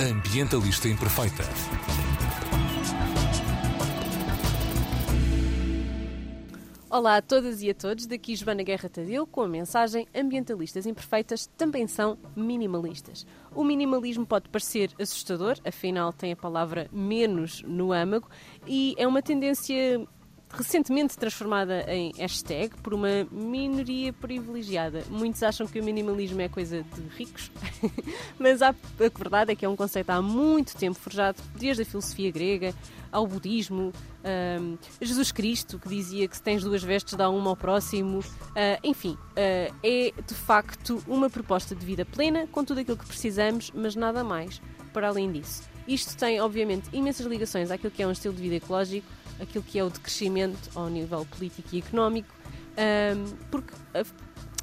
Ambientalista 0.00 0.88
Imperfeita. 0.88 1.44
Olá 6.88 7.18
a 7.18 7.22
todas 7.22 7.60
e 7.60 7.68
a 7.68 7.74
todos, 7.74 8.06
daqui 8.06 8.34
Joana 8.34 8.62
Guerra 8.62 8.88
Tadeu 8.88 9.26
com 9.26 9.42
a 9.42 9.46
mensagem 9.46 10.08
Ambientalistas 10.14 10.86
imperfeitas 10.86 11.46
também 11.54 11.86
são 11.86 12.16
minimalistas. 12.34 13.26
O 13.54 13.62
minimalismo 13.62 14.24
pode 14.24 14.48
parecer 14.48 14.90
assustador, 14.98 15.58
afinal 15.66 16.14
tem 16.14 16.32
a 16.32 16.36
palavra 16.36 16.88
menos 16.90 17.62
no 17.64 17.92
âmago, 17.92 18.26
e 18.66 18.94
é 18.96 19.06
uma 19.06 19.20
tendência 19.20 20.08
recentemente 20.52 21.16
transformada 21.16 21.84
em 21.88 22.12
hashtag 22.16 22.76
por 22.82 22.94
uma 22.94 23.26
minoria 23.30 24.12
privilegiada. 24.12 25.04
Muitos 25.08 25.42
acham 25.42 25.66
que 25.66 25.80
o 25.80 25.84
minimalismo 25.84 26.40
é 26.40 26.48
coisa 26.48 26.82
de 26.82 27.02
ricos, 27.16 27.50
mas 28.38 28.60
a, 28.62 28.74
verdade 28.98 29.52
é 29.52 29.56
que 29.56 29.64
é 29.64 29.68
um 29.68 29.76
conceito 29.76 30.10
há 30.10 30.20
muito 30.20 30.76
tempo 30.76 30.98
forjado, 30.98 31.40
desde 31.56 31.82
a 31.82 31.86
filosofia 31.86 32.30
grega 32.30 32.74
ao 33.12 33.26
budismo, 33.26 33.92
Jesus 35.00 35.32
Cristo, 35.32 35.78
que 35.78 35.88
dizia 35.88 36.28
que 36.28 36.36
se 36.36 36.42
tens 36.42 36.62
duas 36.62 36.82
vestes 36.82 37.14
dá 37.14 37.28
uma 37.28 37.50
ao 37.50 37.56
próximo. 37.56 38.18
Uh, 38.18 38.78
enfim, 38.84 39.12
uh, 39.12 39.74
é 39.82 40.12
de 40.26 40.34
facto 40.34 41.02
uma 41.06 41.30
proposta 41.30 41.74
de 41.74 41.84
vida 41.84 42.04
plena, 42.04 42.46
com 42.48 42.64
tudo 42.64 42.80
aquilo 42.80 42.96
que 42.96 43.06
precisamos, 43.06 43.70
mas 43.74 43.96
nada 43.96 44.22
mais 44.22 44.60
para 44.92 45.08
além 45.08 45.30
disso. 45.30 45.62
Isto 45.88 46.16
tem, 46.16 46.40
obviamente, 46.40 46.88
imensas 46.92 47.26
ligações 47.26 47.70
àquilo 47.70 47.90
que 47.90 48.02
é 48.02 48.06
um 48.06 48.12
estilo 48.12 48.34
de 48.34 48.42
vida 48.42 48.56
ecológico, 48.56 49.06
aquilo 49.40 49.64
que 49.64 49.78
é 49.78 49.84
o 49.84 49.90
decrescimento 49.90 50.70
ao 50.74 50.88
nível 50.88 51.26
político 51.26 51.68
e 51.72 51.78
económico, 51.78 52.34
um, 52.76 53.36
porque 53.50 53.72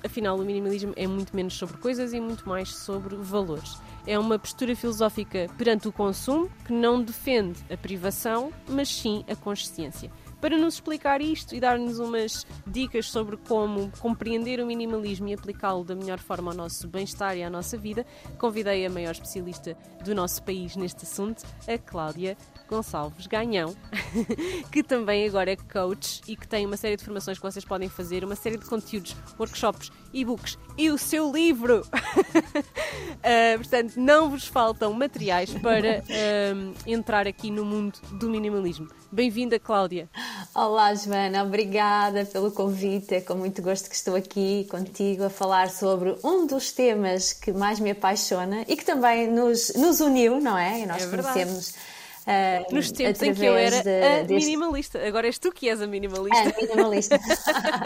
afinal 0.04 0.38
o 0.38 0.46
minimalismo 0.46 0.94
é 0.96 1.08
muito 1.08 1.36
menos 1.36 1.54
sobre 1.56 1.78
coisas 1.78 2.14
e 2.14 2.20
muito 2.20 2.48
mais 2.48 2.76
sobre 2.76 3.16
valores. 3.16 3.78
É 4.06 4.18
uma 4.18 4.40
postura 4.40 4.76
filosófica 4.76 5.48
perante 5.58 5.88
o 5.88 5.92
consumo 5.92 6.50
que 6.66 6.72
não 6.72 7.02
defende 7.02 7.60
a 7.72 7.76
privação, 7.76 8.52
mas 8.70 8.88
sim 8.88 9.26
a 9.30 9.36
consciência. 9.36 10.10
Para 10.40 10.56
nos 10.56 10.76
explicar 10.76 11.20
isto 11.20 11.56
e 11.56 11.60
dar-nos 11.60 11.98
umas 11.98 12.46
dicas 12.66 13.10
sobre 13.10 13.38
como 13.38 13.92
compreender 14.00 14.60
o 14.60 14.68
minimalismo 14.68 15.28
e 15.28 15.34
aplicá-lo 15.34 15.84
da 15.84 15.96
melhor 15.96 16.20
forma 16.20 16.52
ao 16.52 16.58
nosso 16.58 16.88
bem-estar 16.88 17.36
e 17.36 17.44
à 17.44 17.50
nossa 17.50 17.76
vida, 17.76 18.06
convidei 18.38 18.86
a 18.86 18.90
maior 18.90 19.12
especialista 19.12 19.76
do 20.06 20.14
nosso 20.14 20.44
país 20.44 20.76
neste 20.76 21.04
assunto, 21.04 21.44
a 21.68 21.78
Cláudia 21.80 22.38
Gonçalves 22.68 23.28
Ganhão, 23.28 23.76
que 24.72 24.84
também 24.84 25.28
agora 25.28 25.52
é 25.52 25.56
coach 25.56 26.22
e 26.28 26.36
que 26.36 26.48
tem 26.48 26.66
uma 26.66 26.78
série 26.78 26.98
de 26.98 27.04
formações 27.04 27.38
que 27.38 27.44
vocês 27.44 27.64
podem 27.64 27.90
fazer, 27.90 28.24
uma 28.24 28.36
série 28.36 28.58
de 28.58 28.66
conteúdos, 28.66 29.16
workshops, 29.40 29.92
e-books 30.14 30.58
e 30.78 30.90
o 30.90 30.98
seu 30.98 31.32
livro. 31.32 31.82
uh, 31.82 33.58
portanto, 33.58 33.96
não 33.98 34.30
vos 34.30 34.48
faltam 34.48 34.94
materiais 34.94 35.52
para 35.54 36.02
uh, 36.02 36.74
entrar 36.86 37.28
aqui 37.28 37.50
no 37.50 37.66
mundo 37.66 38.00
do 38.14 38.30
minimalismo. 38.30 38.88
Bem-vinda, 39.12 39.58
Cláudia. 39.58 40.10
Olá, 40.54 40.94
Joana, 40.94 41.44
obrigada 41.44 42.26
pelo 42.26 42.52
convite. 42.52 43.16
É 43.16 43.22
com 43.22 43.36
muito 43.36 43.62
gosto 43.62 43.90
que 43.90 43.96
estou 43.96 44.16
aqui 44.16 44.68
contigo 44.70 45.24
a 45.24 45.30
falar 45.30 45.70
sobre 45.70 46.16
um 46.24 46.46
dos 46.46 46.72
temas 46.72 47.32
que 47.32 47.54
mais 47.54 47.80
me 47.80 47.92
apaixona 47.92 48.66
e 48.68 48.76
que 48.76 48.84
também 48.84 49.32
nos, 49.32 49.74
nos 49.76 50.02
uniu, 50.02 50.42
não 50.42 50.58
é? 50.58 50.82
E 50.82 50.86
nós 50.86 51.04
é 51.04 51.08
conhecemos 51.08 51.74
Uh, 52.28 52.76
Nos 52.76 52.92
tempos 52.92 53.22
em 53.22 53.34
que 53.34 53.46
eu 53.46 53.56
era 53.56 53.82
de, 53.82 54.04
a 54.04 54.24
deste... 54.24 54.50
minimalista. 54.50 55.00
Agora 55.08 55.28
és 55.28 55.40
tu 55.40 55.50
que 55.50 55.70
és 55.70 55.82
a 55.82 55.88
minimalista. 55.88 56.38
A 56.38 56.62
minimalista. 56.62 57.18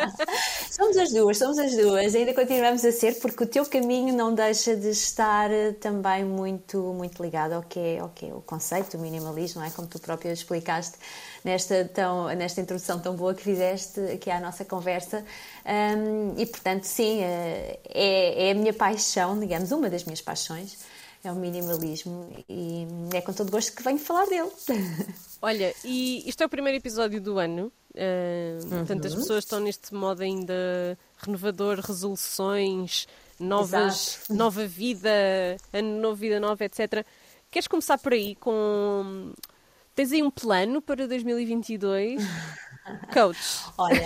somos 0.72 0.98
as 0.98 1.14
duas, 1.14 1.38
somos 1.38 1.60
as 1.60 1.72
duas. 1.76 2.16
Ainda 2.16 2.34
continuamos 2.34 2.84
a 2.84 2.92
ser, 2.92 3.20
porque 3.20 3.44
o 3.44 3.46
teu 3.46 3.64
caminho 3.68 4.16
não 4.16 4.34
deixa 4.34 4.76
de 4.76 4.90
estar 4.90 5.52
eh, 5.52 5.74
também 5.74 6.26
muito, 6.26 6.80
muito 6.98 7.22
ligado 7.22 7.54
ao 7.54 7.62
que 7.62 7.78
é, 7.78 8.00
ao 8.00 8.10
que 8.10 8.26
é 8.26 8.34
o 8.34 8.42
conceito 8.42 8.98
do 8.98 9.04
minimalismo, 9.04 9.62
não 9.62 9.68
é? 9.68 9.70
Como 9.70 9.88
tu 9.88 10.00
própria 10.00 10.32
explicaste 10.32 10.98
nesta, 11.44 11.86
tão, 11.86 12.26
nesta 12.30 12.62
introdução 12.62 13.00
tão 13.00 13.16
boa 13.16 13.36
que 13.36 13.44
fizeste 13.44 14.00
aqui 14.12 14.32
à 14.32 14.40
nossa 14.40 14.66
conversa. 14.66 15.24
Um, 15.64 16.34
e, 16.36 16.48
portanto, 16.48 16.86
sim, 16.86 17.22
eh, 17.22 17.78
é, 17.88 18.48
é 18.48 18.52
a 18.54 18.56
minha 18.56 18.74
paixão, 18.74 19.40
digamos, 19.40 19.72
uma 19.72 19.88
das 19.88 20.04
minhas 20.04 20.20
paixões 20.20 20.80
é 21.24 21.32
o 21.32 21.36
minimalismo 21.36 22.30
e 22.50 22.88
é 23.14 23.22
com 23.22 23.34
todo 23.34 23.52
gosto 23.52 23.76
que 23.76 23.84
venho 23.84 24.00
falar 24.00 24.26
dele. 24.26 24.50
Olha, 25.42 25.74
e 25.84 26.28
isto 26.28 26.42
é 26.42 26.46
o 26.46 26.50
primeiro 26.50 26.78
episódio 26.78 27.22
do 27.22 27.38
ano, 27.38 27.72
uh, 27.94 28.64
uhum. 28.64 28.70
portanto 28.70 29.08
as 29.08 29.16
pessoas 29.16 29.44
estão 29.44 29.60
neste 29.60 29.94
modo 29.94 30.22
ainda 30.24 30.98
renovador, 31.18 31.80
resoluções, 31.80 33.08
novas, 33.40 34.22
nova 34.30 34.66
vida, 34.66 35.10
ano 35.74 36.00
novo, 36.00 36.16
vida 36.16 36.40
nova, 36.40 36.64
etc. 36.64 37.06
Queres 37.50 37.68
começar 37.68 37.98
por 37.98 38.14
aí 38.14 38.36
com. 38.36 39.34
Tens 39.94 40.12
aí 40.12 40.24
um 40.24 40.32
plano 40.32 40.82
para 40.82 41.08
2022? 41.08 42.22
Coach. 43.14 43.38
Olha, 43.78 44.02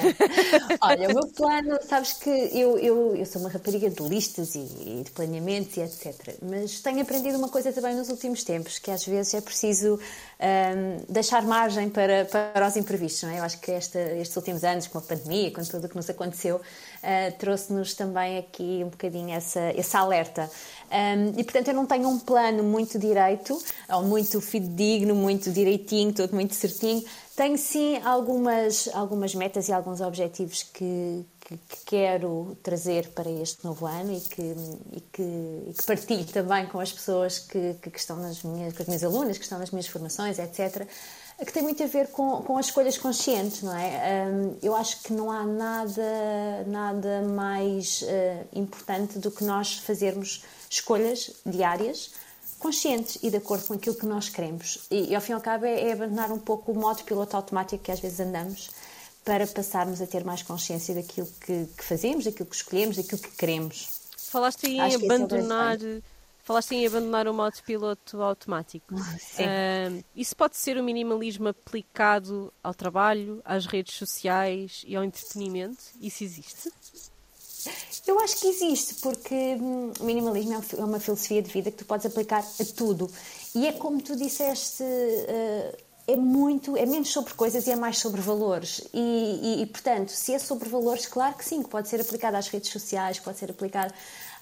olha, 0.81 1.09
o 1.09 1.13
meu 1.13 1.27
plano, 1.27 1.79
sabes 1.87 2.13
que 2.13 2.29
eu, 2.29 2.77
eu, 2.77 3.15
eu 3.15 3.25
sou 3.25 3.41
uma 3.41 3.49
rapariga 3.49 3.89
de 3.89 4.03
listas 4.03 4.53
e, 4.53 4.59
e, 4.59 5.03
de 5.03 5.11
planeamentos 5.11 5.77
e 5.77 5.81
etc. 5.81 6.35
Mas 6.41 6.81
tenho 6.81 7.01
aprendido 7.01 7.37
uma 7.37 7.47
coisa 7.47 7.71
também 7.71 7.95
nos 7.95 8.09
últimos 8.09 8.43
tempos, 8.43 8.77
que 8.77 8.91
às 8.91 9.05
vezes 9.05 9.33
é 9.33 9.39
preciso 9.39 9.95
um, 9.95 11.05
deixar 11.07 11.43
margem 11.43 11.89
para, 11.89 12.25
para 12.25 12.67
os 12.67 12.75
imprevistos. 12.75 13.23
Não 13.23 13.29
é? 13.29 13.39
Eu 13.39 13.43
acho 13.43 13.59
que 13.59 13.71
esta, 13.71 13.99
estes 13.99 14.35
últimos 14.35 14.63
anos, 14.63 14.87
com 14.87 14.97
a 14.97 15.01
pandemia, 15.01 15.51
com 15.51 15.63
tudo 15.63 15.85
o 15.85 15.89
que 15.89 15.95
nos 15.95 16.09
aconteceu, 16.09 16.57
uh, 16.57 17.37
trouxe-nos 17.39 17.93
também 17.93 18.39
aqui 18.39 18.81
um 18.83 18.89
bocadinho 18.89 19.33
essa, 19.33 19.61
essa 19.75 19.99
alerta. 19.99 20.51
Um, 20.91 21.39
e 21.39 21.43
portanto 21.43 21.69
eu 21.69 21.73
não 21.73 21.85
tenho 21.85 22.07
um 22.09 22.19
plano 22.19 22.61
muito 22.61 22.99
direito, 22.99 23.57
ou 23.89 24.03
muito 24.03 24.39
fidedigno, 24.41 25.15
muito 25.15 25.49
direitinho, 25.49 26.13
todo 26.13 26.33
muito 26.33 26.53
certinho 26.53 27.03
tenho 27.35 27.57
sim 27.57 27.97
algumas, 28.03 28.87
algumas 28.93 29.35
metas 29.35 29.67
e 29.67 29.73
alguns 29.73 30.01
objetivos 30.01 30.63
que, 30.63 31.25
que, 31.41 31.57
que 31.57 31.77
quero 31.85 32.57
trazer 32.63 33.09
para 33.09 33.29
este 33.29 33.63
novo 33.65 33.85
ano 33.85 34.13
e 34.13 34.21
que, 34.21 34.55
e 34.93 35.01
que, 35.01 35.21
e 35.69 35.73
que 35.77 35.85
partilho 35.85 36.25
também 36.25 36.65
com 36.67 36.79
as 36.79 36.91
pessoas 36.91 37.39
que, 37.39 37.75
que, 37.81 37.97
estão 37.97 38.17
nas 38.17 38.41
minhas, 38.43 38.73
com 38.73 38.81
as 38.81 38.87
minhas 38.87 39.03
alunas, 39.03 39.37
que 39.37 39.43
estão 39.43 39.59
nas 39.59 39.71
minhas 39.71 39.87
formações, 39.87 40.39
etc 40.39 40.87
que 41.43 41.51
tem 41.51 41.63
muito 41.63 41.83
a 41.83 41.87
ver 41.87 42.07
com, 42.11 42.41
com 42.43 42.57
as 42.57 42.67
escolhas 42.67 42.97
conscientes, 42.97 43.61
não 43.61 43.75
é? 43.75 44.29
Um, 44.29 44.57
eu 44.63 44.73
acho 44.73 45.01
que 45.03 45.11
não 45.11 45.29
há 45.29 45.43
nada, 45.43 46.63
nada 46.65 47.23
mais 47.23 48.03
uh, 48.03 48.47
importante 48.53 49.19
do 49.19 49.29
que 49.29 49.43
nós 49.43 49.73
fazermos 49.79 50.43
escolhas 50.69 51.31
diárias 51.45 52.11
conscientes 52.65 53.19
e 53.21 53.29
de 53.29 53.37
acordo 53.37 53.67
com 53.67 53.75
aquilo 53.75 53.95
que 53.95 54.07
nós 54.07 54.27
queremos. 54.27 54.87
E, 54.89 55.11
e 55.11 55.15
ao 55.15 55.21
fim 55.21 55.33
e 55.33 55.35
ao 55.35 55.41
cabo 55.41 55.65
é, 55.65 55.89
é 55.89 55.91
abandonar 55.93 56.31
um 56.31 56.39
pouco 56.39 56.71
o 56.71 56.75
modo 56.75 57.03
piloto 57.03 57.37
automático 57.37 57.83
que 57.83 57.91
às 57.91 57.99
vezes 57.99 58.19
andamos 58.19 58.71
para 59.23 59.45
passarmos 59.45 60.01
a 60.01 60.07
ter 60.07 60.23
mais 60.25 60.41
consciência 60.41 60.95
daquilo 60.95 61.27
que, 61.41 61.67
que 61.77 61.83
fazemos, 61.83 62.25
daquilo 62.25 62.49
que 62.49 62.55
escolhemos, 62.55 62.95
daquilo 62.95 63.21
que 63.21 63.29
queremos. 63.37 64.01
Falaste 64.17 64.65
em 64.65 64.81
Acho 64.81 65.05
abandonar. 65.05 65.77
É 65.79 66.01
falaste 66.43 66.71
em 66.73 66.87
abandonar 66.87 67.27
o 67.27 67.33
modo 67.35 67.55
piloto 67.63 68.21
automático. 68.21 68.95
Uh, 69.35 70.03
isso 70.15 70.33
pode 70.33 70.55
ser 70.55 70.77
o 70.77 70.83
minimalismo 70.83 71.49
aplicado 71.49 72.53
ao 72.63 72.73
trabalho, 72.73 73.41
às 73.43 73.65
redes 73.65 73.95
sociais 73.95 74.81
e 74.87 74.95
ao 74.95 75.03
entretenimento? 75.03 75.83
Isso 75.99 76.23
existe? 76.23 76.71
Eu 78.07 78.19
acho 78.19 78.37
que 78.39 78.47
existe, 78.47 78.95
porque 78.95 79.33
hum, 79.33 79.91
o 79.99 80.03
minimalismo 80.03 80.53
é, 80.53 80.61
é 80.79 80.85
uma 80.85 80.99
filosofia 80.99 81.41
de 81.41 81.51
vida 81.51 81.71
que 81.71 81.77
tu 81.77 81.85
podes 81.85 82.05
aplicar 82.05 82.39
a 82.39 82.65
tudo. 82.75 83.09
E 83.53 83.65
é 83.65 83.71
como 83.71 84.01
tu 84.01 84.15
disseste, 84.15 84.83
uh, 84.83 85.77
é 86.07 86.15
muito, 86.15 86.77
é 86.77 86.85
menos 86.85 87.09
sobre 87.11 87.33
coisas 87.33 87.65
e 87.65 87.71
é 87.71 87.75
mais 87.75 87.97
sobre 87.97 88.21
valores. 88.21 88.81
E, 88.93 88.99
e, 88.99 89.61
e, 89.63 89.65
portanto, 89.65 90.09
se 90.09 90.33
é 90.33 90.39
sobre 90.39 90.69
valores, 90.69 91.07
claro 91.07 91.35
que 91.35 91.43
sim, 91.43 91.63
que 91.63 91.69
pode 91.69 91.89
ser 91.89 91.99
aplicado 91.99 92.37
às 92.37 92.47
redes 92.47 92.69
sociais, 92.69 93.17
que 93.17 93.25
pode 93.25 93.39
ser 93.39 93.49
aplicado 93.49 93.93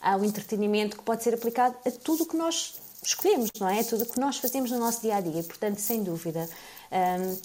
ao 0.02 0.26
entretenimento, 0.26 0.98
que 0.98 1.04
pode 1.04 1.24
ser 1.24 1.34
aplicado 1.34 1.76
a 1.86 1.92
tudo 1.92 2.24
o 2.24 2.26
que 2.26 2.36
nós 2.36 2.76
escolhemos, 3.02 3.50
não 3.60 3.70
é? 3.70 3.84
Tudo 3.84 4.04
o 4.04 4.06
que 4.06 4.20
nós 4.20 4.38
fazemos 4.38 4.72
no 4.72 4.80
nosso 4.80 5.02
dia 5.02 5.16
a 5.16 5.22
dia. 5.22 5.44
Portanto, 5.44 5.80
sem 5.80 6.04
dúvida. 6.04 6.50
Um, 6.92 7.38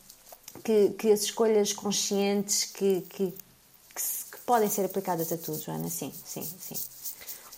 que, 0.65 0.91
que, 0.91 1.13
as 1.13 1.23
escolhas 1.23 1.73
conscientes 1.73 2.65
que, 2.65 3.03
que, 3.03 3.33
podem 4.49 4.71
ser 4.71 4.87
aplicadas 4.87 5.31
a 5.31 5.37
tudo, 5.37 5.61
Joana, 5.61 5.91
sim, 5.91 6.11
sim, 6.25 6.43
sim. 6.43 6.75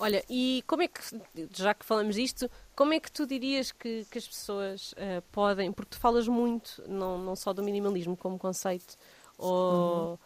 Olha, 0.00 0.24
e 0.28 0.64
como 0.66 0.82
é 0.82 0.88
que, 0.88 1.00
já 1.54 1.72
que 1.72 1.84
falamos 1.84 2.16
disto, 2.16 2.50
como 2.74 2.92
é 2.92 2.98
que 2.98 3.12
tu 3.12 3.24
dirias 3.24 3.70
que, 3.70 4.04
que 4.10 4.18
as 4.18 4.26
pessoas 4.26 4.92
uh, 4.92 5.22
podem, 5.30 5.70
porque 5.70 5.90
tu 5.90 6.00
falas 6.00 6.26
muito, 6.26 6.82
não, 6.88 7.16
não 7.16 7.36
só 7.36 7.52
do 7.52 7.62
minimalismo 7.62 8.16
como 8.16 8.36
conceito, 8.36 8.96
ou, 9.38 10.10
uhum. 10.10 10.18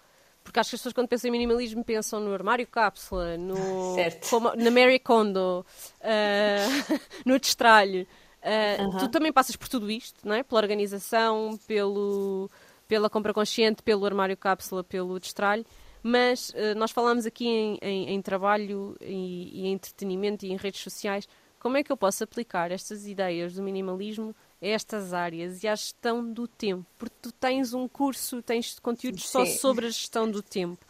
porque 0.42 0.58
acho 0.58 0.70
que 0.70 0.76
as 0.76 0.80
pessoas 0.80 0.94
quando 0.94 1.08
pensam 1.08 1.28
em 1.28 1.32
minimalismo 1.32 1.84
pensam 1.84 2.18
no 2.18 2.32
armário 2.32 2.66
cápsula, 2.66 3.36
no, 3.36 3.56
como, 4.30 4.54
na 4.56 4.70
Mary 4.70 4.98
Kondo, 4.98 5.66
uh, 6.00 6.98
no 7.26 7.38
destralho. 7.38 8.06
Uh, 8.40 8.84
uhum. 8.84 8.98
Tu 8.98 9.08
também 9.08 9.32
passas 9.32 9.54
por 9.54 9.68
tudo 9.68 9.90
isto, 9.90 10.18
não 10.26 10.34
é? 10.34 10.42
Pela 10.42 10.62
organização, 10.62 11.58
pelo, 11.66 12.50
pela 12.88 13.10
compra 13.10 13.34
consciente, 13.34 13.82
pelo 13.82 14.06
armário 14.06 14.36
cápsula, 14.36 14.82
pelo 14.82 15.20
destralho. 15.20 15.66
Mas 16.06 16.50
uh, 16.50 16.76
nós 16.76 16.90
falamos 16.90 17.24
aqui 17.24 17.48
em, 17.48 17.78
em, 17.80 18.10
em 18.10 18.20
trabalho 18.20 18.94
e, 19.00 19.62
e, 19.62 19.66
em 19.66 19.72
entretenimento 19.72 20.44
e 20.44 20.52
em 20.52 20.56
redes 20.56 20.82
sociais. 20.82 21.26
como 21.58 21.78
é 21.78 21.82
que 21.82 21.90
eu 21.90 21.96
posso 21.96 22.22
aplicar 22.22 22.70
estas 22.70 23.06
ideias 23.06 23.54
do 23.54 23.62
minimalismo 23.62 24.36
a 24.60 24.66
estas 24.66 25.14
áreas 25.14 25.62
e 25.64 25.66
à 25.66 25.74
gestão 25.74 26.30
do 26.30 26.46
tempo? 26.46 26.84
Porque 26.98 27.16
tu 27.22 27.32
tens 27.32 27.72
um 27.72 27.88
curso, 27.88 28.42
tens 28.42 28.78
conteúdos 28.78 29.22
Sim. 29.22 29.30
só 29.30 29.46
sobre 29.46 29.86
a 29.86 29.88
gestão 29.88 30.30
do 30.30 30.42
tempo. 30.42 30.84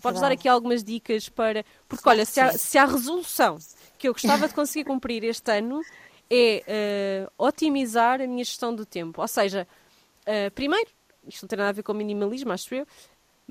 Podes 0.00 0.20
dar 0.20 0.30
aqui 0.30 0.48
algumas 0.48 0.84
dicas 0.84 1.28
para. 1.28 1.64
Porque, 1.88 2.08
olha, 2.08 2.24
se 2.24 2.40
há, 2.40 2.52
se 2.52 2.78
há 2.78 2.84
resolução 2.84 3.58
que 3.98 4.08
eu 4.08 4.12
gostava 4.12 4.46
de 4.46 4.54
conseguir 4.54 4.84
cumprir 4.84 5.24
este 5.24 5.50
ano 5.50 5.82
é 6.30 7.26
uh, 7.26 7.44
otimizar 7.44 8.20
a 8.20 8.26
minha 8.28 8.44
gestão 8.44 8.72
do 8.72 8.86
tempo. 8.86 9.20
Ou 9.20 9.26
seja, 9.26 9.66
uh, 10.22 10.50
primeiro, 10.52 10.88
isto 11.26 11.42
não 11.42 11.48
tem 11.48 11.58
nada 11.58 11.70
a 11.70 11.72
ver 11.72 11.82
com 11.82 11.92
minimalismo, 11.92 12.52
acho 12.52 12.72
eu, 12.72 12.86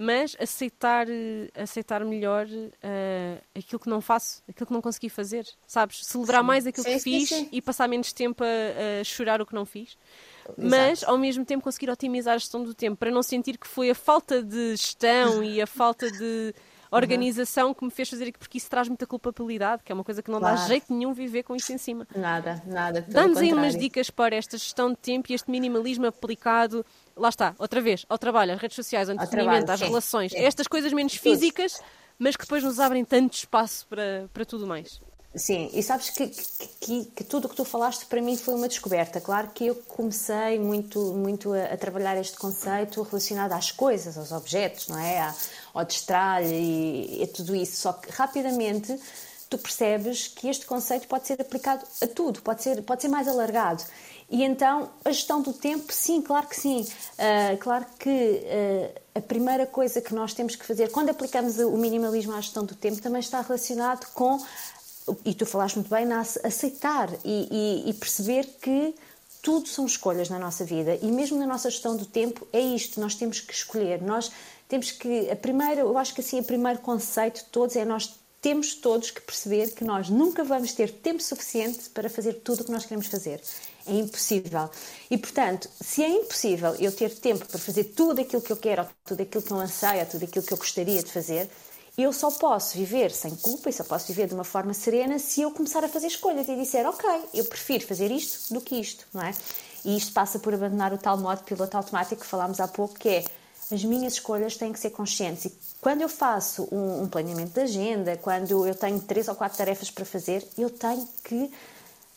mas 0.02 0.34
aceitar, 0.40 1.10
eh, 1.10 1.50
aceitar 1.62 2.06
melhor 2.06 2.48
uh, 2.48 3.44
aquilo 3.54 3.78
que 3.78 3.90
não 3.90 4.00
faço, 4.00 4.42
aquilo 4.48 4.66
que 4.66 4.72
não 4.72 4.82
consegui 4.82 5.10
fazer, 5.10 5.46
sabes? 5.68 6.06
Celebrar 6.06 6.40
sim. 6.40 6.48
mais 6.48 6.66
aquilo 6.66 6.86
sim, 6.86 6.94
que 6.94 7.00
sim, 7.00 7.26
fiz 7.26 7.50
e 7.52 7.62
passar 7.62 7.86
menos 7.90 8.14
tempo 8.14 8.42
a, 8.42 9.02
a, 9.02 9.04
chorar 9.04 9.42
o 9.42 9.46
que 9.46 9.54
não 9.54 9.66
fiz. 9.66 9.98
Exato. 10.46 10.62
Mas, 10.70 11.04
ao 11.04 11.18
mesmo 11.18 11.44
tempo, 11.44 11.62
conseguir 11.62 11.90
otimizar 11.90 12.36
a 12.36 12.38
gestão 12.38 12.64
do 12.64 12.74
tempo, 12.74 12.96
para 12.96 13.12
não 13.12 13.22
sentir 13.22 13.58
que 13.58 13.68
foi 13.68 13.90
a 13.90 13.96
falta 13.96 14.42
de 14.42 14.78
gestão 14.78 15.44
e 15.44 15.62
a 15.62 15.68
falta 15.68 16.10
de 16.10 16.56
organização 16.92 17.68
uhum. 17.68 17.74
que 17.74 17.86
me 17.86 17.92
fez 17.92 18.10
fazer 18.10 18.24
aquilo, 18.24 18.40
porque 18.40 18.58
isso 18.58 18.70
traz 18.70 18.88
muita 18.88 19.06
culpabilidade, 19.06 19.84
que 19.84 19.92
é 19.92 19.96
uma 19.96 20.04
coisa 20.04 20.24
que 20.24 20.32
não 20.32 20.40
claro. 20.40 20.56
dá 20.56 20.66
jeito 20.66 20.94
nenhum 20.94 21.14
viver 21.14 21.44
com 21.44 21.56
isso 21.56 21.72
em 21.72 21.78
cima. 21.78 22.08
Nada, 22.16 22.64
nada. 22.66 23.06
Dá-nos 23.08 23.38
aí 23.38 23.54
umas 23.54 23.76
dicas 23.76 24.10
para 24.10 24.36
esta 24.36 24.58
gestão 24.58 24.90
de 24.92 24.98
tempo 24.98 25.32
e 25.32 25.36
este 25.36 25.52
minimalismo 25.52 26.06
aplicado, 26.08 26.86
lá 27.20 27.30
está, 27.30 27.56
outra 27.60 27.82
vez, 27.82 28.06
ao 28.10 28.18
trabalho, 28.18 28.54
às 28.54 28.60
redes 28.60 28.76
sociais, 28.76 29.10
ao 29.10 29.16
entretenimento, 29.16 29.72
às 29.72 29.80
sim, 29.80 29.86
relações, 29.86 30.32
sim. 30.32 30.40
estas 30.40 30.68
coisas 30.68 30.92
menos 30.94 31.16
físicas, 31.16 31.80
mas 32.18 32.36
que 32.36 32.44
depois 32.44 32.64
nos 32.64 32.80
abrem 32.80 33.06
tanto 33.06 33.34
espaço 33.34 33.86
para, 33.88 34.30
para 34.34 34.46
tudo 34.46 34.66
mais. 34.66 35.02
Sim, 35.36 35.70
e 35.74 35.84
sabes 35.84 36.10
que, 36.10 36.28
que, 36.28 37.06
que, 37.06 37.24
tudo 37.24 37.46
o 37.46 37.50
que 37.50 37.56
tu 37.56 37.64
falaste 37.64 38.06
para 38.08 38.20
mim 38.20 38.36
foi 38.36 38.56
uma 38.56 38.68
descoberta. 38.68 39.22
Claro 39.22 39.50
que 39.54 39.68
eu 39.68 39.76
comecei 39.76 40.58
muito, 40.58 41.00
muito 41.14 41.54
a, 41.54 41.66
a 41.66 41.78
trabalhar 41.78 42.18
este 42.18 42.36
conceito 42.36 43.04
relacionado 43.04 43.52
às 43.52 43.70
coisas, 43.70 44.18
aos 44.18 44.32
objetos, 44.32 44.88
não 44.88 44.98
é? 44.98 45.20
À, 45.20 45.36
ao 45.76 45.86
destralhe 45.86 46.52
e, 46.52 47.24
e 47.24 47.28
tudo 47.28 47.56
isso. 47.56 47.78
Só 47.78 47.94
que 47.94 48.12
rapidamente 48.12 49.00
tu 49.48 49.58
percebes 49.60 50.28
que 50.28 50.48
este 50.48 50.66
conceito 50.66 51.08
pode 51.08 51.28
ser 51.28 51.40
aplicado 51.40 51.86
a 52.02 52.08
tudo, 52.08 52.42
pode 52.42 52.64
ser, 52.64 52.82
pode 52.82 53.02
ser 53.02 53.08
mais 53.08 53.28
alargado. 53.28 53.84
E 54.32 54.44
então, 54.44 54.90
a 55.04 55.12
gestão 55.12 55.42
do 55.42 55.52
tempo, 55.52 55.92
sim, 55.92 56.22
claro 56.22 56.48
que 56.48 56.60
sim. 56.60 56.82
Uh, 56.82 57.58
claro 57.60 57.86
que 57.98 58.10
uh, 58.10 59.00
a 59.16 59.22
primeira 59.22 59.66
coisa 59.66 60.02
que 60.02 60.14
nós 60.14 60.34
temos 60.34 60.56
que 60.56 60.66
fazer 60.66 60.92
quando 60.92 61.10
aplicamos 61.10 61.58
o 61.58 61.78
minimalismo 61.78 62.34
à 62.34 62.42
gestão 62.42 62.64
do 62.64 62.76
tempo 62.76 63.02
também 63.02 63.20
está 63.20 63.42
relacionado 63.42 64.06
com 64.14 64.40
e 65.26 65.34
tu 65.34 65.46
falaste 65.46 65.76
muito 65.76 65.90
bem, 65.90 66.06
na 66.06 66.20
aceitar 66.20 67.10
e, 67.26 67.48
e, 67.86 67.90
e, 67.90 67.94
perceber 67.96 68.46
que 68.62 68.94
tudo 69.42 69.68
são 69.68 69.86
escolhas 69.86 70.30
na 70.30 70.38
nossa 70.38 70.64
vida 70.64 71.00
e 71.02 71.08
mesmo 71.08 71.38
na 71.40 71.48
nossa 71.48 71.70
gestão 71.70 71.96
do 71.96 72.06
tempo 72.06 72.48
é 72.54 72.60
isto, 72.60 73.00
nós 73.00 73.16
temos 73.16 73.40
que 73.40 73.52
escolher, 73.52 74.02
nós 74.02 74.32
temos 74.68 74.92
que, 74.92 75.30
a 75.32 75.36
primeira, 75.36 75.82
eu 75.82 75.98
acho 75.98 76.14
que 76.14 76.22
assim, 76.22 76.40
o 76.40 76.44
primeiro 76.44 76.80
conceito 76.80 77.44
de 77.44 77.46
todos 77.46 77.76
é 77.76 77.84
nós 77.84 78.20
temos 78.42 78.74
todos 78.74 79.12
que 79.12 79.22
perceber 79.22 79.72
que 79.72 79.84
nós 79.84 80.10
nunca 80.10 80.44
vamos 80.44 80.74
ter 80.74 80.92
tempo 80.92 81.22
suficiente 81.22 81.90
para 81.90 82.10
fazer 82.10 82.34
tudo 82.34 82.62
o 82.62 82.66
que 82.66 82.72
nós 82.72 82.86
queremos 82.86 83.08
fazer. 83.08 83.42
É 83.86 83.94
impossível. 83.94 84.70
E, 85.10 85.18
portanto, 85.18 85.70
se 85.82 86.04
é 86.04 86.10
impossível 86.10 86.76
eu 86.76 86.92
ter 86.92 87.10
tempo 87.16 87.46
para 87.46 87.60
fazer 87.60 87.86
tudo 87.86 88.22
aquilo 88.22 88.42
que 88.42 88.52
eu 88.52 88.58
quero, 88.58 88.88
tudo 89.04 89.22
aquilo 89.22 89.44
que 89.44 89.52
eu 89.52 89.58
anseio, 89.58 90.06
tudo 90.06 90.26
aquilo 90.26 90.46
que 90.46 90.54
eu 90.54 90.58
gostaria 90.58 91.02
de 91.02 91.12
fazer, 91.12 91.50
eu 91.98 92.14
só 92.14 92.32
posso 92.32 92.78
viver 92.78 93.12
sem 93.12 93.36
culpa 93.36 93.70
e 93.70 93.74
só 93.74 93.84
posso 93.84 94.08
viver 94.08 94.28
de 94.28 94.34
uma 94.34 94.44
forma 94.44 94.74
serena 94.74 95.20
se 95.20 95.42
eu 95.42 95.52
começar 95.52 95.84
a 95.84 95.90
fazer 95.90 96.08
escolhas 96.08 96.48
e 96.48 96.56
disser, 96.56 96.88
ok, 96.88 97.10
eu 97.34 97.46
prefiro 97.46 97.86
fazer 97.86 98.12
isto 98.12 98.54
do 98.54 98.62
que 98.62 98.76
isto, 98.76 99.06
não 99.14 99.22
é? 99.22 99.34
E 99.84 99.98
isto 99.98 100.14
passa 100.14 100.40
por 100.40 100.54
abandonar 100.54 100.94
o 100.94 100.98
tal 100.98 101.18
modo 101.18 101.44
piloto 101.44 101.76
automático 101.76 102.22
que 102.22 102.28
falámos 102.28 102.60
há 102.60 102.68
pouco, 102.68 102.98
que 102.98 103.10
é 103.10 103.26
as 103.72 103.84
minhas 103.84 104.14
escolhas 104.14 104.58
têm 104.58 104.74
que 104.74 104.80
ser 104.80 104.90
conscientes. 104.90 105.46
E 105.46 105.54
quando 105.80 106.02
eu 106.02 106.10
faço 106.10 106.68
um, 106.72 107.04
um 107.04 107.08
planeamento 107.08 107.54
de 107.54 107.62
agenda, 107.62 108.18
quando 108.18 108.66
eu 108.66 108.76
tenho 108.76 109.00
três 109.00 109.28
ou 109.28 109.36
quatro 109.36 109.58
tarefas 109.58 109.92
para 109.92 110.06
fazer, 110.06 110.46
eu 110.58 110.70
tenho 110.70 111.08
que 111.24 111.52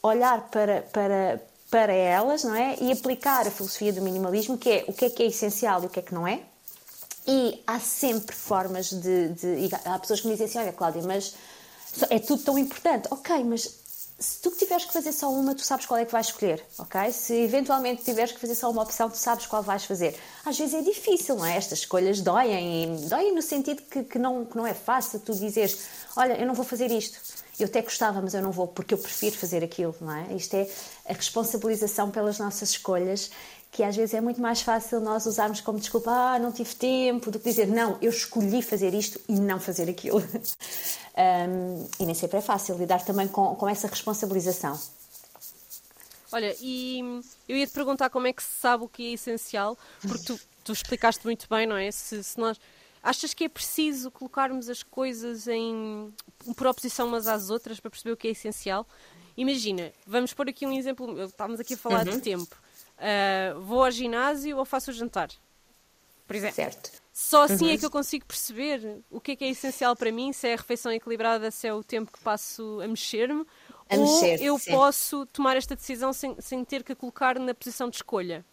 olhar 0.03 0.49
para, 0.49 0.83
para, 0.83 1.41
para 1.73 1.95
elas 1.95 2.45
não 2.45 2.55
é? 2.55 2.77
e 2.83 2.93
aplicar 2.93 3.47
a 3.47 3.51
filosofia 3.51 3.95
do 3.95 4.03
minimalismo, 4.03 4.59
que 4.59 4.71
é 4.71 4.85
o 4.87 4.93
que 4.93 5.07
é 5.07 5.11
que 5.11 5.23
é 5.23 5.27
essencial 5.27 5.83
e 5.83 5.87
o 5.87 5.89
que 5.89 6.01
é 6.01 6.03
que 6.03 6.13
não 6.13 6.29
é, 6.29 6.43
e 7.27 7.63
há 7.67 7.81
sempre 7.81 8.37
formas 8.37 8.91
de, 8.91 9.29
de. 9.31 9.71
há 9.87 9.99
pessoas 9.99 10.21
que 10.21 10.27
me 10.27 10.35
dizem 10.35 10.49
assim: 10.49 10.59
olha, 10.59 10.73
Cláudia, 10.73 11.03
mas 11.03 11.35
é 12.11 12.19
tudo 12.19 12.43
tão 12.43 12.59
importante. 12.59 13.09
Ok, 13.11 13.43
mas 13.45 13.81
se 14.19 14.41
tu 14.43 14.51
tiveres 14.51 14.85
que 14.85 14.93
fazer 14.93 15.13
só 15.13 15.33
uma, 15.33 15.55
tu 15.55 15.63
sabes 15.63 15.87
qual 15.87 15.99
é 15.99 16.05
que 16.05 16.13
vais 16.13 16.27
escolher, 16.27 16.63
ok? 16.79 17.11
Se 17.11 17.33
eventualmente 17.33 18.05
tiveres 18.05 18.33
que 18.33 18.39
fazer 18.39 18.55
só 18.55 18.71
uma 18.71 18.83
opção, 18.83 19.09
tu 19.09 19.17
sabes 19.17 19.47
qual 19.47 19.63
vais 19.63 19.85
fazer. 19.85 20.15
Às 20.45 20.59
vezes 20.59 20.75
é 20.75 20.83
difícil, 20.83 21.37
não 21.37 21.47
é? 21.47 21.57
Estas 21.57 21.79
escolhas 21.81 22.21
doem, 22.21 22.97
doem 23.09 23.35
no 23.35 23.41
sentido 23.41 23.83
que, 23.83 24.05
que, 24.05 24.19
não, 24.19 24.45
que 24.45 24.57
não 24.57 24.67
é 24.67 24.75
fácil 24.75 25.21
tu 25.21 25.33
dizeres, 25.33 25.79
olha, 26.15 26.35
eu 26.35 26.47
não 26.47 26.55
vou 26.55 26.65
fazer 26.65 26.91
isto. 26.91 27.19
Eu 27.59 27.67
até 27.67 27.83
gostava, 27.83 28.21
mas 28.21 28.35
eu 28.35 28.43
não 28.43 28.51
vou 28.51 28.67
porque 28.67 28.95
eu 28.95 28.99
prefiro 28.99 29.37
fazer 29.37 29.63
aquilo, 29.63 29.95
não 30.01 30.13
é? 30.13 30.33
Isto 30.35 30.55
é 30.55 30.69
a 31.07 31.13
responsabilização 31.13 32.11
pelas 32.11 32.39
nossas 32.39 32.71
escolhas 32.71 33.31
que 33.73 33.83
às 33.83 33.97
vezes 33.97 34.15
é 34.15 34.21
muito 34.21 34.39
mais 34.39 34.61
fácil 34.61 35.01
nós 35.01 35.25
usarmos 35.25 35.63
como 35.63 35.81
desculpa, 35.81 36.11
ah, 36.11 36.39
não 36.39 36.53
tive 36.53 36.75
tempo, 36.75 37.31
do 37.31 37.39
que 37.39 37.49
dizer, 37.49 37.67
não, 37.67 37.97
eu 38.03 38.11
escolhi 38.11 38.61
fazer 38.61 38.93
isto 38.93 39.19
e 39.27 39.33
não 39.33 39.59
fazer 39.59 39.89
aquilo. 39.89 40.19
um, 41.17 41.89
e 41.99 42.05
nem 42.05 42.15
sempre 42.15 42.37
é 42.37 42.43
fácil 42.43 42.77
lidar 42.77 43.03
também 43.03 43.27
com, 43.27 43.55
com 43.55 43.67
essa 43.67 43.89
responsabilização. 43.89 44.79
Olha, 46.31 46.55
e 46.61 47.01
eu 47.49 47.57
ia 47.57 47.67
te 47.67 47.73
perguntar 47.73 48.11
como 48.11 48.27
é 48.27 48.33
que 48.33 48.43
se 48.43 48.61
sabe 48.61 48.85
o 48.85 48.89
que 48.89 49.11
é 49.11 49.15
essencial, 49.15 49.77
porque 50.03 50.25
tu, 50.25 50.41
tu 50.63 50.73
explicaste 50.73 51.25
muito 51.25 51.47
bem, 51.49 51.67
não 51.67 51.77
é? 51.77 51.91
Se, 51.91 52.23
se 52.23 52.39
nós. 52.39 52.61
Achas 53.03 53.35
que 53.35 53.45
é 53.45 53.49
preciso 53.49 54.11
colocarmos 54.11 54.69
as 54.69 54.83
coisas 54.83 55.49
em, 55.49 56.15
por 56.57 56.69
oposição 56.69 57.09
umas 57.09 57.27
às 57.27 57.51
outras 57.51 57.81
para 57.81 57.91
perceber 57.91 58.13
o 58.13 58.17
que 58.17 58.29
é 58.29 58.31
essencial? 58.31 58.87
Imagina, 59.37 59.93
vamos 60.07 60.33
pôr 60.33 60.49
aqui 60.49 60.67
um 60.67 60.73
exemplo, 60.73 61.21
estávamos 61.25 61.59
aqui 61.59 61.75
a 61.75 61.77
falar 61.77 62.07
uhum. 62.07 62.17
de 62.17 62.21
tempo. 62.21 62.57
Uh, 62.99 63.61
vou 63.63 63.85
ao 63.85 63.91
ginásio 63.91 64.57
ou 64.57 64.65
faço 64.65 64.91
o 64.91 64.95
jantar? 64.95 65.31
Por 66.27 66.37
exemplo. 66.37 66.55
Certo. 66.55 67.03
Só 67.13 67.43
assim 67.43 67.67
uhum. 67.67 67.73
é 67.73 67.79
que 67.79 67.85
eu 67.85 67.91
consigo 67.91 68.25
perceber 68.25 69.03
o 69.11 69.21
que 69.21 69.33
é 69.33 69.37
que 69.37 69.45
é 69.45 69.51
essencial 69.51 69.95
para 69.97 70.11
mim, 70.11 70.33
se 70.33 70.49
é 70.49 70.55
a 70.55 70.57
refeição 70.57 70.93
equilibrada, 70.93 71.51
se 71.51 71.67
é 71.67 71.75
o 71.75 71.83
tempo 71.83 72.11
que 72.11 72.21
passo 72.21 72.81
a 72.83 72.89
mexer-me, 72.89 73.45
ou 73.91 74.23
mexer 74.23 74.43
eu 74.43 74.59
sim. 74.59 74.71
posso 74.71 75.27
tomar 75.27 75.57
esta 75.57 75.75
decisão 75.75 76.13
sem, 76.13 76.35
sem 76.41 76.65
ter 76.65 76.83
que 76.83 76.93
a 76.93 76.97
colocar 76.97 77.39
na 77.39 77.53
posição 77.53 77.91
de 77.91 77.97
escolha. 77.97 78.45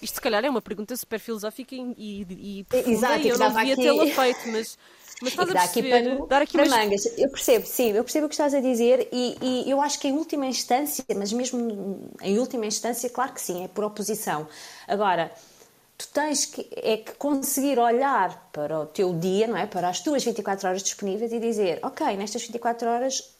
Isto 0.00 0.14
se 0.14 0.20
calhar 0.20 0.44
é 0.44 0.50
uma 0.50 0.62
pergunta 0.62 0.96
super 0.96 1.18
filosófica 1.18 1.74
e, 1.74 1.94
e, 1.96 2.60
e 2.60 2.64
profunda 2.64 2.90
Exato, 2.90 3.20
e 3.20 3.28
eu 3.28 3.38
não 3.38 3.52
devia 3.52 3.72
aqui... 3.74 3.82
tê-la 3.82 4.06
feito, 4.06 4.48
mas 4.48 4.78
mas 5.20 5.32
estás 5.32 5.50
a 5.50 5.52
perceber, 5.52 5.92
aqui 5.92 6.16
para, 6.16 6.26
dar 6.26 6.42
aqui 6.42 6.52
para 6.52 6.68
mangas. 6.68 7.06
Eu 7.18 7.28
percebo, 7.28 7.66
sim, 7.66 7.90
eu 7.90 8.04
percebo 8.04 8.26
o 8.26 8.28
que 8.28 8.34
estás 8.34 8.54
a 8.54 8.60
dizer 8.60 9.08
e, 9.12 9.36
e, 9.42 9.70
eu 9.70 9.80
acho 9.80 9.98
que 9.98 10.08
em 10.08 10.12
última 10.12 10.46
instância, 10.46 11.04
mas 11.16 11.32
mesmo 11.32 12.08
em 12.22 12.38
última 12.38 12.66
instância, 12.66 13.10
claro 13.10 13.32
que 13.32 13.40
sim, 13.40 13.64
é 13.64 13.68
por 13.68 13.84
oposição. 13.84 14.46
Agora, 14.86 15.32
tu 15.96 16.06
tens 16.08 16.46
que, 16.46 16.68
é 16.70 16.98
que 16.98 17.12
conseguir 17.12 17.78
olhar 17.78 18.48
para 18.52 18.78
o 18.78 18.86
teu 18.86 19.12
dia, 19.12 19.48
não 19.48 19.56
é? 19.56 19.66
Para 19.66 19.88
as 19.88 20.00
tuas 20.00 20.22
24 20.22 20.68
horas 20.68 20.82
disponíveis 20.82 21.32
e 21.32 21.40
dizer, 21.40 21.80
ok, 21.82 22.16
nestas 22.16 22.42
24 22.42 22.88
horas 22.88 23.34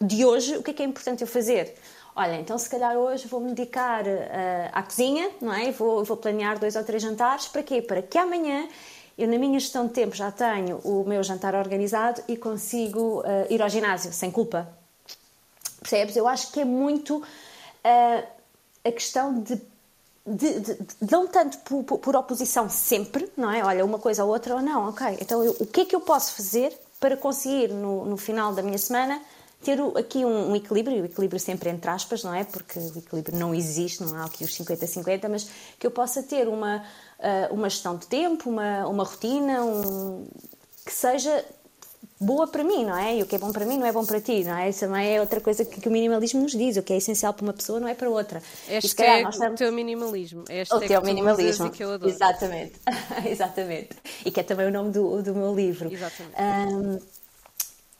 de 0.00 0.24
hoje, 0.24 0.56
o 0.56 0.62
que 0.62 0.70
é 0.70 0.74
que 0.74 0.82
é 0.82 0.86
importante 0.86 1.20
eu 1.22 1.28
fazer? 1.28 1.74
Olha, 2.20 2.34
então 2.34 2.58
se 2.58 2.68
calhar 2.68 2.96
hoje 2.96 3.28
vou-me 3.28 3.52
dedicar 3.52 4.04
uh, 4.04 4.08
à 4.72 4.82
cozinha, 4.82 5.30
não 5.40 5.54
é? 5.54 5.70
Vou, 5.70 6.02
vou 6.02 6.16
planear 6.16 6.58
dois 6.58 6.74
ou 6.74 6.82
três 6.82 7.00
jantares, 7.00 7.46
para 7.46 7.62
quê? 7.62 7.80
Para 7.80 8.02
que 8.02 8.18
amanhã 8.18 8.68
eu, 9.16 9.28
na 9.28 9.38
minha 9.38 9.56
gestão 9.60 9.86
de 9.86 9.92
tempo, 9.92 10.16
já 10.16 10.32
tenho 10.32 10.78
o 10.78 11.04
meu 11.06 11.22
jantar 11.22 11.54
organizado 11.54 12.20
e 12.26 12.36
consigo 12.36 13.20
uh, 13.20 13.46
ir 13.48 13.62
ao 13.62 13.68
ginásio 13.68 14.12
sem 14.12 14.32
culpa. 14.32 14.68
Percebes? 15.78 16.16
Eu 16.16 16.26
acho 16.26 16.50
que 16.50 16.58
é 16.58 16.64
muito 16.64 17.18
uh, 17.18 18.26
a 18.84 18.90
questão 18.90 19.40
de, 19.40 19.54
de, 20.26 20.58
de, 20.58 20.74
de, 20.74 21.12
não 21.12 21.28
tanto 21.28 21.58
por, 21.58 21.98
por, 22.00 22.16
oposição 22.16 22.68
sempre, 22.68 23.30
não 23.36 23.48
é? 23.48 23.62
Olha, 23.62 23.84
uma 23.84 24.00
coisa 24.00 24.24
ou 24.24 24.32
outra 24.32 24.56
ou 24.56 24.60
não, 24.60 24.88
ok. 24.88 25.18
Então, 25.20 25.44
eu, 25.44 25.54
o 25.60 25.66
que 25.66 25.82
é 25.82 25.84
que 25.84 25.94
eu 25.94 26.00
posso 26.00 26.34
fazer 26.34 26.76
para 26.98 27.16
conseguir, 27.16 27.68
no, 27.68 28.04
no 28.04 28.16
final 28.16 28.52
da 28.52 28.60
minha 28.60 28.78
semana, 28.78 29.22
ter 29.62 29.78
aqui 29.96 30.24
um, 30.24 30.50
um, 30.50 30.56
equilíbrio, 30.56 31.02
o 31.02 31.04
equilíbrio 31.04 31.40
sempre 31.40 31.70
entre 31.70 31.90
aspas, 31.90 32.22
não 32.22 32.32
é? 32.32 32.44
Porque 32.44 32.78
o 32.78 32.98
equilíbrio 32.98 33.38
não 33.38 33.54
existe, 33.54 34.02
não 34.02 34.16
há 34.16 34.24
aqui 34.24 34.44
os 34.44 34.56
50-50, 34.56 35.28
mas 35.28 35.50
que 35.78 35.86
eu 35.86 35.90
possa 35.90 36.22
ter 36.22 36.46
uma, 36.48 36.84
uh, 37.18 37.54
uma 37.54 37.68
gestão 37.68 37.96
de 37.96 38.06
tempo, 38.06 38.48
uma, 38.48 38.86
uma 38.86 39.04
rotina, 39.04 39.64
um, 39.64 40.26
que 40.84 40.92
seja 40.92 41.44
boa 42.20 42.46
para 42.46 42.64
mim, 42.64 42.84
não 42.84 42.96
é? 42.96 43.16
E 43.16 43.22
o 43.22 43.26
que 43.26 43.36
é 43.36 43.38
bom 43.38 43.52
para 43.52 43.64
mim 43.64 43.78
não 43.78 43.86
é 43.86 43.92
bom 43.92 44.04
para 44.04 44.20
ti, 44.20 44.42
não 44.44 44.56
é? 44.56 44.68
Isso 44.68 44.80
também 44.80 45.16
é 45.16 45.20
outra 45.20 45.40
coisa 45.40 45.64
que, 45.64 45.80
que 45.80 45.88
o 45.88 45.90
minimalismo 45.90 46.42
nos 46.42 46.52
diz. 46.52 46.76
O 46.76 46.82
que 46.82 46.92
é 46.92 46.96
essencial 46.96 47.32
para 47.32 47.44
uma 47.44 47.52
pessoa 47.52 47.78
não 47.78 47.88
é 47.88 47.94
para 47.94 48.10
outra. 48.10 48.42
Este 48.68 49.02
é 49.02 49.22
estamos... 49.22 49.54
o 49.54 49.56
teu 49.56 49.72
minimalismo. 49.72 50.44
Este 50.48 50.74
o 50.74 50.80
teu 50.80 51.02
minimalismo. 51.02 51.70
Que 51.70 51.84
eu 51.84 51.92
adoro. 51.92 52.10
Exatamente. 52.10 52.74
Exatamente. 53.26 53.90
E 54.24 54.30
que 54.30 54.40
é 54.40 54.42
também 54.42 54.66
o 54.66 54.70
nome 54.70 54.90
do, 54.90 55.22
do 55.22 55.34
meu 55.34 55.54
livro. 55.54 55.92
Exatamente. 55.92 56.34
Um, 56.40 56.98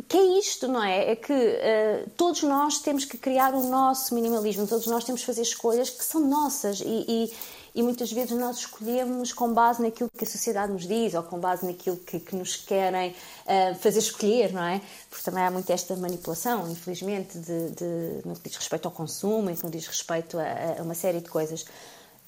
que 0.09 0.17
é 0.17 0.39
isto, 0.39 0.67
não 0.67 0.83
é? 0.83 1.11
É 1.11 1.17
que 1.17 1.33
uh, 1.33 2.11
todos 2.17 2.43
nós 2.43 2.79
temos 2.79 3.05
que 3.05 3.19
criar 3.19 3.55
o 3.55 3.63
nosso 3.69 4.15
minimalismo, 4.15 4.67
todos 4.67 4.87
nós 4.87 5.05
temos 5.05 5.21
que 5.21 5.27
fazer 5.27 5.43
escolhas 5.43 5.91
que 5.91 6.03
são 6.03 6.27
nossas 6.27 6.81
e, 6.81 7.05
e, 7.07 7.33
e, 7.75 7.83
muitas 7.83 8.11
vezes 8.11 8.31
nós 8.31 8.57
escolhemos 8.57 9.35
com 9.35 9.53
base 9.53 9.83
naquilo 9.83 10.09
que 10.09 10.25
a 10.25 10.27
sociedade 10.27 10.73
nos 10.73 10.89
diz 10.89 11.13
ou 11.13 11.23
com 11.23 11.39
base 11.39 11.67
naquilo 11.67 11.99
que, 11.99 12.19
que 12.21 12.35
nos 12.35 12.57
querem 12.57 13.11
uh, 13.11 13.75
fazer 13.75 13.99
escolher, 13.99 14.51
não 14.53 14.63
é? 14.63 14.81
Porque 15.11 15.25
também 15.25 15.45
há 15.45 15.51
muito 15.51 15.71
esta 15.71 15.95
manipulação, 15.95 16.71
infelizmente, 16.71 17.39
de, 17.39 17.71
de, 17.73 18.27
no 18.27 18.35
que 18.35 18.49
diz 18.49 18.57
respeito 18.57 18.87
ao 18.89 18.93
consumo 18.93 19.51
e 19.51 19.53
no 19.53 19.59
que 19.59 19.69
diz 19.69 19.87
respeito 19.87 20.39
a, 20.39 20.81
a 20.81 20.83
uma 20.83 20.95
série 20.95 21.21
de 21.21 21.29
coisas. 21.29 21.67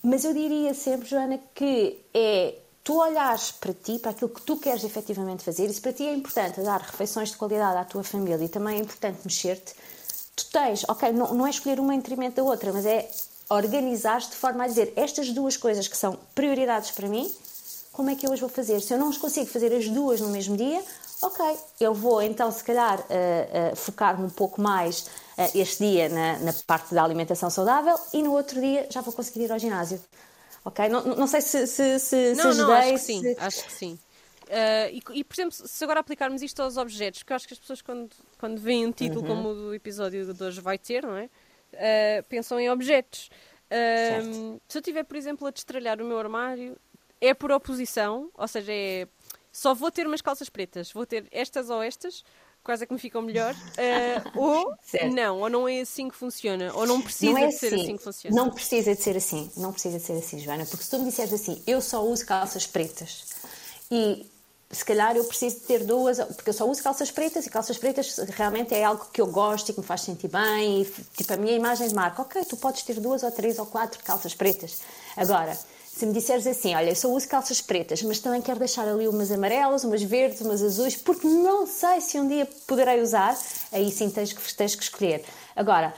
Mas 0.02 0.25
eu 0.25 0.34
diria 0.34 0.75
sempre, 0.75 1.08
Joana, 1.08 1.40
que 1.54 1.99
é 2.12 2.56
tu 2.82 2.99
olhares 2.99 3.52
para 3.52 3.72
ti, 3.72 3.99
para 3.99 4.10
aquilo 4.10 4.30
que 4.30 4.42
tu 4.42 4.56
queres 4.56 4.84
efetivamente 4.84 5.44
fazer, 5.44 5.66
e 5.66 5.72
se 5.72 5.80
para 5.80 5.92
ti 5.92 6.06
é 6.06 6.14
importante 6.14 6.60
dar 6.60 6.80
refeições 6.80 7.30
de 7.30 7.37
qualidade 7.37 7.76
à 7.78 7.84
tua 7.84 8.02
família 8.02 8.44
e 8.44 8.49
também 8.49 8.76
é 8.76 8.80
importante 8.80 9.20
mexer-te, 9.25 9.75
tu 10.34 10.46
tens, 10.50 10.84
ok, 10.88 11.12
não, 11.12 11.34
não 11.34 11.46
é 11.46 11.50
escolher 11.50 11.78
uma 11.78 11.94
em 11.94 11.99
detrimento 11.99 12.37
da 12.37 12.42
outra, 12.42 12.72
mas 12.72 12.87
é 12.87 13.10
organizar-te 13.50 14.30
de 14.30 14.37
forma 14.37 14.64
a 14.64 14.66
dizer 14.66 14.92
estas 14.96 15.30
duas 15.32 15.56
coisas 15.56 15.88
que 15.88 15.96
são 15.96 16.18
prioridades 16.34 16.92
para 16.92 17.08
mim, 17.08 17.30
como 17.92 18.08
é 18.08 18.14
que 18.14 18.26
eu 18.26 18.32
as 18.32 18.40
vou 18.40 18.49
fazer? 18.49 18.80
Se 18.80 18.94
eu 18.94 18.99
não 18.99 19.08
as 19.08 19.18
consigo 19.18 19.46
fazer 19.46 19.75
as 19.75 19.88
duas 19.88 20.20
no 20.20 20.28
mesmo 20.28 20.56
dia, 20.56 20.82
ok, 21.20 21.44
eu 21.80 21.92
vou 21.92 22.22
então 22.22 22.50
se 22.50 22.64
calhar 22.64 22.99
uh, 23.00 23.72
uh, 23.72 23.76
focar-me 23.76 24.25
um 24.25 24.30
pouco 24.30 24.60
mais 24.60 25.00
uh, 25.37 25.50
este 25.54 25.84
dia 25.84 26.08
na, 26.08 26.38
na 26.38 26.52
parte 26.66 26.94
da 26.94 27.04
alimentação 27.04 27.50
saudável 27.50 27.99
e 28.14 28.22
no 28.22 28.32
outro 28.32 28.60
dia 28.60 28.87
já 28.90 29.00
vou 29.00 29.12
conseguir 29.12 29.44
ir 29.44 29.52
ao 29.52 29.58
ginásio. 29.58 30.00
Ok? 30.64 30.88
Não, 30.88 31.02
não 31.05 31.26
sei 31.26 31.40
se, 31.40 31.67
se, 31.67 31.99
se, 31.99 32.35
não, 32.35 32.52
se 32.52 32.59
não, 32.59 32.71
ajudei. 32.73 32.76
Acho 32.76 32.93
que 32.93 32.99
sim, 32.99 33.37
acho 33.38 33.64
que 33.64 33.73
sim. 33.73 33.99
Uh, 34.50 34.90
e, 34.93 35.21
e, 35.21 35.25
por 35.25 35.35
exemplo, 35.35 35.52
se 35.52 35.85
agora 35.85 36.00
aplicarmos 36.00 36.43
isto 36.43 36.61
aos 36.61 36.76
objetos, 36.76 37.21
porque 37.21 37.33
eu 37.33 37.37
acho 37.37 37.47
que 37.47 37.55
as 37.55 37.61
pessoas, 37.61 37.81
quando, 37.81 38.11
quando 38.38 38.61
veem 38.61 38.87
um 38.87 38.93
título 38.93 39.21
uhum. 39.23 39.29
como 39.29 39.49
o 39.50 39.55
do 39.55 39.75
episódio 39.75 40.35
de 40.35 40.43
hoje 40.43 40.61
vai 40.61 40.76
ter, 40.76 41.05
não 41.05 41.17
é? 41.17 41.26
Uh, 41.73 42.23
pensam 42.29 42.59
em 42.59 42.69
objetos. 42.69 43.31
Uh, 43.71 44.61
se 44.69 44.79
eu 44.79 44.83
tiver, 44.83 45.05
por 45.05 45.17
exemplo, 45.17 45.47
a 45.47 45.50
destralhar 45.52 46.02
o 46.02 46.05
meu 46.05 46.19
armário, 46.19 46.76
é 47.21 47.33
por 47.33 47.52
oposição, 47.52 48.29
ou 48.35 48.49
seja, 48.49 48.73
é 48.73 49.07
só 49.52 49.75
vou 49.75 49.90
ter 49.90 50.07
umas 50.07 50.21
calças 50.21 50.49
pretas, 50.49 50.93
vou 50.93 51.05
ter 51.05 51.26
estas 51.31 51.71
ou 51.71 51.83
estas, 51.83 52.25
quais 52.62 52.83
é 52.83 52.87
que 52.87 52.93
me 52.93 52.99
ficam 52.99 53.23
melhor, 53.23 53.55
uh, 53.55 54.38
ou 54.38 54.75
certo. 54.83 55.14
não, 55.14 55.40
ou 55.40 55.49
não 55.49 55.69
é 55.69 55.81
assim 55.81 56.09
que 56.09 56.17
funciona, 56.17 56.73
ou 56.75 56.87
não 56.87 57.00
precisa 57.00 57.33
não 57.33 57.38
é 57.38 57.47
de 57.49 57.55
ser 57.55 57.67
assim. 57.75 57.83
assim 57.83 57.97
que 57.97 58.02
funciona. 58.02 58.37
Não 58.37 58.50
precisa 58.50 58.95
de 58.95 59.02
ser 59.02 59.17
assim, 59.17 59.50
não 59.57 59.73
precisa 59.73 59.99
de 59.99 60.05
ser 60.05 60.12
assim, 60.14 60.38
Joana, 60.38 60.67
porque 60.67 60.85
se 60.85 60.90
tu 60.90 60.99
me 60.99 61.07
disseres 61.07 61.33
assim, 61.33 61.62
eu 61.67 61.81
só 61.81 62.05
uso 62.05 62.25
calças 62.26 62.67
pretas 62.67 63.25
e 63.90 64.26
se 64.71 64.85
calhar 64.85 65.17
eu 65.17 65.25
preciso 65.25 65.57
de 65.57 65.62
ter 65.62 65.85
duas, 65.85 66.19
porque 66.19 66.50
eu 66.50 66.55
só 66.55 66.69
uso 66.69 66.83
calças 66.83 67.11
pretas 67.11 67.45
e 67.45 67.50
calças 67.50 67.76
pretas 67.76 68.17
realmente 68.37 68.73
é 68.73 68.85
algo 68.85 69.07
que 69.12 69.21
eu 69.21 69.26
gosto 69.26 69.71
e 69.71 69.73
que 69.73 69.81
me 69.81 69.87
faz 69.87 70.02
sentir 70.02 70.29
bem, 70.29 70.83
e, 70.83 70.85
tipo 71.17 71.33
a 71.33 71.37
minha 71.37 71.55
imagem 71.55 71.88
de 71.88 71.95
marca, 71.95 72.23
ok, 72.23 72.45
tu 72.45 72.57
podes 72.57 72.83
ter 72.85 73.00
duas 73.00 73.25
ou 73.25 73.33
três 73.33 73.59
ou 73.59 73.67
quatro 73.67 74.02
calças 74.05 74.33
pretas. 74.33 74.79
Agora, 75.17 75.59
se 76.00 76.07
me 76.07 76.14
disseres 76.14 76.47
assim, 76.47 76.75
olha, 76.75 76.88
eu 76.88 76.97
só 76.97 77.09
uso 77.09 77.28
calças 77.28 77.61
pretas, 77.61 78.02
mas 78.02 78.19
também 78.19 78.40
quero 78.40 78.59
deixar 78.59 78.88
ali 78.88 79.07
umas 79.07 79.30
amarelas, 79.30 79.85
umas 79.85 80.02
verdes, 80.02 80.40
umas 80.40 80.62
azuis, 80.62 80.97
porque 80.97 81.26
não 81.26 81.66
sei 81.66 82.00
se 82.00 82.19
um 82.19 82.26
dia 82.26 82.49
poderei 82.66 83.02
usar, 83.02 83.38
aí 83.71 83.90
sim 83.90 84.09
tens 84.09 84.33
que, 84.33 84.54
tens 84.54 84.75
que 84.75 84.83
escolher. 84.83 85.23
Agora, 85.54 85.92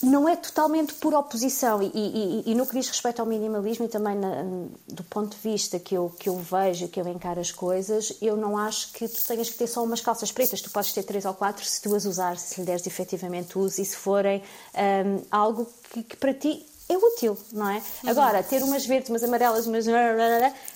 não 0.00 0.28
é 0.28 0.36
totalmente 0.36 0.94
por 0.94 1.12
oposição 1.12 1.82
e, 1.82 1.90
e, 1.92 2.42
e, 2.52 2.54
no 2.54 2.64
que 2.66 2.74
diz 2.74 2.88
respeito 2.88 3.18
ao 3.18 3.26
minimalismo 3.26 3.86
e 3.86 3.88
também 3.88 4.16
na, 4.16 4.44
do 4.86 5.02
ponto 5.02 5.36
de 5.36 5.42
vista 5.42 5.80
que 5.80 5.96
eu, 5.96 6.14
que 6.16 6.28
eu 6.28 6.36
vejo, 6.36 6.86
que 6.86 7.00
eu 7.00 7.08
encaro 7.08 7.40
as 7.40 7.50
coisas, 7.50 8.16
eu 8.22 8.36
não 8.36 8.56
acho 8.56 8.92
que 8.92 9.08
tu 9.08 9.26
tenhas 9.26 9.50
que 9.50 9.56
ter 9.56 9.66
só 9.66 9.82
umas 9.82 10.00
calças 10.00 10.30
pretas, 10.30 10.60
tu 10.60 10.70
podes 10.70 10.92
ter 10.92 11.02
três 11.02 11.24
ou 11.24 11.34
quatro 11.34 11.64
se 11.64 11.82
tu 11.82 11.96
as 11.96 12.04
usar, 12.04 12.38
se 12.38 12.60
lhe 12.60 12.66
deres 12.66 12.86
efetivamente 12.86 13.58
uso 13.58 13.82
e 13.82 13.84
se 13.84 13.96
forem 13.96 14.40
um, 14.72 15.20
algo 15.32 15.66
que, 15.90 16.04
que 16.04 16.16
para 16.16 16.32
ti 16.32 16.64
é 16.88 16.96
útil, 16.96 17.38
não 17.52 17.70
é? 17.70 17.78
Uhum. 17.78 18.10
Agora, 18.10 18.42
ter 18.42 18.62
umas 18.62 18.84
verdes, 18.84 19.08
umas 19.08 19.22
amarelas, 19.22 19.66
umas. 19.66 19.86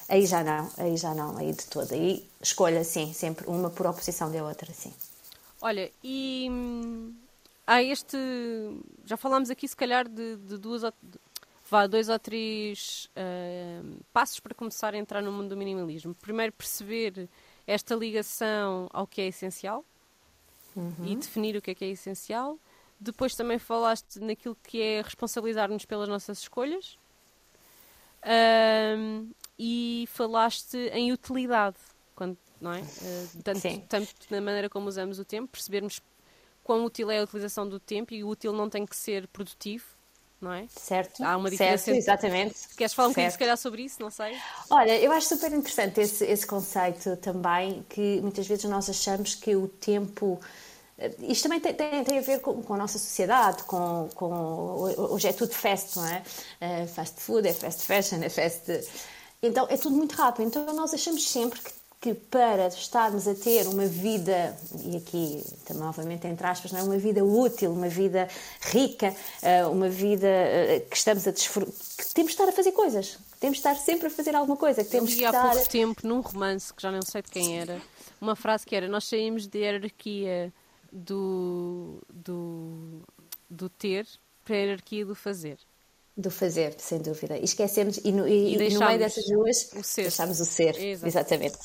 Aí 0.09 0.27
já 0.27 0.43
não, 0.43 0.71
aí 0.79 0.97
já 0.97 1.15
não, 1.15 1.37
aí 1.37 1.53
de 1.53 1.67
todo. 1.67 1.93
Aí 1.93 2.27
escolha, 2.41 2.83
sim, 2.85 3.13
sempre 3.13 3.47
uma 3.47 3.71
por 3.71 3.87
oposição 3.87 4.31
da 4.31 4.43
outra, 4.43 4.73
sim. 4.73 4.93
Olha, 5.61 5.91
e 6.03 6.49
hum, 6.51 7.15
há 7.67 7.83
este. 7.83 8.17
Já 9.05 9.17
falámos 9.17 9.51
aqui, 9.51 9.69
se 9.69 9.77
calhar, 9.77 10.09
de, 10.09 10.37
de 10.37 10.57
duas 10.57 10.83
ou. 10.83 10.93
Vá, 11.71 11.87
dois 11.87 12.09
ou 12.09 12.19
três 12.19 13.11
uh, 13.15 13.97
passos 14.11 14.41
para 14.41 14.55
começar 14.55 14.95
a 14.95 14.97
entrar 14.97 15.23
no 15.23 15.31
mundo 15.31 15.51
do 15.51 15.57
minimalismo. 15.57 16.15
Primeiro, 16.15 16.51
perceber 16.51 17.29
esta 17.67 17.95
ligação 17.95 18.89
ao 18.91 19.07
que 19.07 19.21
é 19.21 19.27
essencial 19.27 19.85
uhum. 20.75 21.05
e 21.05 21.15
definir 21.15 21.57
o 21.57 21.61
que 21.61 21.73
é 21.73 21.75
que 21.75 21.85
é 21.85 21.89
essencial. 21.89 22.59
Depois 23.01 23.35
também 23.35 23.59
falaste 23.59 24.19
naquilo 24.21 24.57
que 24.63 24.81
é 24.81 25.03
responsabilizar-nos 25.03 25.85
pelas 25.85 26.09
nossas 26.09 26.41
escolhas. 26.41 26.99
Um, 28.27 29.31
e 29.59 30.09
falaste 30.09 30.77
em 30.93 31.13
utilidade, 31.13 31.77
quando, 32.15 32.37
não 32.61 32.73
é? 32.73 32.81
Uh, 32.81 33.43
tanto, 33.45 33.81
tanto, 33.89 34.15
na 34.31 34.41
maneira 34.41 34.69
como 34.69 34.89
usamos 34.89 35.19
o 35.19 35.25
tempo, 35.25 35.49
percebermos 35.49 36.01
quão 36.65 36.85
útil 36.85 37.11
é 37.11 37.19
a 37.19 37.23
utilização 37.23 37.69
do 37.69 37.79
tempo 37.79 38.13
e 38.13 38.23
o 38.25 38.29
útil 38.29 38.53
não 38.53 38.69
tem 38.69 38.85
que 38.85 38.97
ser 38.97 39.27
produtivo, 39.29 39.85
não 40.41 40.53
é? 40.53 40.67
Certo. 40.69 41.25
Há 41.25 41.37
uma 41.37 41.49
diferença. 41.49 41.85
Certo, 41.85 41.97
exatamente. 41.97 42.69
Queres 42.77 42.93
falar 42.93 43.09
um 43.09 43.11
bocadinho, 43.13 43.33
se 43.33 43.39
calhar, 43.39 43.57
sobre 43.57 43.83
isso? 43.83 44.03
Não 44.03 44.11
sei. 44.11 44.37
Olha, 44.69 44.99
eu 45.01 45.11
acho 45.13 45.29
super 45.29 45.53
interessante 45.53 46.01
esse, 46.01 46.25
esse 46.25 46.47
conceito 46.47 47.17
também, 47.17 47.85
que 47.89 48.21
muitas 48.21 48.47
vezes 48.47 48.65
nós 48.65 48.91
achamos 48.91 49.35
que 49.35 49.57
o 49.57 49.69
tempo 49.69 50.41
isto 51.21 51.45
também 51.45 51.61
tem, 51.61 51.75
tem, 51.75 52.05
tem 52.05 52.19
a 52.19 52.23
ver 52.23 52.41
com, 52.41 52.61
com, 52.63 52.75
a 52.75 52.77
nossa 52.77 52.99
sociedade, 52.99 53.63
com, 53.65 54.09
com, 54.15 54.83
hoje 55.13 55.29
é 55.29 55.33
tudo 55.33 55.55
fast, 55.55 55.97
não 55.97 56.07
é? 56.07 56.23
é? 56.61 56.87
Fast 56.87 57.21
food, 57.21 57.47
é 57.47 57.53
fast 57.53 57.83
fashion, 57.83 58.23
é 58.23 58.29
fast... 58.29 58.63
Então 59.41 59.69
é 59.71 59.77
tudo 59.77 59.95
muito 59.95 60.17
rápido. 60.17 60.49
Então 60.49 60.67
nós 60.75 60.93
achamos 60.93 61.31
sempre 61.31 61.61
que, 61.61 61.71
que 62.01 62.15
para 62.15 62.67
estarmos 62.67 63.29
a 63.29 63.35
ter 63.37 63.69
uma 63.69 63.87
vida, 63.87 64.57
e 64.85 64.97
aqui 64.97 65.45
também 65.65 65.85
novamente 65.85 66.27
entre 66.27 66.45
aspas, 66.45 66.73
não 66.73 66.81
é? 66.81 66.83
uma 66.83 66.99
vida 66.99 67.25
útil, 67.25 67.71
uma 67.71 67.89
vida 67.89 68.27
rica, 68.61 69.15
eh, 69.41 69.65
uma 69.67 69.89
vida 69.89 70.27
eh, 70.27 70.85
que 70.91 70.97
estamos 70.97 71.29
a 71.29 71.31
desfrutar, 71.31 71.73
que 71.73 72.15
temos 72.15 72.33
de 72.33 72.41
estar 72.41 72.49
a 72.49 72.53
fazer 72.53 72.73
coisas, 72.73 73.17
que 73.35 73.39
temos 73.39 73.59
de 73.59 73.61
estar 73.61 73.77
sempre 73.77 74.09
a 74.09 74.11
fazer 74.11 74.35
alguma 74.35 74.57
coisa, 74.57 74.83
que 74.83 74.91
temos 74.91 75.13
Eu 75.13 75.27
estar... 75.27 75.51
há 75.51 75.51
pouco 75.53 75.69
tempo, 75.69 76.05
num 76.05 76.21
romance, 76.21 76.75
que 76.75 76.83
já 76.83 76.91
não 76.91 77.03
sei 77.03 77.23
de 77.23 77.31
quem 77.31 77.61
era, 77.61 77.81
uma 78.21 78.35
frase 78.35 78.67
que 78.67 78.75
era, 78.75 78.89
nós 78.89 79.05
saímos 79.05 79.47
de 79.47 79.59
hierarquia 79.59 80.53
do, 80.93 82.03
do, 82.09 83.03
do 83.49 83.69
ter 83.69 84.07
para 84.45 84.57
a 84.57 84.59
hierarquia 84.59 85.05
do 85.05 85.15
fazer. 85.15 85.59
Do 86.17 86.31
fazer, 86.31 86.75
sem 86.79 86.99
dúvida. 86.99 87.39
E 87.39 87.45
esquecemos, 87.45 87.99
e 87.99 88.11
no, 88.11 88.27
e, 88.27 88.57
e 88.57 88.75
no 88.75 88.81
meio 88.81 88.99
dessas 88.99 89.25
duas, 89.27 89.73
o 89.73 89.83
ser. 89.83 90.03
deixámos 90.03 90.41
o 90.41 90.45
ser. 90.45 90.77
Exato. 90.77 91.07
Exatamente. 91.07 91.59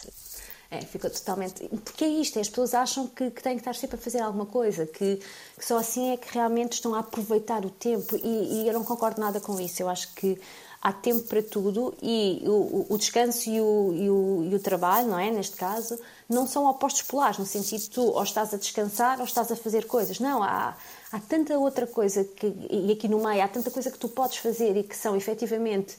É, 0.70 0.82
ficou 0.82 1.10
totalmente. 1.10 1.68
Porque 1.84 2.04
é 2.04 2.08
isto, 2.08 2.40
as 2.40 2.50
pessoas 2.50 2.74
acham 2.74 3.08
que, 3.08 3.30
que 3.30 3.44
têm 3.44 3.54
que 3.54 3.62
estar 3.62 3.76
sempre 3.76 3.96
a 3.96 4.00
fazer 4.00 4.20
alguma 4.20 4.46
coisa, 4.46 4.86
que, 4.86 5.20
que 5.58 5.66
só 5.66 5.78
assim 5.78 6.12
é 6.12 6.18
que 6.18 6.34
realmente 6.34 6.74
estão 6.74 6.96
a 6.96 7.00
aproveitar 7.00 7.66
o 7.66 7.70
tempo, 7.70 8.16
e, 8.18 8.64
e 8.64 8.68
eu 8.68 8.74
não 8.74 8.84
concordo 8.84 9.22
nada 9.22 9.40
com 9.40 9.60
isso. 9.60 9.82
Eu 9.82 9.90
acho 9.90 10.14
que 10.16 10.40
há 10.84 10.92
tempo 10.92 11.24
para 11.24 11.42
tudo 11.42 11.96
e 12.04 12.44
o, 12.46 12.88
o 12.90 12.98
descanso 12.98 13.50
e 13.50 13.62
o, 13.62 13.94
e, 13.96 14.10
o, 14.10 14.50
e 14.52 14.56
o, 14.56 14.60
trabalho, 14.60 15.08
não 15.08 15.18
é? 15.18 15.32
Neste 15.32 15.56
caso, 15.56 15.98
não 16.28 16.46
são 16.46 16.66
opostos 16.66 17.04
polares, 17.04 17.38
no 17.38 17.46
sentido 17.46 17.80
de 17.80 17.90
tu 17.90 18.02
ou 18.02 18.22
estás 18.22 18.54
a 18.54 18.58
descansar 18.58 19.20
ou 19.20 19.26
estás 19.26 19.50
a 19.50 19.56
fazer 19.56 19.88
coisas. 19.88 20.20
Não, 20.20 20.44
há, 20.44 20.76
há 21.10 21.20
tanta 21.22 21.58
outra 21.58 21.88
coisa 21.88 22.26
que, 22.26 22.54
e 22.70 22.92
aqui 22.92 23.08
no 23.08 23.24
meio, 23.24 23.42
há 23.42 23.48
tanta 23.48 23.72
coisa 23.72 23.90
que 23.90 23.98
tu 23.98 24.10
podes 24.10 24.38
fazer 24.38 24.76
e 24.76 24.84
que 24.84 24.98
são 24.98 25.16
efetivamente 25.16 25.96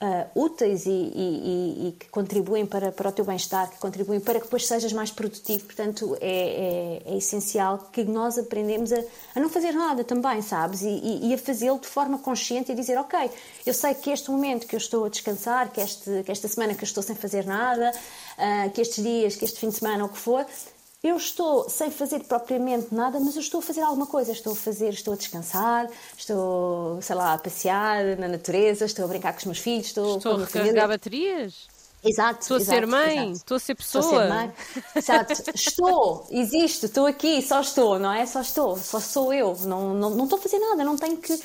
uh, 0.00 0.40
úteis 0.40 0.86
e, 0.86 0.90
e, 0.90 1.88
e, 1.88 1.92
que 1.92 2.08
contribuem 2.08 2.66
para, 2.66 2.92
para 2.92 3.08
o 3.08 3.12
teu 3.12 3.24
bem-estar, 3.24 3.70
que 3.70 3.78
contribuem 3.78 4.20
para 4.20 4.38
que 4.38 4.44
depois 4.44 4.66
sejas 4.66 4.92
mais 4.92 5.10
produtivo. 5.10 5.64
Portanto, 5.64 6.16
é, 6.20 7.02
é, 7.06 7.14
é 7.14 7.16
essencial 7.16 7.78
que 7.92 8.04
nós 8.04 8.38
aprendemos 8.38 8.92
a, 8.92 9.02
a, 9.34 9.40
não 9.40 9.48
fazer 9.48 9.72
nada 9.72 10.04
também, 10.04 10.42
sabes? 10.42 10.82
E, 10.82 11.28
e 11.28 11.34
a 11.34 11.38
fazê-lo 11.38 11.78
de 11.78 11.86
forma 11.86 12.18
consciente 12.18 12.72
e 12.72 12.74
dizer, 12.74 12.98
ok, 12.98 13.30
eu 13.64 13.74
sei 13.74 13.94
que 13.94 14.10
este 14.10 14.30
momento 14.30 14.66
que 14.66 14.74
eu 14.74 14.78
estou 14.78 15.04
a 15.04 15.08
descansar, 15.08 15.70
que, 15.70 15.80
este, 15.80 16.22
que 16.24 16.30
esta 16.30 16.48
semana 16.48 16.74
que 16.74 16.82
eu 16.82 16.86
estou 16.86 17.02
sem 17.02 17.16
fazer 17.16 17.46
nada, 17.46 17.92
uh, 17.92 18.70
que 18.70 18.80
estes 18.80 19.02
dias, 19.02 19.36
que 19.36 19.44
este 19.44 19.58
fim 19.58 19.68
de 19.68 19.76
semana, 19.76 20.04
ou 20.04 20.10
o 20.10 20.12
que 20.12 20.18
for, 20.18 20.46
eu 21.08 21.16
estou 21.16 21.68
sem 21.68 21.90
fazer 21.90 22.20
propriamente 22.24 22.94
nada, 22.94 23.18
mas 23.20 23.34
eu 23.34 23.40
estou 23.40 23.60
a 23.60 23.62
fazer 23.62 23.80
alguma 23.80 24.06
coisa. 24.06 24.32
Estou 24.32 24.52
a 24.52 24.56
fazer, 24.56 24.90
estou 24.90 25.14
a 25.14 25.16
descansar, 25.16 25.88
estou, 26.16 27.00
sei 27.02 27.16
lá, 27.16 27.34
a 27.34 27.38
passear 27.38 28.16
na 28.18 28.28
natureza, 28.28 28.84
estou 28.84 29.04
a 29.04 29.08
brincar 29.08 29.32
com 29.32 29.38
os 29.38 29.44
meus 29.44 29.58
filhos, 29.58 29.86
estou, 29.86 30.16
estou 30.16 30.34
a 30.34 30.38
recarregar 30.38 30.88
baterias. 30.88 31.68
Exato. 32.04 32.40
Estou 32.42 32.56
a 32.56 32.60
exato, 32.60 32.78
ser 32.78 32.86
mãe, 32.86 33.32
estou 33.32 33.56
a 33.56 33.60
ser 33.60 33.74
pessoa. 33.74 34.04
Estou 34.04 34.18
a 34.18 34.22
ser 34.22 34.28
mãe. 34.28 34.52
Exato. 34.94 35.32
Estou, 35.54 36.26
existo, 36.30 36.86
estou 36.86 37.06
aqui, 37.06 37.42
só 37.42 37.60
estou, 37.60 37.98
não 37.98 38.12
é? 38.12 38.24
Só 38.26 38.40
estou, 38.40 38.76
só 38.76 39.00
sou 39.00 39.32
eu. 39.32 39.56
Não, 39.62 39.94
não, 39.94 40.10
não 40.10 40.24
estou 40.24 40.38
a 40.38 40.42
fazer 40.42 40.58
nada, 40.58 40.84
não 40.84 40.96
tenho 40.96 41.16
que. 41.16 41.38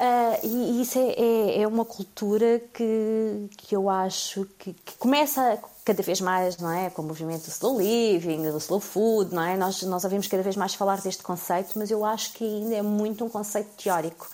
Uh, 0.00 0.46
e, 0.46 0.80
isso 0.80 0.98
é, 0.98 1.10
é, 1.10 1.60
é, 1.60 1.68
uma 1.68 1.84
cultura 1.84 2.58
que, 2.72 3.50
que 3.58 3.76
eu 3.76 3.90
acho 3.90 4.46
que, 4.58 4.72
que, 4.72 4.94
começa 4.94 5.58
cada 5.84 6.02
vez 6.02 6.22
mais, 6.22 6.56
não 6.56 6.70
é? 6.72 6.88
Com 6.88 7.02
o 7.02 7.04
movimento 7.04 7.44
do 7.44 7.50
slow 7.50 7.78
living, 7.78 8.50
do 8.50 8.56
slow 8.56 8.80
food, 8.80 9.34
não 9.34 9.42
é? 9.42 9.58
Nós, 9.58 9.82
nós 9.82 10.02
ouvimos 10.02 10.26
cada 10.26 10.42
vez 10.42 10.56
mais 10.56 10.72
falar 10.72 11.02
deste 11.02 11.22
conceito, 11.22 11.78
mas 11.78 11.90
eu 11.90 12.02
acho 12.02 12.32
que 12.32 12.42
ainda 12.42 12.76
é 12.76 12.80
muito 12.80 13.26
um 13.26 13.28
conceito 13.28 13.68
teórico. 13.76 14.26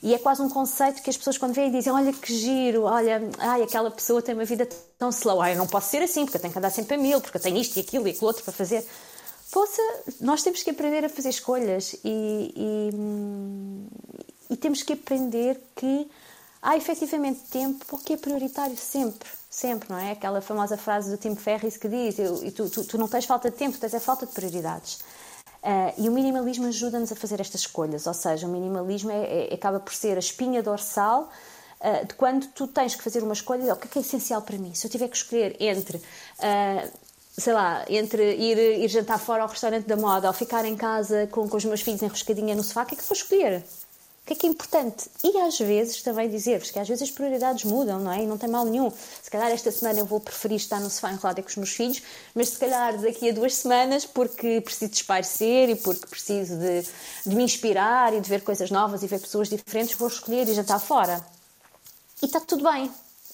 E 0.00 0.14
é 0.14 0.18
quase 0.18 0.40
um 0.40 0.48
conceito 0.48 1.02
que 1.02 1.10
as 1.10 1.16
pessoas 1.16 1.36
quando 1.36 1.52
veem 1.52 1.72
dizem, 1.72 1.92
olha 1.92 2.12
que 2.12 2.32
giro, 2.32 2.84
olha, 2.84 3.20
ai, 3.38 3.62
aquela 3.64 3.90
pessoa 3.90 4.22
tem 4.22 4.36
uma 4.36 4.44
vida 4.44 4.68
tão 4.96 5.08
slow, 5.08 5.42
ai, 5.42 5.54
eu 5.54 5.58
não 5.58 5.66
posso 5.66 5.90
ser 5.90 6.00
assim, 6.00 6.26
porque 6.26 6.36
eu 6.36 6.40
tenho 6.40 6.52
que 6.52 6.58
andar 6.60 6.70
sempre 6.70 6.94
a 6.94 6.98
mil, 6.98 7.20
porque 7.20 7.38
eu 7.38 7.42
tenho 7.42 7.56
isto 7.56 7.76
e 7.76 7.80
aquilo 7.80 8.06
e 8.06 8.12
aquilo 8.12 8.28
outro 8.28 8.44
para 8.44 8.52
fazer. 8.52 8.86
Poxa, 9.50 9.82
nós 10.20 10.44
temos 10.44 10.62
que 10.62 10.70
aprender 10.70 11.04
a 11.04 11.08
fazer 11.08 11.30
escolhas 11.30 11.96
e, 12.04 12.52
e, 12.54 12.90
e 14.50 14.56
temos 14.56 14.82
que 14.82 14.92
aprender 14.92 15.60
que 15.76 16.10
há 16.62 16.76
efetivamente 16.76 17.40
tempo 17.50 17.84
porque 17.86 18.14
é 18.14 18.16
prioritário 18.16 18.76
sempre, 18.76 19.28
sempre, 19.50 19.88
não 19.90 19.98
é? 19.98 20.12
Aquela 20.12 20.40
famosa 20.40 20.76
frase 20.76 21.10
do 21.10 21.16
Tim 21.16 21.34
Ferriss 21.34 21.76
que 21.76 21.88
diz: 21.88 22.18
eu, 22.18 22.52
tu, 22.52 22.68
tu, 22.68 22.84
tu, 22.84 22.98
não 22.98 23.08
tens 23.08 23.24
falta 23.24 23.50
de 23.50 23.56
tempo, 23.56 23.78
tens 23.78 23.94
é 23.94 24.00
falta 24.00 24.26
de 24.26 24.32
prioridades. 24.32 25.00
Uh, 25.62 25.92
e 25.98 26.08
o 26.08 26.12
minimalismo 26.12 26.66
ajuda-nos 26.66 27.10
a 27.10 27.16
fazer 27.16 27.40
estas 27.40 27.62
escolhas, 27.62 28.06
ou 28.06 28.14
seja, 28.14 28.46
o 28.46 28.50
minimalismo 28.50 29.10
é, 29.10 29.48
é, 29.50 29.54
acaba 29.54 29.80
por 29.80 29.92
ser 29.92 30.16
a 30.16 30.20
espinha 30.20 30.62
dorsal 30.62 31.28
uh, 31.80 32.06
de 32.06 32.14
quando 32.14 32.46
tu 32.48 32.68
tens 32.68 32.94
que 32.94 33.02
fazer 33.02 33.24
uma 33.24 33.32
escolha, 33.32 33.74
o 33.74 33.76
que 33.76 33.88
é, 33.88 33.90
que 33.90 33.98
é 33.98 34.02
essencial 34.02 34.40
para 34.40 34.56
mim? 34.56 34.72
Se 34.74 34.86
eu 34.86 34.90
tiver 34.90 35.08
que 35.08 35.16
escolher 35.16 35.56
entre, 35.58 35.96
uh, 35.96 36.90
sei 37.36 37.52
lá, 37.52 37.84
entre 37.88 38.36
ir, 38.36 38.56
ir 38.56 38.88
jantar 38.88 39.18
fora 39.18 39.42
ao 39.42 39.48
restaurante 39.48 39.84
da 39.86 39.96
moda 39.96 40.28
ou 40.28 40.32
ficar 40.32 40.64
em 40.64 40.76
casa 40.76 41.26
com, 41.26 41.48
com 41.48 41.56
os 41.56 41.64
meus 41.64 41.80
filhos 41.80 42.02
enroscadinha 42.02 42.54
no 42.54 42.62
sofá, 42.62 42.84
o 42.84 42.86
que 42.86 42.94
é 42.94 42.98
que 42.98 43.04
vou 43.04 43.16
escolher? 43.16 43.64
Que 44.28 44.34
é 44.34 44.36
que 44.36 44.46
é 44.46 44.50
importante? 44.50 45.08
E 45.24 45.38
às 45.38 45.58
vezes 45.58 46.02
também 46.02 46.28
dizer-vos 46.28 46.70
que 46.70 46.78
às 46.78 46.86
vezes 46.86 47.02
as 47.02 47.10
prioridades 47.10 47.64
mudam, 47.64 47.98
não 47.98 48.12
é? 48.12 48.22
E 48.22 48.26
não 48.26 48.36
tem 48.36 48.48
mal 48.48 48.64
nenhum. 48.66 48.92
Se 49.22 49.30
calhar 49.30 49.50
esta 49.50 49.70
semana 49.72 50.00
eu 50.00 50.04
vou 50.04 50.20
preferir 50.20 50.56
estar 50.56 50.78
no 50.80 50.90
sofá 50.90 51.10
enrolada 51.10 51.42
com 51.42 51.48
os 51.48 51.56
meus 51.56 51.70
filhos, 51.70 52.02
mas 52.34 52.50
se 52.50 52.58
calhar 52.58 52.98
daqui 52.98 53.30
a 53.30 53.32
duas 53.32 53.54
semanas, 53.54 54.04
porque 54.04 54.60
preciso 54.60 54.90
de 54.90 54.96
espairecer 54.98 55.70
e 55.70 55.76
porque 55.76 56.06
preciso 56.06 56.56
de, 56.56 56.86
de 57.26 57.34
me 57.34 57.42
inspirar 57.42 58.12
e 58.12 58.20
de 58.20 58.28
ver 58.28 58.42
coisas 58.42 58.70
novas 58.70 59.02
e 59.02 59.06
ver 59.06 59.18
pessoas 59.18 59.48
diferentes, 59.48 59.96
vou 59.96 60.08
escolher 60.08 60.46
e 60.46 60.54
jantar 60.54 60.78
fora. 60.78 61.24
E 62.20 62.26
está 62.26 62.38
tudo 62.38 62.70
bem. 62.70 62.90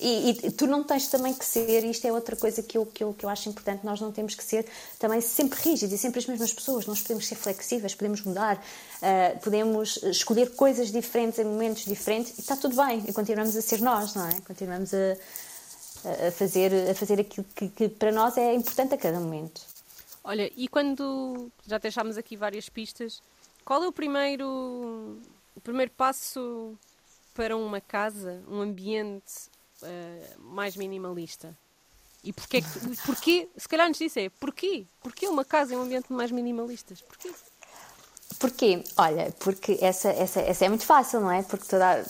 E, 0.06 0.32
e, 0.32 0.52
tu 0.52 0.66
não 0.66 0.84
tens 0.84 1.08
também 1.08 1.32
que 1.32 1.46
ser, 1.46 1.82
e 1.82 1.90
isto 1.90 2.06
é 2.06 2.12
outra 2.12 2.36
coisa 2.36 2.62
que 2.62 2.76
eu, 2.76 2.84
que, 2.84 3.02
eu, 3.02 3.14
que 3.14 3.24
eu 3.24 3.30
acho 3.30 3.48
importante, 3.48 3.86
nós 3.86 4.02
não 4.02 4.12
temos 4.12 4.34
que 4.34 4.44
ser 4.44 4.66
também 4.98 5.18
sempre 5.22 5.58
rígidos 5.58 5.94
e 5.94 5.96
sempre 5.98 6.18
as 6.18 6.26
mesmas 6.26 6.52
pessoas, 6.52 6.84
nós 6.84 7.00
podemos 7.00 7.26
ser 7.26 7.36
flexíveis, 7.36 7.94
podemos 7.94 8.20
mudar, 8.20 8.56
uh, 8.56 9.38
podemos 9.40 9.96
escolher 10.02 10.54
coisas 10.56 10.92
diferentes 10.92 11.38
em 11.38 11.44
momentos 11.44 11.86
diferentes 11.86 12.36
e 12.36 12.42
está 12.42 12.54
tudo 12.54 12.76
bem, 12.76 13.02
e 13.08 13.14
continuamos 13.14 13.56
a 13.56 13.62
ser 13.62 13.80
nós, 13.80 14.14
não 14.14 14.28
é? 14.28 14.38
Continuamos 14.46 14.92
a, 14.92 16.26
a 16.28 16.30
fazer, 16.32 16.90
a 16.90 16.94
fazer 16.94 17.20
aquilo 17.20 17.46
que, 17.56 17.70
que 17.70 17.88
para 17.88 18.12
nós 18.12 18.36
é 18.36 18.52
importante 18.52 18.92
a 18.92 18.98
cada 18.98 19.18
momento. 19.18 19.62
Olha, 20.22 20.52
e 20.54 20.68
quando 20.68 21.50
já 21.66 21.78
deixámos 21.78 22.18
aqui 22.18 22.36
várias 22.36 22.68
pistas, 22.68 23.22
qual 23.64 23.82
é 23.82 23.88
o 23.88 23.92
primeiro, 23.92 24.46
o 25.56 25.60
primeiro 25.62 25.92
passo 25.92 26.74
para 27.34 27.56
uma 27.56 27.80
casa, 27.80 28.42
um 28.46 28.60
ambiente 28.60 29.53
uh, 29.82 30.40
mais 30.42 30.76
minimalista? 30.76 31.56
E 32.22 32.32
porquê, 32.32 32.62
porquê, 33.04 33.48
se 33.56 33.68
calhar 33.68 33.86
nos 33.86 33.98
disse 33.98 34.18
é, 34.18 34.30
porquê? 34.30 34.86
Porquê 35.02 35.28
uma 35.28 35.44
casa 35.44 35.74
em 35.74 35.76
um 35.76 35.82
ambiente 35.82 36.10
mais 36.10 36.30
minimalistas? 36.30 37.02
Porquê? 37.02 37.30
Porquê? 38.38 38.84
Olha, 38.96 39.32
porque 39.38 39.78
essa, 39.80 40.08
essa, 40.08 40.40
essa 40.40 40.64
é 40.64 40.68
muito 40.68 40.86
fácil, 40.86 41.20
não 41.20 41.30
é? 41.30 41.42
Porque 41.42 41.66
toda, 41.66 42.02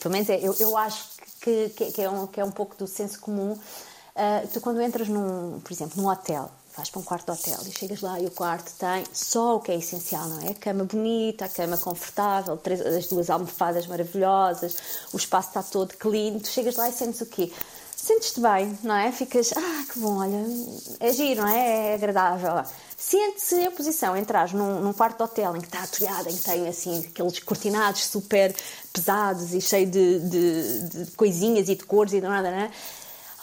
pelo 0.00 0.12
menos 0.12 0.30
é, 0.30 0.38
eu, 0.40 0.54
eu 0.60 0.76
acho 0.76 1.16
que, 1.40 1.68
que, 1.70 1.92
que, 1.92 2.02
é 2.02 2.08
um, 2.08 2.26
que 2.28 2.40
é 2.40 2.44
um 2.44 2.50
pouco 2.50 2.76
do 2.76 2.86
senso 2.86 3.20
comum. 3.20 3.52
Uh, 3.52 4.48
tu 4.52 4.60
quando 4.60 4.80
entras 4.80 5.08
num, 5.08 5.60
por 5.60 5.72
exemplo, 5.72 6.00
num 6.00 6.08
hotel, 6.08 6.50
vais 6.76 6.90
para 6.90 7.00
um 7.00 7.04
quarto 7.04 7.32
de 7.32 7.40
hotel 7.40 7.58
e 7.66 7.72
chegas 7.72 8.02
lá 8.02 8.20
e 8.20 8.26
o 8.26 8.30
quarto 8.30 8.72
tem 8.78 9.04
só 9.12 9.56
o 9.56 9.60
que 9.60 9.72
é 9.72 9.76
essencial, 9.76 10.28
não 10.28 10.40
é? 10.46 10.50
A 10.50 10.54
cama 10.54 10.84
bonita, 10.84 11.46
a 11.46 11.48
cama 11.48 11.78
confortável, 11.78 12.56
três, 12.56 12.80
as 12.80 13.06
duas 13.06 13.30
almofadas 13.30 13.86
maravilhosas, 13.86 14.76
o 15.12 15.16
espaço 15.16 15.48
está 15.48 15.62
todo 15.62 15.96
clean, 15.96 16.38
tu 16.38 16.48
chegas 16.48 16.76
lá 16.76 16.88
e 16.88 16.92
sentes 16.92 17.20
o 17.22 17.26
quê? 17.26 17.50
Sentes-te 17.96 18.40
bem, 18.40 18.78
não 18.82 18.94
é? 18.94 19.10
Ficas, 19.10 19.52
ah, 19.56 19.84
que 19.90 19.98
bom, 19.98 20.18
olha, 20.18 20.44
é 21.00 21.12
giro, 21.12 21.40
não 21.40 21.48
é? 21.48 21.92
É 21.92 21.94
agradável. 21.94 22.62
Sente-se 22.96 23.64
a 23.64 23.70
posição, 23.70 24.14
entras 24.14 24.52
num, 24.52 24.80
num, 24.80 24.92
quarto 24.92 25.16
de 25.16 25.22
hotel 25.22 25.56
em 25.56 25.60
que 25.60 25.66
está 25.66 25.82
atulhado, 25.82 26.28
em 26.28 26.36
que 26.36 26.44
tem 26.44 26.68
assim 26.68 27.00
aqueles 27.00 27.38
cortinados 27.38 28.04
super 28.04 28.54
pesados 28.92 29.54
e 29.54 29.60
cheio 29.60 29.86
de, 29.86 30.20
de, 30.20 30.88
de 31.04 31.10
coisinhas 31.12 31.68
e 31.68 31.74
de 31.74 31.84
cores 31.84 32.12
e 32.12 32.20
de 32.20 32.26
nada, 32.26 32.50
não 32.50 32.58
é? 32.58 32.70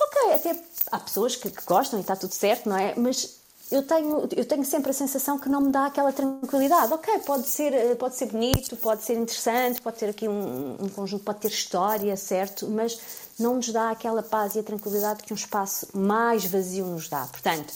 Ok, 0.07 0.33
até 0.33 0.63
há 0.91 0.99
pessoas 0.99 1.35
que, 1.35 1.49
que, 1.49 1.63
gostam 1.65 1.99
e 1.99 2.01
está 2.01 2.15
tudo 2.15 2.33
certo, 2.33 2.67
não 2.67 2.77
é? 2.77 2.93
Mas 2.95 3.37
eu 3.71 3.81
tenho, 3.83 4.27
eu 4.35 4.45
tenho 4.45 4.63
sempre 4.63 4.91
a 4.91 4.93
sensação 4.93 5.39
que 5.39 5.49
não 5.49 5.61
me 5.61 5.71
dá 5.71 5.87
aquela 5.87 6.11
tranquilidade. 6.11 6.93
Ok, 6.93 7.19
pode 7.19 7.47
ser, 7.47 7.73
eh, 7.73 7.95
pode 7.95 8.15
ser 8.15 8.27
bonito, 8.27 8.75
pode 8.77 9.03
ser 9.03 9.15
interessante, 9.15 9.81
pode 9.81 9.97
ter 9.97 10.09
aqui 10.09 10.27
um, 10.27 10.77
um 10.79 10.89
conjunto, 10.89 11.23
pode 11.23 11.39
ter 11.39 11.47
história, 11.47 12.15
certo? 12.17 12.67
Mas 12.67 12.99
não 13.39 13.55
nos 13.55 13.69
dá 13.69 13.91
aquela 13.91 14.21
paz 14.21 14.55
e 14.55 14.59
a 14.59 14.63
tranquilidade 14.63 15.23
que 15.23 15.33
um 15.33 15.35
espaço 15.35 15.87
mais 15.93 16.45
vazio 16.45 16.85
nos 16.85 17.09
dá. 17.09 17.25
Portanto, 17.27 17.73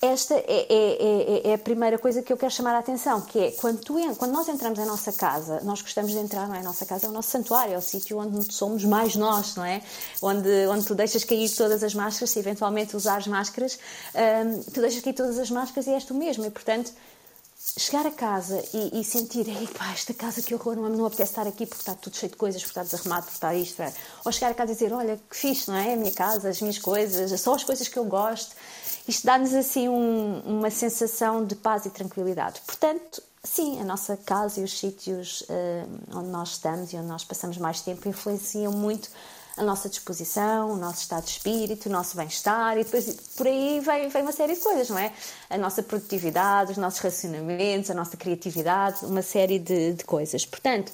esta 0.00 0.34
é, 0.34 0.44
é, 0.46 0.68
é, 0.68 1.50
é, 1.50 1.54
a 1.54 1.58
primeira 1.58 1.98
coisa 1.98 2.22
que 2.22 2.32
eu 2.32 2.36
quero 2.36 2.52
chamar 2.52 2.72
a 2.76 2.78
atenção, 2.78 3.20
que 3.20 3.38
é 3.38 3.50
quando, 3.50 3.80
tu, 3.80 3.94
quando 4.16 4.30
nós 4.30 4.48
entramos 4.48 4.78
em 4.78 4.84
nossa 4.84 5.12
casa, 5.12 5.60
nós 5.64 5.82
gostamos 5.82 6.12
de 6.12 6.18
entrar, 6.18 6.46
não 6.46 6.54
é? 6.54 6.60
A 6.60 6.62
nossa 6.62 6.86
casa 6.86 7.06
é 7.06 7.08
o 7.08 7.12
nosso 7.12 7.30
santuário, 7.30 7.74
é 7.74 7.76
o 7.76 7.82
sítio 7.82 8.16
onde 8.16 8.54
somos 8.54 8.84
mais 8.84 9.16
nós, 9.16 9.56
não 9.56 9.64
é? 9.64 9.82
Onde, 10.22 10.66
onde 10.68 10.86
tu 10.86 10.94
deixas 10.94 11.24
cair 11.24 11.50
todas 11.50 11.82
as 11.82 11.94
máscaras, 11.94 12.30
se 12.30 12.38
eventualmente 12.38 12.96
usares 12.96 13.26
máscaras, 13.26 13.76
hum, 14.14 14.62
tu 14.72 14.80
deixas 14.80 15.02
cair 15.02 15.14
todas 15.14 15.36
as 15.36 15.50
máscaras 15.50 15.88
e 15.88 15.90
és 15.90 16.04
tu 16.04 16.14
mesmo. 16.14 16.46
E, 16.46 16.50
portanto, 16.50 16.92
chegar 17.76 18.06
a 18.06 18.12
casa 18.12 18.62
e, 18.72 19.00
e 19.00 19.04
sentir, 19.04 19.48
ei 19.48 19.66
pá, 19.66 19.90
esta 19.92 20.14
casa 20.14 20.40
que 20.40 20.54
horror, 20.54 20.76
não, 20.76 20.88
não 20.90 21.06
apetece 21.06 21.32
estar 21.32 21.46
aqui 21.46 21.66
porque 21.66 21.82
está 21.82 21.94
tudo 21.94 22.16
cheio 22.16 22.30
de 22.30 22.38
coisas, 22.38 22.62
porque 22.62 22.78
está 22.78 22.84
desarrumado, 22.84 23.22
porque 23.22 23.36
está 23.36 23.52
isto, 23.52 23.82
é. 23.82 23.92
ou 24.24 24.30
chegar 24.30 24.52
a 24.52 24.54
casa 24.54 24.70
e 24.70 24.74
dizer, 24.74 24.92
olha, 24.92 25.18
que 25.28 25.36
fixe, 25.36 25.68
não 25.68 25.76
é? 25.76 25.94
A 25.94 25.96
minha 25.96 26.12
casa, 26.12 26.48
as 26.48 26.60
minhas 26.60 26.78
coisas, 26.78 27.40
só 27.40 27.54
as 27.54 27.64
coisas 27.64 27.88
que 27.88 27.98
eu 27.98 28.04
gosto. 28.04 28.54
Isto 29.08 29.24
dá-nos 29.24 29.54
assim 29.54 29.88
um, 29.88 30.40
uma 30.44 30.70
sensação 30.70 31.42
de 31.42 31.56
paz 31.56 31.86
e 31.86 31.90
tranquilidade. 31.90 32.60
Portanto, 32.66 33.22
sim, 33.42 33.80
a 33.80 33.84
nossa 33.84 34.18
casa 34.18 34.60
e 34.60 34.64
os 34.64 34.78
sítios 34.78 35.40
uh, 35.42 36.16
onde 36.18 36.28
nós 36.28 36.50
estamos 36.50 36.92
e 36.92 36.96
onde 36.96 37.06
nós 37.06 37.24
passamos 37.24 37.56
mais 37.56 37.80
tempo 37.80 38.06
influenciam 38.06 38.70
muito 38.70 39.08
a 39.56 39.62
nossa 39.64 39.88
disposição, 39.88 40.72
o 40.72 40.76
nosso 40.76 41.00
estado 41.00 41.24
de 41.24 41.30
espírito, 41.30 41.88
o 41.88 41.92
nosso 41.92 42.16
bem-estar 42.16 42.78
e 42.78 42.84
depois 42.84 43.16
por 43.34 43.46
aí 43.46 43.80
vem, 43.80 44.08
vem 44.08 44.22
uma 44.22 44.30
série 44.30 44.54
de 44.54 44.60
coisas, 44.60 44.88
não 44.88 44.98
é? 44.98 45.12
A 45.50 45.58
nossa 45.58 45.82
produtividade, 45.82 46.72
os 46.72 46.76
nossos 46.76 47.00
relacionamentos, 47.00 47.90
a 47.90 47.94
nossa 47.94 48.16
criatividade, 48.16 49.04
uma 49.04 49.22
série 49.22 49.58
de, 49.58 49.94
de 49.94 50.04
coisas. 50.04 50.44
Portanto, 50.44 50.92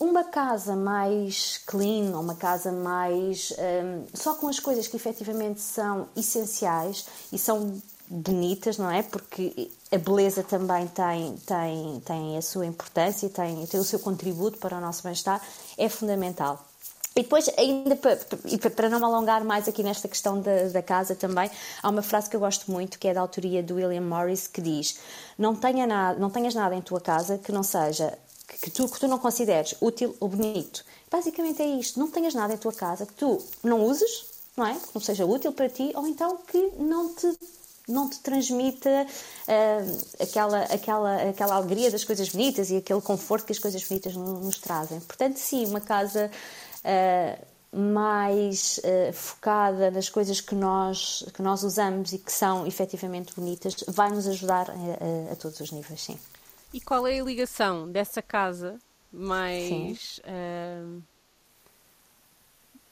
uma 0.00 0.24
casa 0.24 0.74
mais 0.74 1.60
clean, 1.66 2.18
uma 2.18 2.34
casa 2.34 2.72
mais. 2.72 3.52
Um, 3.52 4.04
só 4.12 4.34
com 4.34 4.48
as 4.48 4.58
coisas 4.58 4.88
que 4.88 4.96
efetivamente 4.96 5.60
são 5.60 6.08
essenciais 6.16 7.06
e 7.32 7.38
são 7.38 7.80
bonitas, 8.08 8.76
não 8.76 8.90
é? 8.90 9.02
Porque 9.02 9.70
a 9.90 9.98
beleza 9.98 10.42
também 10.42 10.86
tem, 10.88 11.36
tem, 11.46 12.00
tem 12.04 12.36
a 12.36 12.42
sua 12.42 12.66
importância 12.66 13.28
tem, 13.28 13.64
tem 13.66 13.80
o 13.80 13.84
seu 13.84 13.98
contributo 13.98 14.58
para 14.58 14.76
o 14.76 14.80
nosso 14.80 15.02
bem-estar, 15.02 15.40
é 15.78 15.88
fundamental. 15.88 16.64
E 17.16 17.22
depois, 17.22 17.48
ainda 17.56 17.94
para, 17.94 18.18
para 18.74 18.88
não 18.88 18.98
me 18.98 19.04
alongar 19.04 19.44
mais 19.44 19.68
aqui 19.68 19.84
nesta 19.84 20.08
questão 20.08 20.40
da, 20.40 20.64
da, 20.64 20.82
casa 20.82 21.14
também, 21.14 21.48
há 21.80 21.88
uma 21.88 22.02
frase 22.02 22.28
que 22.28 22.34
eu 22.34 22.40
gosto 22.40 22.70
muito, 22.72 22.98
que 22.98 23.06
é 23.06 23.14
da 23.14 23.20
autoria 23.20 23.62
do 23.62 23.76
William 23.76 24.00
Morris, 24.00 24.48
que 24.48 24.60
diz: 24.60 24.98
Não, 25.38 25.54
tenha 25.54 25.86
nada, 25.86 26.18
não 26.18 26.28
tenhas 26.28 26.56
nada 26.56 26.74
em 26.74 26.82
tua 26.82 27.00
casa 27.00 27.38
que 27.38 27.52
não 27.52 27.62
seja 27.62 28.18
que 28.46 28.70
tu, 28.70 28.88
que 28.88 29.00
tu 29.00 29.08
não 29.08 29.18
consideres 29.18 29.74
útil 29.80 30.14
ou 30.20 30.28
bonito. 30.28 30.84
Basicamente 31.10 31.62
é 31.62 31.66
isto. 31.66 31.98
Não 31.98 32.10
tenhas 32.10 32.34
nada 32.34 32.54
em 32.54 32.58
tua 32.58 32.72
casa 32.72 33.06
que 33.06 33.14
tu 33.14 33.42
não 33.62 33.84
uses, 33.84 34.26
não 34.56 34.66
é? 34.66 34.74
Que 34.74 34.88
não 34.94 35.00
seja 35.00 35.24
útil 35.24 35.52
para 35.52 35.68
ti, 35.68 35.92
ou 35.94 36.06
então 36.06 36.36
que 36.36 36.72
não 36.78 37.14
te 37.14 37.36
não 37.86 38.08
te 38.08 38.18
transmita 38.20 38.88
uh, 38.88 40.22
aquela, 40.22 40.62
aquela, 40.62 41.22
aquela 41.28 41.54
alegria 41.56 41.90
das 41.90 42.02
coisas 42.02 42.30
bonitas 42.30 42.70
e 42.70 42.76
aquele 42.76 43.00
conforto 43.00 43.44
que 43.44 43.52
as 43.52 43.58
coisas 43.58 43.84
bonitas 43.84 44.16
nos 44.16 44.58
trazem. 44.58 45.00
Portanto, 45.00 45.36
sim, 45.36 45.66
uma 45.66 45.80
casa 45.80 46.30
uh, 46.82 47.76
mais 47.76 48.78
uh, 48.78 49.12
focada 49.12 49.90
nas 49.90 50.08
coisas 50.08 50.40
que 50.40 50.54
nós, 50.54 51.24
que 51.34 51.42
nós 51.42 51.62
usamos 51.62 52.12
e 52.12 52.18
que 52.18 52.32
são 52.32 52.66
efetivamente 52.66 53.34
bonitas 53.34 53.76
vai 53.88 54.10
nos 54.10 54.26
ajudar 54.28 54.70
a, 54.70 54.72
a, 54.72 55.32
a 55.32 55.36
todos 55.36 55.60
os 55.60 55.70
níveis, 55.70 56.02
sim. 56.02 56.18
E 56.74 56.80
qual 56.80 57.06
é 57.06 57.20
a 57.20 57.22
ligação 57.22 57.88
dessa 57.88 58.20
casa 58.20 58.80
mais. 59.12 60.20
Uh, 60.24 61.00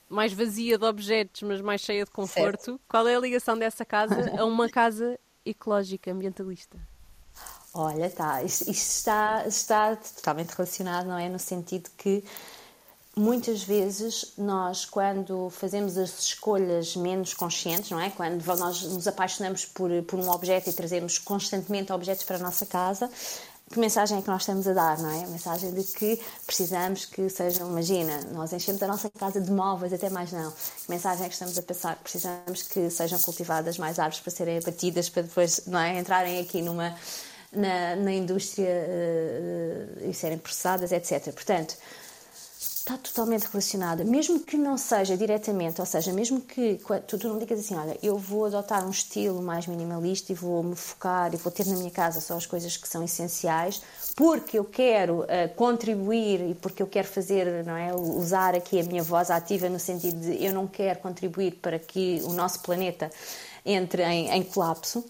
mais 0.08 0.32
vazia 0.32 0.78
de 0.78 0.84
objetos, 0.84 1.42
mas 1.42 1.60
mais 1.60 1.80
cheia 1.80 2.04
de 2.04 2.10
conforto? 2.12 2.64
Certo. 2.64 2.80
Qual 2.86 3.08
é 3.08 3.16
a 3.16 3.18
ligação 3.18 3.58
dessa 3.58 3.84
casa 3.84 4.14
a 4.38 4.44
uma 4.44 4.68
casa 4.68 5.18
ecológica, 5.44 6.12
ambientalista? 6.12 6.78
Olha, 7.74 8.08
tá. 8.08 8.44
Isto, 8.44 8.70
está, 8.70 9.44
está 9.48 9.96
totalmente 9.96 10.50
relacionado, 10.50 11.06
não 11.06 11.18
é? 11.18 11.28
No 11.28 11.40
sentido 11.40 11.90
que 11.98 12.22
muitas 13.16 13.62
vezes 13.62 14.34
nós, 14.38 14.84
quando 14.84 15.50
fazemos 15.50 15.98
as 15.98 16.20
escolhas 16.20 16.94
menos 16.94 17.34
conscientes, 17.34 17.90
não 17.90 17.98
é? 17.98 18.10
Quando 18.10 18.44
nós 18.56 18.82
nos 18.82 19.08
apaixonamos 19.08 19.64
por, 19.64 19.90
por 20.04 20.20
um 20.20 20.30
objeto 20.30 20.70
e 20.70 20.72
trazemos 20.72 21.18
constantemente 21.18 21.92
objetos 21.92 22.22
para 22.22 22.36
a 22.36 22.40
nossa 22.40 22.64
casa, 22.64 23.10
que 23.72 23.80
mensagem 23.80 24.18
é 24.18 24.22
que 24.22 24.28
nós 24.28 24.42
estamos 24.42 24.68
a 24.68 24.72
dar, 24.72 24.98
não 24.98 25.10
é? 25.10 25.24
A 25.24 25.26
mensagem 25.26 25.72
de 25.72 25.82
que 25.82 26.20
precisamos 26.46 27.06
que 27.06 27.28
sejam, 27.28 27.68
imagina, 27.70 28.20
nós 28.32 28.52
enchemos 28.52 28.82
a 28.82 28.86
nossa 28.86 29.10
casa 29.10 29.40
de 29.40 29.50
móveis, 29.50 29.92
até 29.92 30.10
mais 30.10 30.30
não. 30.30 30.50
Que 30.50 30.90
mensagem 30.90 31.24
é 31.24 31.28
que 31.28 31.34
estamos 31.34 31.58
a 31.58 31.62
pensar? 31.62 31.96
Precisamos 31.96 32.62
que 32.62 32.90
sejam 32.90 33.18
cultivadas 33.18 33.78
mais 33.78 33.98
árvores 33.98 34.20
para 34.20 34.30
serem 34.30 34.58
abatidas, 34.58 35.08
para 35.08 35.22
depois, 35.22 35.66
não 35.66 35.78
é? 35.78 35.98
Entrarem 35.98 36.38
aqui 36.40 36.60
numa, 36.60 36.94
na, 37.50 37.96
na 37.96 38.12
indústria 38.12 38.68
uh, 38.68 40.08
e 40.08 40.14
serem 40.14 40.38
processadas, 40.38 40.92
etc. 40.92 41.32
Portanto, 41.32 41.74
está 42.82 42.98
totalmente 42.98 43.44
relacionada, 43.44 44.04
mesmo 44.04 44.40
que 44.40 44.56
não 44.56 44.76
seja 44.76 45.16
diretamente, 45.16 45.80
ou 45.80 45.86
seja, 45.86 46.12
mesmo 46.12 46.40
que 46.40 46.80
tu, 47.06 47.16
tu 47.16 47.28
não 47.28 47.38
digas 47.38 47.60
assim, 47.60 47.76
olha, 47.76 47.96
eu 48.02 48.18
vou 48.18 48.46
adotar 48.46 48.84
um 48.84 48.90
estilo 48.90 49.40
mais 49.40 49.68
minimalista 49.68 50.32
e 50.32 50.34
vou 50.34 50.64
me 50.64 50.74
focar 50.74 51.32
e 51.32 51.36
vou 51.36 51.52
ter 51.52 51.64
na 51.66 51.76
minha 51.76 51.92
casa 51.92 52.20
só 52.20 52.36
as 52.36 52.44
coisas 52.44 52.76
que 52.76 52.88
são 52.88 53.04
essenciais, 53.04 53.80
porque 54.16 54.58
eu 54.58 54.64
quero 54.64 55.20
uh, 55.20 55.54
contribuir 55.54 56.50
e 56.50 56.54
porque 56.56 56.82
eu 56.82 56.86
quero 56.88 57.06
fazer, 57.06 57.64
não 57.64 57.76
é, 57.76 57.94
usar 57.94 58.56
aqui 58.56 58.80
a 58.80 58.82
minha 58.82 59.02
voz 59.02 59.30
ativa 59.30 59.68
no 59.68 59.78
sentido 59.78 60.20
de 60.20 60.44
eu 60.44 60.52
não 60.52 60.66
quero 60.66 60.98
contribuir 60.98 61.52
para 61.62 61.78
que 61.78 62.20
o 62.24 62.32
nosso 62.32 62.60
planeta 62.62 63.12
entre 63.64 64.02
em, 64.02 64.28
em 64.28 64.42
colapso 64.42 65.04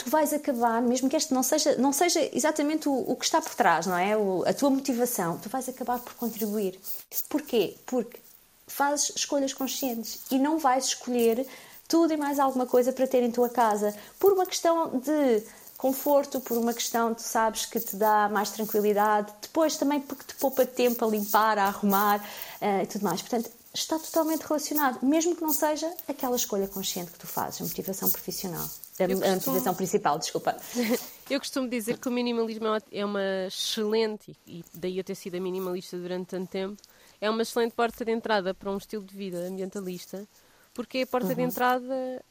tu 0.00 0.08
vais 0.08 0.32
acabar, 0.32 0.80
mesmo 0.80 1.10
que 1.10 1.16
este 1.16 1.34
não 1.34 1.42
seja, 1.42 1.76
não 1.76 1.92
seja 1.92 2.26
exatamente 2.32 2.88
o, 2.88 2.92
o 2.92 3.14
que 3.14 3.24
está 3.26 3.40
por 3.40 3.54
trás, 3.54 3.86
não 3.86 3.98
é? 3.98 4.16
O, 4.16 4.42
a 4.46 4.52
tua 4.54 4.70
motivação, 4.70 5.36
tu 5.36 5.50
vais 5.50 5.68
acabar 5.68 5.98
por 5.98 6.14
contribuir. 6.14 6.80
Porquê? 7.28 7.76
Porque 7.84 8.18
fazes 8.66 9.12
escolhas 9.14 9.52
conscientes 9.52 10.20
e 10.30 10.38
não 10.38 10.58
vais 10.58 10.86
escolher 10.86 11.46
tudo 11.86 12.14
e 12.14 12.16
mais 12.16 12.38
alguma 12.38 12.64
coisa 12.64 12.92
para 12.92 13.06
ter 13.06 13.22
em 13.22 13.30
tua 13.30 13.50
casa 13.50 13.94
por 14.18 14.32
uma 14.32 14.46
questão 14.46 14.98
de 15.00 15.42
conforto, 15.76 16.40
por 16.40 16.56
uma 16.56 16.72
questão, 16.72 17.12
tu 17.14 17.22
sabes, 17.22 17.66
que 17.66 17.78
te 17.78 17.96
dá 17.96 18.28
mais 18.30 18.50
tranquilidade, 18.50 19.32
depois 19.42 19.76
também 19.76 20.00
porque 20.00 20.24
te 20.24 20.34
poupa 20.36 20.64
tempo 20.64 21.04
a 21.04 21.08
limpar, 21.08 21.58
a 21.58 21.66
arrumar 21.66 22.20
uh, 22.20 22.82
e 22.82 22.86
tudo 22.86 23.02
mais. 23.02 23.20
Portanto, 23.20 23.50
está 23.74 23.98
totalmente 23.98 24.42
relacionado, 24.42 25.04
mesmo 25.04 25.36
que 25.36 25.42
não 25.42 25.52
seja 25.52 25.92
aquela 26.08 26.36
escolha 26.36 26.68
consciente 26.68 27.10
que 27.10 27.18
tu 27.18 27.26
fazes, 27.26 27.60
a 27.60 27.64
motivação 27.64 28.10
profissional. 28.10 28.68
A, 29.04 29.08
costumo... 29.08 29.34
motivação 29.34 29.74
principal, 29.74 30.18
desculpa. 30.18 30.56
Eu 31.30 31.38
costumo 31.38 31.68
dizer 31.68 31.98
que 31.98 32.08
o 32.08 32.10
minimalismo 32.10 32.66
é 32.90 33.04
uma 33.04 33.22
é 33.22 33.46
excelente, 33.46 34.36
e 34.44 34.64
daí 34.74 34.98
eu 34.98 35.04
ter 35.04 35.14
sido 35.14 35.36
a 35.36 35.40
minimalista 35.40 35.96
durante 35.96 36.26
tanto 36.26 36.50
tempo, 36.50 36.82
é 37.20 37.30
uma 37.30 37.42
excelente 37.42 37.72
porta 37.72 38.04
de 38.04 38.10
entrada 38.10 38.52
para 38.52 38.68
um 38.68 38.76
estilo 38.76 39.04
de 39.04 39.14
vida 39.14 39.38
ambientalista, 39.38 40.26
porque 40.74 40.98
é 40.98 41.02
a 41.02 41.06
porta 41.06 41.28
uhum. 41.28 41.34
de 41.34 41.42
entrada 41.42 42.24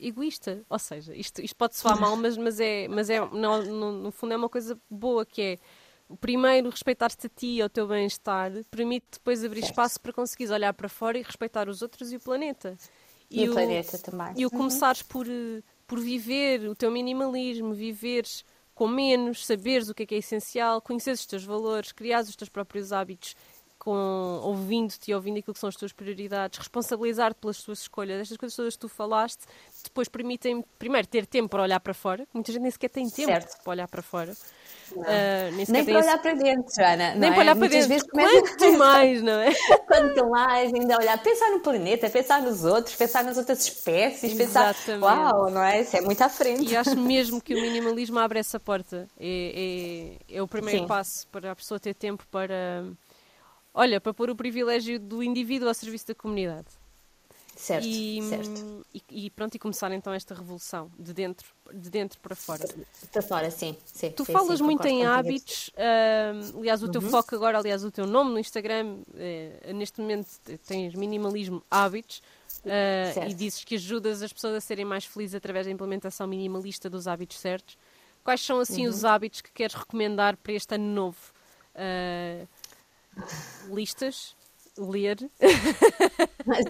egoísta. 0.00 0.62
Ou 0.70 0.78
seja, 0.78 1.14
isto, 1.14 1.42
isto 1.42 1.54
pode 1.56 1.76
soar 1.76 2.00
mal, 2.00 2.16
mas, 2.16 2.36
mas 2.38 2.58
é, 2.58 2.88
mas 2.88 3.10
é 3.10 3.20
no, 3.20 3.62
no, 3.62 3.92
no 3.92 4.10
fundo 4.10 4.32
é 4.32 4.36
uma 4.38 4.48
coisa 4.48 4.78
boa 4.88 5.26
que 5.26 5.42
é 5.42 5.58
primeiro 6.16 6.70
respeitar-te 6.70 7.26
a 7.26 7.30
ti 7.30 7.46
e 7.56 7.62
ao 7.62 7.68
teu 7.68 7.86
bem-estar 7.86 8.50
permite 8.70 9.06
depois 9.12 9.44
abrir 9.44 9.62
espaço 9.62 10.00
para 10.00 10.12
conseguires 10.12 10.50
olhar 10.50 10.72
para 10.74 10.88
fora 10.88 11.18
e 11.18 11.22
respeitar 11.22 11.68
os 11.68 11.82
outros 11.82 12.12
e 12.12 12.16
o 12.16 12.20
planeta. 12.20 12.76
E, 13.30 13.44
e 13.44 13.48
o, 13.48 13.52
planeta 13.52 13.98
também. 13.98 14.32
E 14.36 14.44
o 14.44 14.50
uhum. 14.50 14.58
começares 14.58 15.02
por, 15.02 15.26
eh, 15.28 15.62
por 15.86 16.00
viver 16.00 16.68
o 16.68 16.74
teu 16.74 16.90
minimalismo, 16.90 17.72
viveres 17.72 18.44
com 18.74 18.88
menos, 18.88 19.46
saberes 19.46 19.88
o 19.88 19.94
que 19.94 20.04
é 20.04 20.06
que 20.06 20.14
é 20.14 20.18
essencial, 20.18 20.80
conheceres 20.80 21.20
os 21.20 21.26
teus 21.26 21.44
valores, 21.44 21.92
criares 21.92 22.28
os 22.28 22.36
teus 22.36 22.48
próprios 22.48 22.92
hábitos, 22.92 23.36
com 23.78 24.40
ouvindo-te 24.42 25.10
e 25.10 25.14
ouvindo 25.14 25.38
aquilo 25.38 25.54
que 25.54 25.60
são 25.60 25.68
as 25.68 25.76
tuas 25.76 25.92
prioridades, 25.92 26.58
responsabilizar-te 26.58 27.38
pelas 27.40 27.62
tuas 27.62 27.80
escolhas, 27.80 28.20
estas 28.20 28.36
coisas 28.36 28.54
todas 28.54 28.74
que 28.74 28.80
tu 28.80 28.88
falaste, 28.88 29.44
depois 29.84 30.06
permitem, 30.06 30.62
primeiro, 30.78 31.08
ter 31.08 31.26
tempo 31.26 31.48
para 31.48 31.62
olhar 31.62 31.80
para 31.80 31.94
fora. 31.94 32.28
Muita 32.32 32.52
gente 32.52 32.62
nem 32.62 32.70
sequer 32.70 32.90
tem 32.90 33.08
tempo 33.08 33.32
certo. 33.32 33.62
para 33.62 33.70
olhar 33.70 33.88
para 33.88 34.02
fora. 34.02 34.36
Uh, 34.92 35.56
nem, 35.56 35.66
nem 35.68 35.84
para 35.84 35.98
olhar 35.98 36.18
para 36.18 36.34
dentro, 36.34 36.74
Joana. 36.76 37.14
Nem 37.14 37.30
é? 37.30 37.32
para 37.32 37.40
olhar 37.42 37.56
para 37.56 37.68
Muitas 37.68 37.86
dentro. 37.86 38.08
Quanto 38.08 38.72
mais, 38.78 39.22
não 39.22 39.40
é? 39.40 39.52
Quanto 39.86 40.30
mais, 40.30 40.74
ainda 40.74 40.98
olhar, 40.98 41.22
pensar 41.22 41.50
no 41.50 41.60
planeta, 41.60 42.10
pensar 42.10 42.42
nos 42.42 42.64
outros, 42.64 42.96
pensar 42.96 43.24
nas 43.24 43.38
outras 43.38 43.60
espécies, 43.64 44.38
Exatamente. 44.38 44.76
pensar. 44.84 45.00
Uau, 45.00 45.50
não 45.50 45.62
é? 45.62 45.80
Isso 45.82 45.96
é 45.96 46.00
muito 46.00 46.22
à 46.22 46.28
frente. 46.28 46.70
E 46.70 46.76
acho 46.76 46.96
mesmo 46.98 47.40
que 47.40 47.54
o 47.54 47.60
minimalismo 47.60 48.18
abre 48.18 48.38
essa 48.38 48.58
porta. 48.58 49.06
É, 49.18 50.16
é, 50.28 50.36
é 50.36 50.42
o 50.42 50.48
primeiro 50.48 50.80
Sim. 50.80 50.86
passo 50.86 51.26
para 51.28 51.52
a 51.52 51.56
pessoa 51.56 51.78
ter 51.78 51.94
tempo 51.94 52.24
para. 52.30 52.84
Olha, 53.72 54.00
para 54.00 54.12
pôr 54.12 54.30
o 54.30 54.36
privilégio 54.36 54.98
do 54.98 55.22
indivíduo 55.22 55.68
ao 55.68 55.74
serviço 55.74 56.08
da 56.08 56.14
comunidade. 56.14 56.66
Certo, 57.60 57.86
e, 57.86 58.22
certo. 58.22 58.86
E, 58.94 59.26
e, 59.26 59.30
pronto, 59.30 59.54
e 59.54 59.58
começar 59.58 59.92
então 59.92 60.14
esta 60.14 60.34
revolução 60.34 60.90
de 60.98 61.12
dentro, 61.12 61.46
de 61.74 61.90
dentro 61.90 62.18
para 62.18 62.34
fora. 62.34 62.66
Para 63.12 63.20
fora, 63.20 63.50
sim. 63.50 63.76
sim 63.84 64.10
tu 64.12 64.24
sim, 64.24 64.32
falas 64.32 64.58
sim, 64.58 64.64
muito 64.64 64.86
em 64.88 65.04
hábitos, 65.04 65.68
uh, 65.68 66.58
aliás, 66.58 66.82
o 66.82 66.88
teu 66.88 67.02
uhum. 67.02 67.10
foco 67.10 67.34
agora, 67.34 67.58
aliás, 67.58 67.84
o 67.84 67.90
teu 67.90 68.06
nome 68.06 68.30
no 68.30 68.38
Instagram, 68.38 69.00
uh, 69.08 69.74
neste 69.74 70.00
momento 70.00 70.30
tens 70.66 70.94
minimalismo 70.94 71.62
hábitos. 71.70 72.22
Uh, 72.64 73.28
e 73.28 73.34
dizes 73.34 73.62
que 73.62 73.74
ajudas 73.74 74.22
as 74.22 74.32
pessoas 74.32 74.54
a 74.54 74.60
serem 74.60 74.84
mais 74.84 75.04
felizes 75.04 75.34
através 75.34 75.66
da 75.66 75.72
implementação 75.72 76.26
minimalista 76.26 76.88
dos 76.88 77.06
hábitos 77.06 77.38
certos. 77.38 77.76
Quais 78.24 78.40
são, 78.40 78.58
assim, 78.58 78.86
uhum. 78.86 78.90
os 78.90 79.04
hábitos 79.04 79.42
que 79.42 79.52
queres 79.52 79.74
recomendar 79.74 80.36
para 80.38 80.54
este 80.54 80.74
ano 80.74 80.86
novo? 80.86 81.18
Uh, 81.74 82.48
listas? 83.74 84.34
Ler. 84.88 85.18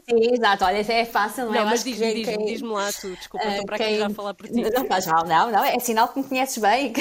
Sim, 0.09 0.35
exato. 0.35 0.65
Olha, 0.65 0.79
é 0.79 1.05
fácil, 1.05 1.47
não, 1.47 1.55
é? 1.55 1.59
Não, 1.59 1.67
mas 1.67 1.85
diz-me 1.85 2.15
diz, 2.15 2.29
quem... 2.29 2.45
diz 2.45 2.61
lá 2.63 2.93
tu. 2.93 3.11
Desculpa, 3.15 3.47
estou 3.47 3.67
para 3.67 3.77
quem... 3.79 3.87
aqui 3.87 3.99
já 3.99 4.11
falar 4.11 4.35
por 4.35 4.49
ti. 4.49 4.55
Não 4.55 4.85
faz 4.87 5.07
mal, 5.07 5.25
não, 5.25 5.51
não. 5.51 5.65
É 5.65 5.79
sinal 5.79 6.09
que 6.09 6.19
me 6.19 6.25
conheces 6.25 6.59
bem 6.59 6.93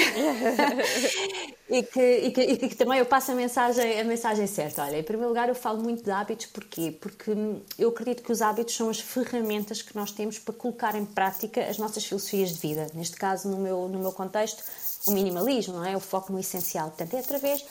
e 1.68 1.82
que, 1.82 2.00
e 2.00 2.30
que, 2.30 2.40
e 2.40 2.56
que, 2.56 2.64
e 2.64 2.68
que, 2.68 2.76
também 2.76 2.98
eu 2.98 3.06
passo 3.06 3.32
a 3.32 3.34
mensagem, 3.34 4.00
a 4.00 4.04
mensagem 4.04 4.46
certa. 4.46 4.84
Olha, 4.84 4.98
em 4.98 5.02
primeiro 5.02 5.28
lugar, 5.28 5.48
eu 5.48 5.54
falo 5.54 5.82
muito 5.82 6.02
de 6.02 6.10
hábitos. 6.10 6.46
Porquê? 6.46 6.96
Porque 7.00 7.32
eu 7.78 7.88
acredito 7.90 8.22
que 8.22 8.32
os 8.32 8.40
hábitos 8.40 8.74
são 8.74 8.88
as 8.88 9.00
ferramentas 9.00 9.82
que 9.82 9.94
nós 9.96 10.10
temos 10.12 10.38
para 10.38 10.54
colocar 10.54 10.94
em 10.94 11.04
prática 11.04 11.62
as 11.62 11.78
nossas 11.78 12.04
filosofias 12.04 12.50
de 12.50 12.58
vida. 12.58 12.86
Neste 12.94 13.16
caso, 13.16 13.48
no 13.48 13.58
meu, 13.58 13.88
no 13.88 13.98
meu 13.98 14.12
contexto, 14.12 14.62
o 15.06 15.12
minimalismo, 15.12 15.74
não 15.74 15.84
é? 15.84 15.96
O 15.96 16.00
foco 16.00 16.32
no 16.32 16.38
essencial. 16.38 16.88
Portanto, 16.88 17.14
é 17.14 17.20
através 17.20 17.64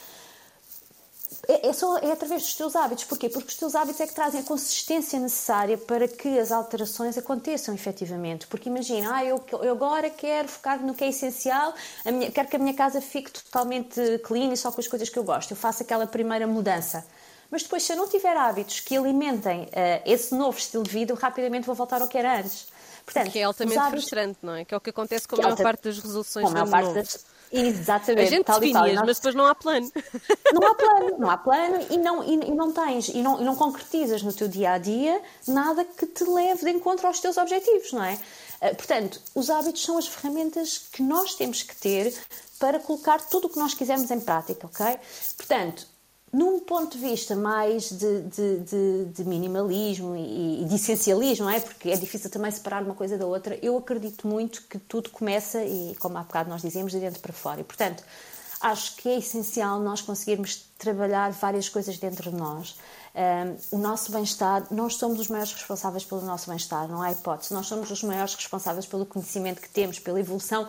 é, 1.49 1.69
é, 1.69 1.73
só, 1.73 1.97
é 1.97 2.11
através 2.11 2.43
dos 2.43 2.53
teus 2.53 2.75
hábitos. 2.75 3.05
Porquê? 3.05 3.27
Porque 3.27 3.47
os 3.47 3.55
teus 3.55 3.73
hábitos 3.73 3.99
é 3.99 4.05
que 4.05 4.13
trazem 4.13 4.41
a 4.41 4.43
consistência 4.43 5.19
necessária 5.19 5.79
para 5.79 6.07
que 6.07 6.37
as 6.37 6.51
alterações 6.51 7.17
aconteçam 7.17 7.73
efetivamente. 7.73 8.45
Porque 8.45 8.69
imagina, 8.69 9.15
ah, 9.15 9.25
eu, 9.25 9.43
eu 9.63 9.71
agora 9.71 10.11
quero 10.11 10.47
focar 10.47 10.79
no 10.79 10.93
que 10.93 11.03
é 11.03 11.09
essencial, 11.09 11.73
minha, 12.05 12.31
quero 12.31 12.47
que 12.47 12.55
a 12.55 12.59
minha 12.59 12.75
casa 12.75 13.01
fique 13.01 13.31
totalmente 13.31 14.19
clean 14.19 14.53
e 14.53 14.57
só 14.57 14.71
com 14.71 14.79
as 14.79 14.87
coisas 14.87 15.09
que 15.09 15.17
eu 15.17 15.23
gosto. 15.23 15.51
Eu 15.51 15.57
faço 15.57 15.81
aquela 15.81 16.05
primeira 16.05 16.45
mudança. 16.45 17.03
Mas 17.49 17.63
depois, 17.63 17.81
se 17.81 17.93
eu 17.93 17.97
não 17.97 18.07
tiver 18.07 18.37
hábitos 18.37 18.79
que 18.79 18.95
alimentem 18.95 19.63
uh, 19.63 19.67
esse 20.05 20.35
novo 20.35 20.55
estilo 20.55 20.83
de 20.83 20.91
vida, 20.91 21.13
eu 21.13 21.17
rapidamente 21.17 21.65
vou 21.65 21.73
voltar 21.73 21.99
ao 21.99 22.07
que 22.07 22.15
era 22.15 22.37
antes. 22.37 22.67
Portanto, 23.03 23.31
que 23.31 23.39
é 23.39 23.43
altamente 23.43 23.79
hábitos... 23.79 24.01
frustrante, 24.01 24.37
não 24.43 24.53
é? 24.53 24.63
Que 24.63 24.75
é 24.75 24.77
o 24.77 24.79
que 24.79 24.91
acontece 24.91 25.27
com 25.27 25.35
a 25.35 25.39
maior 25.39 25.51
alta... 25.51 25.63
parte 25.63 25.83
das 25.85 25.97
resoluções 25.97 26.45
com 26.45 26.51
a 26.51 26.53
maior 26.53 26.69
parte 26.69 26.93
das 26.93 27.25
Exatamente. 27.51 28.27
A 28.27 28.29
gente 28.29 28.45
tal 28.45 28.59
definias, 28.59 28.85
tal. 28.85 28.95
Nós... 28.95 29.05
mas 29.05 29.17
depois 29.17 29.35
não 29.35 29.45
há 29.45 29.55
plano. 29.55 29.91
Não 30.53 30.67
há 30.67 30.75
plano, 30.75 31.17
não 31.19 31.29
há 31.29 31.37
plano 31.37 31.85
e 31.91 31.97
não, 31.97 32.23
e, 32.23 32.33
e 32.33 32.51
não 32.55 32.73
tens, 32.73 33.09
e 33.09 33.21
não, 33.21 33.39
e 33.39 33.43
não 33.43 33.55
concretizas 33.55 34.23
no 34.23 34.33
teu 34.33 34.47
dia 34.47 34.71
a 34.71 34.77
dia 34.79 35.21
nada 35.47 35.85
que 35.85 36.07
te 36.07 36.23
leve 36.23 36.65
de 36.65 36.71
encontro 36.71 37.05
aos 37.05 37.19
teus 37.19 37.37
objetivos, 37.37 37.93
não 37.93 38.03
é? 38.03 38.19
Eh, 38.61 38.73
portanto, 38.73 39.21
os 39.35 39.49
hábitos 39.49 39.83
são 39.83 39.97
as 39.97 40.07
ferramentas 40.07 40.89
que 40.91 41.03
nós 41.03 41.35
temos 41.35 41.61
que 41.61 41.75
ter 41.75 42.13
para 42.57 42.79
colocar 42.79 43.21
tudo 43.21 43.45
o 43.45 43.49
que 43.49 43.59
nós 43.59 43.75
quisermos 43.75 44.09
em 44.09 44.19
prática, 44.19 44.65
ok? 44.65 44.97
Portanto, 45.37 45.87
num 46.31 46.59
ponto 46.59 46.97
de 46.97 47.03
vista 47.03 47.35
mais 47.35 47.89
de, 47.89 48.21
de, 48.21 48.59
de, 48.59 49.05
de 49.05 49.23
minimalismo 49.23 50.15
e, 50.15 50.61
e, 50.61 50.65
de 50.65 50.75
essencialismo, 50.75 51.45
não 51.45 51.51
é? 51.51 51.59
Porque 51.59 51.89
é 51.89 51.95
difícil 51.95 52.29
também 52.29 52.51
separar 52.51 52.83
uma 52.83 52.93
coisa 52.93 53.17
da 53.17 53.25
outra. 53.25 53.57
Eu 53.61 53.77
acredito 53.77 54.27
muito 54.27 54.63
que 54.69 54.77
tudo 54.77 55.09
começa, 55.09 55.63
e 55.63 55.95
como 55.99 56.17
há 56.17 56.23
bocado 56.23 56.49
nós 56.49 56.61
dizemos, 56.61 56.91
de 56.91 56.99
dentro 56.99 57.19
para 57.19 57.33
fora. 57.33 57.61
E, 57.61 57.63
portanto, 57.63 58.03
acho 58.61 58.95
que 58.97 59.09
é 59.09 59.17
essencial 59.17 59.79
nós 59.79 60.01
conseguirmos 60.01 60.69
trabalhar 60.77 61.31
várias 61.31 61.67
coisas 61.67 61.97
dentro 61.97 62.29
de 62.29 62.35
nós. 62.35 62.77
Um, 63.71 63.77
o 63.77 63.79
nosso 63.79 64.11
bem-estar, 64.11 64.67
nós 64.71 64.95
somos 64.95 65.19
os 65.19 65.27
maiores 65.29 65.51
responsáveis 65.53 66.05
pelo 66.05 66.21
nosso 66.21 66.47
bem-estar, 66.47 66.87
não 66.87 67.01
há 67.01 67.11
hipótese. 67.11 67.53
Nós 67.53 67.67
somos 67.67 67.89
os 67.89 68.03
maiores 68.03 68.35
responsáveis 68.35 68.85
pelo 68.85 69.05
conhecimento 69.05 69.61
que 69.61 69.69
temos, 69.69 69.97
pela 69.97 70.19
evolução 70.19 70.67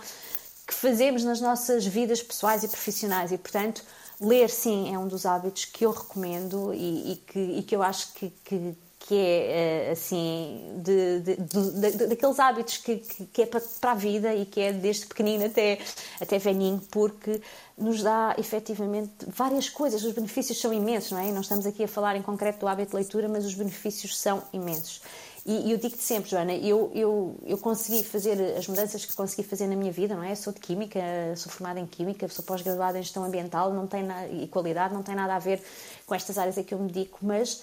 que 0.67 0.75
fazemos 0.75 1.25
nas 1.25 1.41
nossas 1.41 1.85
vidas 1.85 2.23
pessoais 2.23 2.63
e 2.63 2.69
profissionais. 2.69 3.33
E, 3.33 3.39
portanto, 3.39 3.83
Ler, 4.21 4.51
sim, 4.51 4.95
é 4.95 4.99
um 4.99 5.09
dos 5.09 5.25
hábitos 5.25 5.65
que 5.65 5.87
eu 5.87 5.93
recomendo 5.93 6.75
e, 6.75 7.13
e, 7.13 7.17
que, 7.17 7.39
e 7.39 7.63
que, 7.63 7.75
eu 7.75 7.83
acho 7.83 8.13
que, 8.13 8.31
que, 8.45 8.77
que 8.99 9.15
é 9.17 9.87
uh, 9.89 9.93
assim, 9.93 10.61
de, 10.77 11.21
de, 11.21 11.37
de, 11.37 12.07
daqueles 12.07 12.39
hábitos 12.39 12.77
que, 12.77 12.97
que, 12.99 13.41
é 13.41 13.47
para, 13.47 13.93
a 13.93 13.95
vida 13.95 14.35
e 14.35 14.45
que 14.45 14.61
é 14.61 14.75
desde 14.75 15.07
pequenino 15.07 15.47
até, 15.47 15.79
até 16.21 16.39
velhinho, 16.39 16.83
porque 16.91 17.41
nos 17.79 18.03
dá 18.03 18.35
efetivamente 18.37 19.11
várias 19.27 19.71
coisas. 19.71 20.05
Os 20.05 20.13
benefícios 20.13 20.61
são 20.61 20.71
imensos, 20.71 21.13
não 21.13 21.19
é? 21.19 21.33
Não 21.33 21.41
estamos 21.41 21.65
aqui 21.65 21.85
a 21.85 21.89
falar 21.89 22.15
em 22.15 22.23
concreto 22.23 22.61
do 22.61 22.69
hábito 22.69 22.91
de 22.91 22.97
leitura, 22.97 23.27
mas 23.27 23.47
os 23.47 23.55
benefícios 23.55 24.19
são 24.19 24.43
imensos. 24.53 25.01
E, 25.47 25.73
eu 25.73 25.79
digo-te 25.79 26.03
sempre, 26.03 26.31
Joana, 26.31 26.55
eu, 26.55 26.91
eu, 26.95 27.35
eu 27.47 27.59
consegui 27.59 28.05
fazer 28.05 28.57
as 28.57 28.67
mudanças 28.67 29.05
que 29.05 29.15
consegui 29.15 29.43
fazer 29.43 29.67
na 29.67 29.77
minha 29.77 29.91
vida, 29.91 30.15
não 30.15 30.23
é? 30.23 30.35
Sou 30.35 30.53
de 30.53 30.61
Química, 30.61 31.01
sou 31.37 31.51
formada 31.51 31.81
em 31.81 31.87
Química, 31.87 32.29
sou 32.29 32.45
pós-graduada 32.45 32.99
em 32.99 33.03
Gestão 33.03 33.25
Ambiental 33.25 33.73
não 33.73 33.87
tem 33.87 34.03
na, 34.03 34.29
e 34.29 34.47
Qualidade, 34.49 34.93
não 34.93 35.03
tem 35.03 35.15
nada 35.15 35.35
a 35.35 35.39
ver 35.39 35.63
com 36.07 36.15
estas 36.15 36.37
áreas 36.37 36.59
a 36.59 36.63
que 36.63 36.75
eu 36.75 36.79
me 36.79 36.91
dedico, 36.91 37.19
mas 37.23 37.63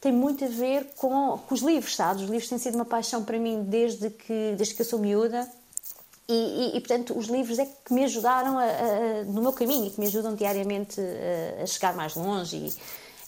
tem 0.00 0.12
muito 0.12 0.44
a 0.44 0.48
ver 0.48 0.92
com, 0.96 1.38
com 1.38 1.54
os 1.54 1.60
livros, 1.60 1.96
sabes? 1.96 2.22
Os 2.22 2.30
livros 2.30 2.48
têm 2.48 2.58
sido 2.58 2.76
uma 2.76 2.84
paixão 2.84 3.24
para 3.24 3.38
mim 3.38 3.64
desde 3.64 4.10
que, 4.10 4.54
desde 4.56 4.74
que 4.74 4.82
eu 4.82 4.86
sou 4.86 4.98
miúda. 4.98 5.48
E, 6.28 6.32
e, 6.32 6.76
e, 6.76 6.80
portanto, 6.80 7.18
os 7.18 7.26
livros 7.26 7.58
é 7.58 7.66
que 7.66 7.92
me 7.92 8.04
ajudaram 8.04 8.58
a, 8.58 8.64
a, 8.64 9.24
no 9.24 9.40
meu 9.40 9.52
caminho 9.52 9.86
e 9.86 9.90
que 9.90 9.98
me 9.98 10.06
ajudam 10.06 10.34
diariamente 10.34 11.00
a, 11.00 11.62
a 11.62 11.66
chegar 11.66 11.94
mais 11.96 12.14
longe 12.14 12.56
e, 12.56 12.72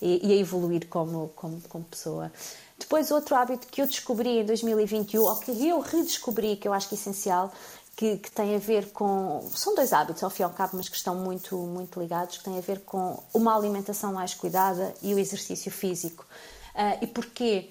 e, 0.01 0.33
a 0.33 0.37
evoluir 0.37 0.89
como, 0.89 1.31
como, 1.37 1.61
como 1.69 1.85
pessoa. 1.85 2.33
Depois, 2.79 3.11
outro 3.11 3.35
hábito 3.37 3.67
que 3.67 3.83
eu 3.83 3.87
descobri 3.87 4.41
em 4.41 4.45
2021, 4.45 5.23
ou 5.23 5.37
que 5.37 5.51
eu 5.69 5.81
redescobri, 5.81 6.57
que 6.57 6.67
eu 6.67 6.73
acho 6.73 6.89
que 6.89 6.95
é 6.95 6.99
essencial, 6.99 7.53
que, 7.95 8.17
que, 8.17 8.31
tem 8.31 8.57
a 8.57 8.59
ver 8.59 8.91
com. 8.93 9.47
São 9.55 9.75
dois 9.75 9.93
hábitos, 9.93 10.23
ao 10.23 10.31
fim 10.31 10.43
e 10.43 10.45
ao 10.45 10.51
cabo, 10.51 10.79
mas 10.79 10.89
que 10.89 10.97
estão 10.97 11.15
muito, 11.15 11.57
muito 11.57 12.01
ligados, 12.01 12.39
que 12.39 12.45
têm 12.45 12.57
a 12.57 12.63
ver 12.63 12.81
com 12.81 13.23
uma 13.35 13.55
alimentação 13.55 14.15
mais 14.15 14.33
cuidada 14.33 14.95
e 15.03 15.15
o 15.15 15.19
exercício 15.19 15.71
físico. 15.71 16.25
Uh, 16.75 17.05
e 17.05 17.07
porquê? 17.07 17.69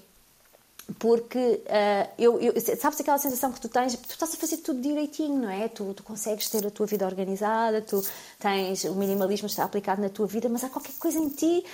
Porque 0.98 1.38
uh, 1.38 2.12
eu, 2.16 2.40
eu, 2.40 2.52
sabes 2.76 3.00
aquela 3.00 3.18
sensação 3.18 3.50
que 3.50 3.60
tu 3.60 3.68
tens, 3.68 3.96
tu 3.96 4.10
estás 4.10 4.34
a 4.34 4.36
fazer 4.36 4.58
tudo 4.58 4.80
direitinho, 4.80 5.36
não 5.36 5.50
é? 5.50 5.68
Tu, 5.68 5.92
tu 5.94 6.02
consegues 6.04 6.48
ter 6.48 6.64
a 6.64 6.70
tua 6.70 6.86
vida 6.86 7.04
organizada, 7.04 7.82
tu 7.82 8.00
tens 8.38 8.84
o 8.84 8.94
minimalismo 8.94 9.46
está 9.46 9.64
aplicado 9.64 10.00
na 10.00 10.08
tua 10.08 10.26
vida, 10.26 10.48
mas 10.48 10.62
há 10.62 10.68
qualquer 10.68 10.94
coisa 10.94 11.18
em 11.18 11.28
ti 11.28 11.64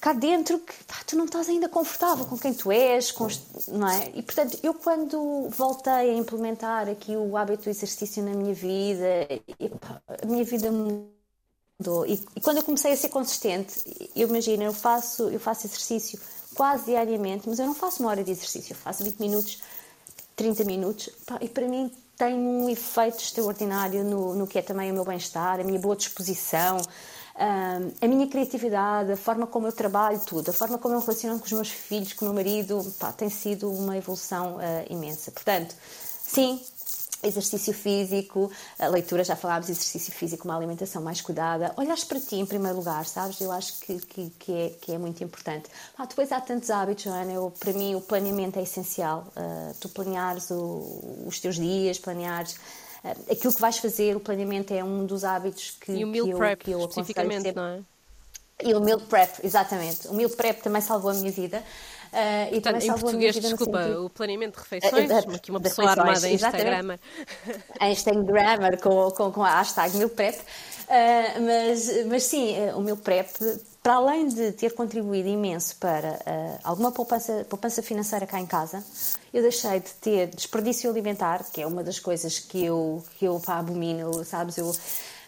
cá 0.00 0.12
dentro 0.12 0.58
que 0.58 0.72
pá, 0.84 0.96
tu 1.06 1.16
não 1.16 1.24
estás 1.24 1.48
ainda 1.48 1.68
confortável 1.68 2.24
com 2.26 2.38
quem 2.38 2.52
tu 2.52 2.70
és, 2.70 3.10
com, 3.10 3.26
não 3.68 3.88
é? 3.88 4.10
E 4.14 4.22
portanto, 4.22 4.58
eu 4.62 4.74
quando 4.74 5.48
voltei 5.50 6.10
a 6.10 6.14
implementar 6.14 6.88
aqui 6.88 7.16
o 7.16 7.36
hábito 7.36 7.64
do 7.64 7.70
exercício 7.70 8.22
na 8.22 8.32
minha 8.32 8.54
vida, 8.54 9.28
e, 9.58 9.68
pá, 9.70 10.00
a 10.22 10.26
minha 10.26 10.44
vida 10.44 10.70
mudou. 10.70 12.06
E, 12.06 12.24
e, 12.36 12.40
quando 12.40 12.58
eu 12.58 12.62
comecei 12.62 12.92
a 12.92 12.96
ser 12.96 13.08
consistente, 13.08 13.82
eu 14.14 14.28
imagino, 14.28 14.62
eu 14.62 14.72
faço, 14.72 15.28
eu 15.28 15.40
faço 15.40 15.66
exercício 15.66 16.18
quase 16.54 16.86
diariamente, 16.86 17.48
mas 17.48 17.58
eu 17.58 17.66
não 17.66 17.74
faço 17.74 18.02
uma 18.02 18.10
hora 18.10 18.24
de 18.24 18.30
exercício, 18.30 18.72
eu 18.72 18.76
faço 18.76 19.04
20 19.04 19.18
minutos, 19.18 19.58
30 20.36 20.64
minutos, 20.64 21.10
pá, 21.26 21.38
e 21.40 21.48
para 21.48 21.66
mim 21.66 21.90
tem 22.16 22.34
um 22.34 22.68
efeito 22.68 23.18
extraordinário 23.18 24.02
no, 24.02 24.34
no 24.34 24.46
que 24.46 24.58
é 24.58 24.62
também 24.62 24.90
o 24.90 24.94
meu 24.94 25.04
bem-estar, 25.04 25.60
a 25.60 25.64
minha 25.64 25.78
boa 25.78 25.94
disposição, 25.94 26.78
a 27.38 28.06
minha 28.08 28.26
criatividade, 28.26 29.12
a 29.12 29.16
forma 29.16 29.46
como 29.46 29.66
eu 29.66 29.72
trabalho, 29.72 30.18
tudo, 30.24 30.50
a 30.50 30.52
forma 30.52 30.78
como 30.78 30.94
eu 30.94 31.00
relaciono 31.00 31.38
com 31.38 31.44
os 31.44 31.52
meus 31.52 31.70
filhos, 31.70 32.12
com 32.12 32.24
o 32.24 32.28
meu 32.28 32.34
marido, 32.34 32.82
pá, 32.98 33.12
tem 33.12 33.28
sido 33.28 33.70
uma 33.70 33.96
evolução 33.96 34.56
uh, 34.56 34.60
imensa. 34.88 35.30
Portanto, 35.30 35.74
sim, 36.22 36.60
exercício 37.22 37.74
físico, 37.74 38.50
a 38.78 38.86
leitura, 38.88 39.24
já 39.24 39.36
falámos, 39.36 39.68
exercício 39.68 40.12
físico, 40.12 40.46
uma 40.46 40.56
alimentação 40.56 41.02
mais 41.02 41.20
cuidada, 41.20 41.74
olhares 41.76 42.04
para 42.04 42.20
ti 42.20 42.36
em 42.36 42.46
primeiro 42.46 42.76
lugar, 42.76 43.04
sabes? 43.04 43.40
Eu 43.40 43.52
acho 43.52 43.80
que, 43.80 43.98
que, 43.98 44.30
que 44.38 44.52
é, 44.52 44.68
que 44.80 44.92
é 44.92 44.98
muito 44.98 45.22
importante. 45.22 45.68
Depois 46.08 46.32
há 46.32 46.40
tantos 46.40 46.70
hábitos, 46.70 47.04
Joana, 47.04 47.32
eu, 47.32 47.52
para 47.58 47.72
mim 47.72 47.94
o 47.94 48.00
planeamento 48.00 48.58
é 48.58 48.62
essencial. 48.62 49.26
Uh, 49.36 49.74
tu 49.80 49.88
planeares 49.88 50.50
o, 50.50 51.24
os 51.26 51.38
teus 51.40 51.56
dias, 51.56 51.98
planeares 51.98 52.56
aquilo 53.30 53.54
que 53.54 53.60
vais 53.60 53.78
fazer, 53.78 54.16
o 54.16 54.20
planeamento 54.20 54.72
é 54.72 54.82
um 54.82 55.04
dos 55.04 55.24
hábitos 55.24 55.76
que, 55.80 55.92
e 55.92 56.04
o 56.04 56.08
meal 56.08 56.24
que, 56.24 56.32
eu, 56.32 56.38
prep, 56.38 56.64
que 56.64 56.70
eu 56.70 56.80
especificamente, 56.80 57.42
sempre. 57.42 57.60
não 57.60 57.68
é? 57.68 57.80
E 58.64 58.74
o 58.74 58.80
meal 58.80 59.00
prep, 59.00 59.44
exatamente. 59.44 60.08
O 60.08 60.14
meal 60.14 60.30
prep 60.30 60.62
também 60.62 60.80
salvou 60.80 61.10
a 61.10 61.14
minha 61.14 61.30
vida. 61.30 61.62
Uh, 62.12 62.54
e 62.54 62.60
Portanto, 62.60 62.82
em 62.82 62.88
português, 62.88 63.34
desculpa, 63.36 63.82
sentido... 63.82 64.06
o 64.06 64.10
planeamento 64.10 64.56
de 64.56 64.62
refeições, 64.62 65.10
uh, 65.10 65.34
aqui 65.34 65.50
uma 65.50 65.60
pessoa 65.60 65.90
armada 65.90 66.26
em 66.26 66.34
Instagram. 66.34 66.96
Em 67.80 67.92
Instagram, 67.92 68.76
com, 68.82 69.10
com, 69.10 69.32
com 69.32 69.42
a 69.42 69.58
hashtag 69.58 69.96
meal 69.98 70.08
prep. 70.08 70.38
Uh, 70.38 71.42
mas, 71.42 72.06
mas 72.06 72.22
sim, 72.22 72.54
o 72.74 72.80
meu 72.80 72.96
prep, 72.96 73.28
para 73.86 73.94
além 73.94 74.26
de 74.26 74.50
ter 74.50 74.74
contribuído 74.74 75.28
imenso 75.28 75.76
para 75.76 76.14
uh, 76.14 76.58
alguma 76.64 76.90
poupança, 76.90 77.46
poupança 77.48 77.80
financeira 77.80 78.26
cá 78.26 78.40
em 78.40 78.44
casa, 78.44 78.82
eu 79.32 79.40
deixei 79.42 79.78
de 79.78 79.90
ter 80.00 80.26
desperdício 80.26 80.90
alimentar, 80.90 81.44
que 81.52 81.62
é 81.62 81.66
uma 81.68 81.84
das 81.84 82.00
coisas 82.00 82.40
que 82.40 82.64
eu, 82.64 83.04
que 83.16 83.26
eu 83.26 83.38
pá, 83.38 83.58
abomino, 83.58 84.24
sabes? 84.24 84.58
Eu 84.58 84.74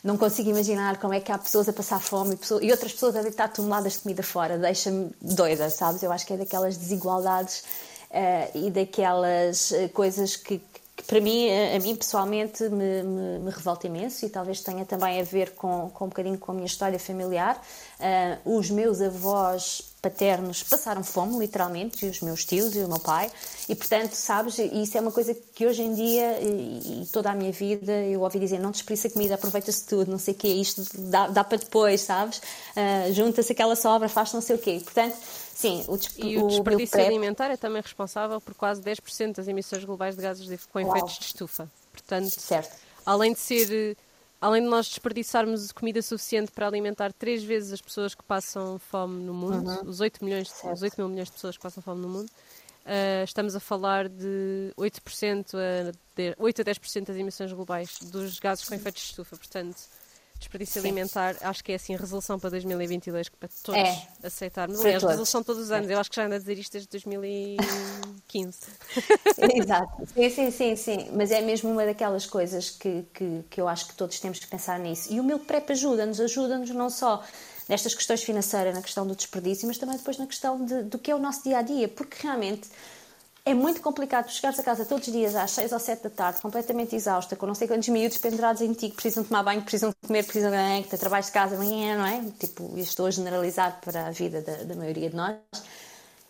não 0.03 0.19
consigo 0.19 0.51
imaginar 0.51 0.99
como 0.99 1.15
é 1.15 1.21
que 1.21 1.31
há 1.31 1.39
pessoas 1.39 1.69
a 1.69 1.73
passar 1.73 2.01
fome 2.01 2.35
e, 2.35 2.37
pessoas, 2.37 2.65
e 2.65 2.73
outras 2.73 2.93
pessoas 2.93 3.15
a 3.15 3.23
deitar 3.23 3.47
toneladas 3.53 3.93
de 3.93 3.99
comida 4.01 4.25
fora. 4.25 4.59
Deixa-me 4.59 5.13
doida, 5.23 5.71
sabes? 5.71 6.03
Eu 6.03 6.11
acho 6.11 6.27
que 6.27 6.33
é 6.33 6.37
daquelas 6.37 6.77
desigualdades 6.77 7.63
uh, 8.11 8.59
e 8.59 8.73
daquelas 8.73 9.73
coisas 9.95 10.35
que, 10.35 10.61
que 10.99 11.05
para 11.05 11.21
mim, 11.21 11.49
a, 11.49 11.77
a 11.77 11.79
mim 11.79 11.95
pessoalmente, 11.95 12.65
me, 12.65 13.03
me, 13.05 13.39
me, 13.39 13.51
revolta 13.51 13.87
imenso 13.87 14.27
e 14.27 14.29
talvez 14.29 14.61
tenha 14.61 14.85
também 14.85 15.21
a 15.21 15.23
ver 15.23 15.53
com, 15.53 15.89
com 15.95 16.07
um 16.07 16.09
bocadinho 16.09 16.37
com 16.37 16.51
a 16.51 16.55
minha 16.55 16.67
história 16.67 16.99
familiar. 16.99 17.63
Uh, 18.01 18.59
os 18.59 18.69
meus 18.69 19.01
avós 19.01 19.95
paternos 20.03 20.63
passaram 20.65 21.05
fome, 21.05 21.39
literalmente, 21.39 22.05
e 22.05 22.09
os 22.09 22.21
meus 22.21 22.45
tios 22.45 22.75
e 22.75 22.81
o 22.81 22.89
meu 22.89 22.99
pai, 22.99 23.31
e 23.69 23.75
portanto, 23.75 24.15
sabes, 24.15 24.59
isso 24.59 24.97
é 24.97 25.01
uma 25.01 25.11
coisa 25.11 25.37
que 25.55 25.67
hoje 25.67 25.83
em 25.83 25.95
dia 25.95 26.39
e, 26.41 27.03
e 27.03 27.07
toda 27.13 27.31
a 27.31 27.35
minha 27.35 27.53
vida 27.53 27.93
eu 27.93 28.23
ouvi 28.23 28.41
dizer: 28.41 28.59
não 28.59 28.73
desperdiça 28.73 29.09
comida, 29.11 29.37
aproveita-se 29.37 29.85
tudo, 29.85 30.11
não 30.11 30.19
sei 30.19 30.35
o 30.35 30.37
quê, 30.37 30.49
isto 30.49 30.83
dá, 30.99 31.29
dá 31.29 31.45
para 31.45 31.59
depois, 31.59 32.01
sabes? 32.01 32.39
Uh, 32.39 33.13
Junta-se 33.13 33.53
aquela 33.53 33.77
sobra, 33.77 34.09
faz 34.09 34.33
não 34.33 34.41
sei 34.41 34.57
o 34.57 34.59
quê. 34.59 34.81
Portanto, 34.83 35.17
Sim, 35.59 35.85
o, 35.89 35.99
e 36.25 36.39
o, 36.39 36.45
o 36.45 36.49
desperdício 36.49 36.93
prep... 36.93 37.07
alimentar 37.09 37.51
é 37.51 37.57
também 37.57 37.83
responsável 37.83 38.41
por 38.41 38.55
quase 38.55 38.81
10% 38.81 39.35
das 39.35 39.49
emissões 39.49 39.85
globais 39.85 40.15
de 40.15 40.23
gases 40.23 40.47
de, 40.47 40.57
com 40.57 40.79
efeitos 40.79 41.19
de 41.19 41.25
estufa. 41.25 41.69
Portanto, 41.91 42.31
certo. 42.31 42.79
além 43.05 43.33
de 43.33 43.41
ser 43.41 43.97
além 44.41 44.63
de 44.63 44.69
nós 44.69 44.87
desperdiçarmos 44.87 45.73
comida 45.73 46.01
suficiente 46.01 46.53
para 46.53 46.69
alimentar 46.69 47.13
três 47.13 47.43
vezes 47.43 47.73
as 47.73 47.81
pessoas 47.81 48.15
que 48.15 48.23
passam 48.23 48.79
fome 48.79 49.21
no 49.25 49.35
mundo, 49.35 49.69
uhum. 49.69 49.89
os 49.89 49.99
8, 49.99 50.25
milhões, 50.25 50.49
os 50.63 50.81
8 50.81 50.95
mil 50.97 51.09
milhões 51.09 51.27
de 51.27 51.35
pessoas 51.35 51.57
que 51.57 51.63
passam 51.65 51.83
fome 51.83 52.03
no 52.03 52.09
mundo, 52.09 52.29
uh, 52.29 53.25
estamos 53.25 53.57
a 53.57 53.61
falar 53.61 54.09
de 54.09 54.73
8% 54.79 55.55
a, 55.57 55.91
de, 56.15 56.37
8 56.39 56.63
a 56.63 56.65
10% 56.67 57.07
das 57.07 57.17
emissões 57.17 57.53
globais 57.53 57.99
dos 58.01 58.39
gases 58.39 58.65
com 58.65 58.77
efeitos 58.77 59.03
de 59.03 59.09
estufa. 59.09 59.37
Portanto, 59.37 59.77
desperdício 60.39 60.81
Sim. 60.81 60.89
alimentar, 60.89 61.37
acho 61.41 61.65
que 61.65 61.73
é 61.73 61.75
assim 61.75 61.95
a 61.95 61.99
resolução 61.99 62.39
para 62.39 62.51
2022 62.51 63.29
para 63.29 63.49
todos 63.63 63.81
é. 63.81 64.09
aceitarmos. 64.23 64.81
Aliás, 64.81 65.05
a 65.05 65.09
resolução 65.09 65.43
todos 65.43 65.63
os 65.63 65.71
anos. 65.71 65.91
É. 65.91 65.95
Eu 65.95 65.99
acho 65.99 66.11
que 66.11 66.17
já 66.17 66.27
ando 66.27 66.35
a 66.37 66.39
dizer 66.39 66.59
isto 66.59 66.73
desde 66.73 66.89
2015. 66.91 68.59
Exato. 69.57 70.07
Sim, 70.15 70.31
sim, 70.31 70.51
sim, 70.51 70.77
sim. 70.77 71.11
Mas 71.13 71.31
é 71.31 71.41
mesmo 71.41 71.71
uma 71.71 71.85
daquelas 71.85 72.27
coisas 72.27 72.71
que, 72.71 73.05
que, 73.13 73.45
que 73.51 73.61
eu 73.61 73.69
acho 73.69 73.89
que 73.89 73.95
todos 73.95 74.19
temos 74.21 74.39
que 74.39 74.47
pensar 74.47 74.79
nisso. 74.79 75.13
E 75.13 75.21
o 75.21 75.25
meu 75.25 75.39
prep 75.39 75.71
ajuda-nos, 75.73 76.21
ajuda-nos 76.21 76.71
não 76.71 76.89
só 76.89 77.23
nestas 77.69 77.95
questões 77.95 78.23
financeiras, 78.23 78.75
na 78.75 78.83
questão 78.83 79.07
do 79.07 79.15
desperdício, 79.15 79.67
mas 79.67 79.77
também 79.77 79.97
depois 79.97 80.17
na 80.17 80.27
questão 80.27 80.65
de, 80.65 80.85
do 80.85 80.99
que 80.99 81.11
é 81.11 81.15
o 81.15 81.19
nosso 81.19 81.43
dia 81.43 81.59
a 81.59 81.63
dia, 81.63 81.87
porque 81.87 82.17
realmente 82.23 82.69
é 83.49 83.55
muito 83.55 83.81
complicado 83.81 84.29
chegares 84.31 84.59
a 84.59 84.63
casa 84.63 84.85
todos 84.85 85.09
os 85.09 85.13
dias 85.13 85.35
às 85.35 85.53
6 85.53 85.73
ou 85.73 85.79
7 85.79 86.03
da 86.03 86.11
tarde, 86.11 86.41
completamente 86.43 86.95
exausta, 86.95 87.35
com 87.35 87.47
não 87.47 87.55
sei 87.55 87.67
quantos 87.67 87.89
miúdos 87.89 88.19
pendurados 88.19 88.61
em 88.61 88.75
ti, 88.75 88.91
que 88.91 88.97
precisam 88.97 89.25
tomar 89.25 89.43
banho, 89.43 89.63
precisam 89.63 89.91
comer, 90.07 90.23
precisam 90.25 90.51
de 90.51 90.87
que 90.87 90.97
trabalho 90.99 91.25
de 91.25 91.33
casa 91.33 91.55
amanhã, 91.55 91.97
não 91.97 92.07
é? 92.07 92.23
Tipo, 92.39 92.75
estou 92.77 93.07
a 93.07 93.11
generalizar 93.11 93.81
para 93.83 94.07
a 94.07 94.11
vida 94.11 94.43
da, 94.43 94.65
da 94.65 94.75
maioria 94.75 95.09
de 95.09 95.17
nós. 95.17 95.37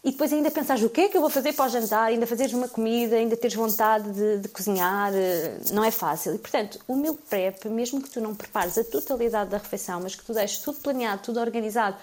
E 0.04 0.12
depois 0.12 0.32
ainda 0.32 0.48
pensares 0.48 0.80
o 0.84 0.88
que 0.88 1.00
é 1.00 1.08
que 1.08 1.16
eu 1.16 1.20
vou 1.20 1.28
fazer 1.28 1.52
para 1.54 1.66
o 1.66 1.68
jantar, 1.68 2.04
ainda 2.04 2.24
fazeres 2.24 2.52
uma 2.52 2.68
comida, 2.68 3.16
ainda 3.16 3.36
teres 3.36 3.56
vontade 3.56 4.08
de, 4.12 4.38
de, 4.38 4.48
cozinhar, 4.48 5.12
eh, 5.12 5.58
não 5.72 5.82
é 5.82 5.90
fácil. 5.90 6.36
E 6.36 6.38
portanto, 6.38 6.78
o 6.86 6.94
meu 6.94 7.14
prep, 7.14 7.68
mesmo 7.68 8.00
que 8.00 8.08
tu 8.08 8.20
não 8.20 8.32
prepares 8.32 8.78
a 8.78 8.84
totalidade 8.84 9.50
da 9.50 9.58
refeição, 9.58 10.00
mas 10.00 10.14
que 10.14 10.24
tu 10.24 10.32
deixes 10.32 10.58
tudo 10.58 10.78
planeado, 10.78 11.20
tudo 11.22 11.40
organizado, 11.40 11.96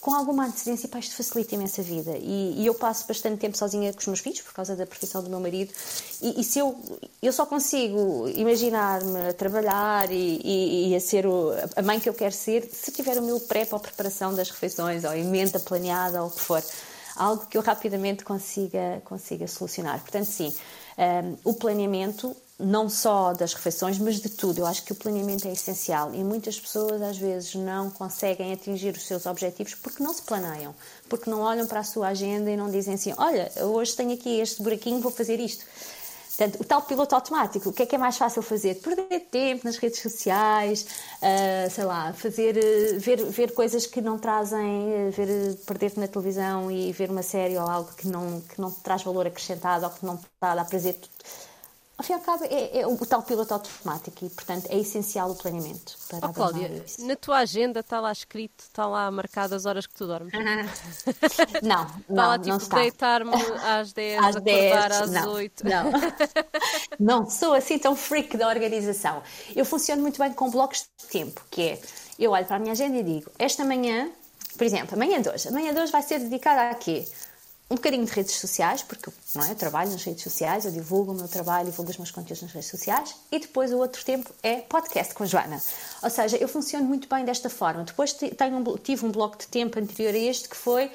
com 0.00 0.14
alguma 0.14 0.46
antecedência, 0.46 0.88
pá, 0.88 0.98
isto 0.98 1.14
facilita 1.14 1.54
imensa 1.54 1.82
vida. 1.82 2.16
E, 2.16 2.62
e, 2.62 2.66
eu 2.66 2.74
passo 2.74 3.06
bastante 3.06 3.38
tempo 3.38 3.56
sozinha 3.56 3.92
com 3.92 3.98
os 3.98 4.06
meus 4.06 4.20
filhos, 4.20 4.40
por 4.40 4.54
causa 4.54 4.74
da 4.74 4.86
profissão 4.86 5.22
do 5.22 5.28
meu 5.28 5.38
marido, 5.38 5.72
e, 6.22 6.40
e 6.40 6.44
se 6.44 6.58
eu, 6.58 6.78
eu 7.22 7.32
só 7.32 7.44
consigo 7.44 8.26
imaginar-me 8.34 9.28
a 9.28 9.34
trabalhar 9.34 10.10
e, 10.10 10.88
e, 10.90 10.96
a 10.96 11.00
ser 11.00 11.26
o, 11.26 11.50
a 11.76 11.82
mãe 11.82 12.00
que 12.00 12.08
eu 12.08 12.14
quero 12.14 12.32
ser, 12.32 12.68
se 12.72 12.90
tiver 12.90 13.18
o 13.18 13.22
meu 13.22 13.38
prep 13.40 13.72
ou 13.74 13.80
preparação 13.80 14.34
das 14.34 14.48
refeições, 14.50 15.04
ou 15.04 15.14
emenda 15.14 15.60
planeada, 15.60 16.22
ou 16.22 16.28
o 16.28 16.30
que 16.30 16.40
for. 16.40 16.62
Algo 17.16 17.46
que 17.46 17.58
eu 17.58 17.62
rapidamente 17.62 18.24
consiga, 18.24 19.02
consiga 19.04 19.46
solucionar. 19.46 20.00
Portanto, 20.00 20.24
sim, 20.24 20.54
um, 20.96 21.50
o 21.50 21.54
planeamento 21.54 22.34
não 22.60 22.88
só 22.88 23.32
das 23.32 23.54
refeições, 23.54 23.98
mas 23.98 24.20
de 24.20 24.28
tudo. 24.28 24.60
Eu 24.60 24.66
acho 24.66 24.84
que 24.84 24.92
o 24.92 24.94
planeamento 24.94 25.48
é 25.48 25.52
essencial 25.52 26.14
e 26.14 26.22
muitas 26.22 26.58
pessoas 26.60 27.00
às 27.02 27.16
vezes 27.16 27.54
não 27.54 27.90
conseguem 27.90 28.52
atingir 28.52 28.94
os 28.94 29.06
seus 29.06 29.26
objetivos 29.26 29.74
porque 29.74 30.02
não 30.02 30.12
se 30.12 30.22
planeiam, 30.22 30.74
porque 31.08 31.30
não 31.30 31.40
olham 31.40 31.66
para 31.66 31.80
a 31.80 31.84
sua 31.84 32.08
agenda 32.08 32.50
e 32.50 32.56
não 32.56 32.70
dizem 32.70 32.94
assim: 32.94 33.14
Olha, 33.16 33.50
hoje 33.62 33.96
tenho 33.96 34.12
aqui 34.12 34.40
este 34.40 34.62
buraquinho, 34.62 35.00
vou 35.00 35.10
fazer 35.10 35.40
isto. 35.40 35.64
Portanto, 36.40 36.62
o 36.62 36.64
tal 36.64 36.80
piloto 36.80 37.14
automático, 37.14 37.68
o 37.68 37.72
que 37.72 37.82
é 37.82 37.86
que 37.86 37.94
é 37.94 37.98
mais 37.98 38.16
fácil 38.16 38.40
fazer? 38.40 38.76
Perder 38.76 39.20
tempo 39.30 39.60
nas 39.66 39.76
redes 39.76 40.00
sociais, 40.00 40.86
uh, 41.20 41.70
sei 41.70 41.84
lá, 41.84 42.14
fazer, 42.14 42.56
uh, 42.56 42.98
ver, 42.98 43.22
ver 43.26 43.52
coisas 43.52 43.84
que 43.84 44.00
não 44.00 44.18
trazem, 44.18 45.08
uh, 45.08 45.10
ver, 45.10 45.56
perder-te 45.66 46.00
na 46.00 46.08
televisão 46.08 46.70
e 46.70 46.92
ver 46.92 47.10
uma 47.10 47.22
série 47.22 47.58
ou 47.58 47.68
algo 47.68 47.90
que 47.94 48.08
não, 48.08 48.40
que 48.40 48.58
não 48.58 48.70
te 48.70 48.80
traz 48.80 49.02
valor 49.02 49.26
acrescentado 49.26 49.84
ou 49.84 49.90
que 49.90 50.06
não 50.06 50.16
te 50.16 50.24
dá, 50.40 50.64
prazer 50.64 50.98
ao 52.00 52.02
fim 52.02 52.12
e 52.14 52.16
ao 52.16 52.20
cabo, 52.22 52.44
é, 52.44 52.80
é, 52.80 52.86
o 52.86 52.96
tal 53.04 53.22
piloto 53.22 53.52
automático 53.52 54.24
e, 54.24 54.30
portanto, 54.30 54.66
é 54.70 54.78
essencial 54.78 55.30
o 55.30 55.34
planeamento. 55.34 55.96
Para 56.08 56.30
oh, 56.30 56.32
Cláudia, 56.32 56.82
isso. 56.84 57.06
na 57.06 57.14
tua 57.14 57.38
agenda 57.38 57.80
está 57.80 58.00
lá 58.00 58.10
escrito, 58.10 58.60
está 58.60 58.86
lá 58.86 59.10
marcado 59.10 59.54
as 59.54 59.66
horas 59.66 59.86
que 59.86 59.94
tu 59.94 60.06
dormes? 60.06 60.32
não, 61.62 61.82
está 61.82 61.94
não, 62.08 62.28
lá 62.28 62.38
tipo 62.38 62.74
deitar-me 62.74 63.34
às 63.34 63.92
10, 63.92 64.18
às 64.18 64.36
acordar 64.36 64.88
10, 64.88 65.02
às 65.02 65.10
não, 65.10 65.32
8. 65.32 65.64
Não. 65.64 65.92
não 66.98 67.30
sou 67.30 67.52
assim 67.52 67.78
tão 67.78 67.94
freak 67.94 68.36
da 68.36 68.48
organização. 68.48 69.22
Eu 69.54 69.66
funciono 69.66 70.00
muito 70.00 70.18
bem 70.18 70.32
com 70.32 70.50
blocos 70.50 70.88
de 70.98 71.06
tempo, 71.06 71.44
que 71.50 71.62
é, 71.62 71.80
eu 72.18 72.30
olho 72.30 72.46
para 72.46 72.56
a 72.56 72.58
minha 72.58 72.72
agenda 72.72 72.96
e 72.96 73.02
digo, 73.02 73.30
esta 73.38 73.62
manhã, 73.62 74.10
por 74.56 74.64
exemplo, 74.64 74.94
amanhã 74.94 75.20
de 75.20 75.28
hoje, 75.28 75.48
amanhã 75.48 75.74
de 75.74 75.80
hoje 75.80 75.92
vai 75.92 76.02
ser 76.02 76.18
dedicada 76.18 76.70
a 76.70 76.74
quê? 76.74 77.06
Um 77.70 77.76
bocadinho 77.76 78.04
de 78.04 78.10
redes 78.10 78.34
sociais, 78.34 78.82
porque 78.82 79.10
não 79.34 79.44
é? 79.44 79.52
eu 79.52 79.54
trabalho 79.54 79.92
nas 79.92 80.02
redes 80.02 80.24
sociais, 80.24 80.64
eu 80.64 80.72
divulgo 80.72 81.12
o 81.12 81.14
meu 81.14 81.28
trabalho, 81.28 81.66
divulgo 81.66 81.90
os 81.90 81.96
meus 81.96 82.10
conteúdos 82.10 82.42
nas 82.42 82.52
redes 82.52 82.68
sociais, 82.68 83.14
e 83.30 83.38
depois 83.38 83.72
o 83.72 83.78
outro 83.78 84.04
tempo 84.04 84.28
é 84.42 84.56
podcast 84.56 85.14
com 85.14 85.22
a 85.22 85.26
Joana. 85.26 85.62
Ou 86.02 86.10
seja, 86.10 86.36
eu 86.36 86.48
funciono 86.48 86.84
muito 86.84 87.08
bem 87.08 87.24
desta 87.24 87.48
forma. 87.48 87.84
Depois 87.84 88.12
tenho, 88.12 88.78
tive 88.78 89.06
um 89.06 89.12
bloco 89.12 89.38
de 89.38 89.46
tempo 89.46 89.78
anterior 89.78 90.12
a 90.12 90.18
este 90.18 90.48
que 90.48 90.56
foi 90.56 90.90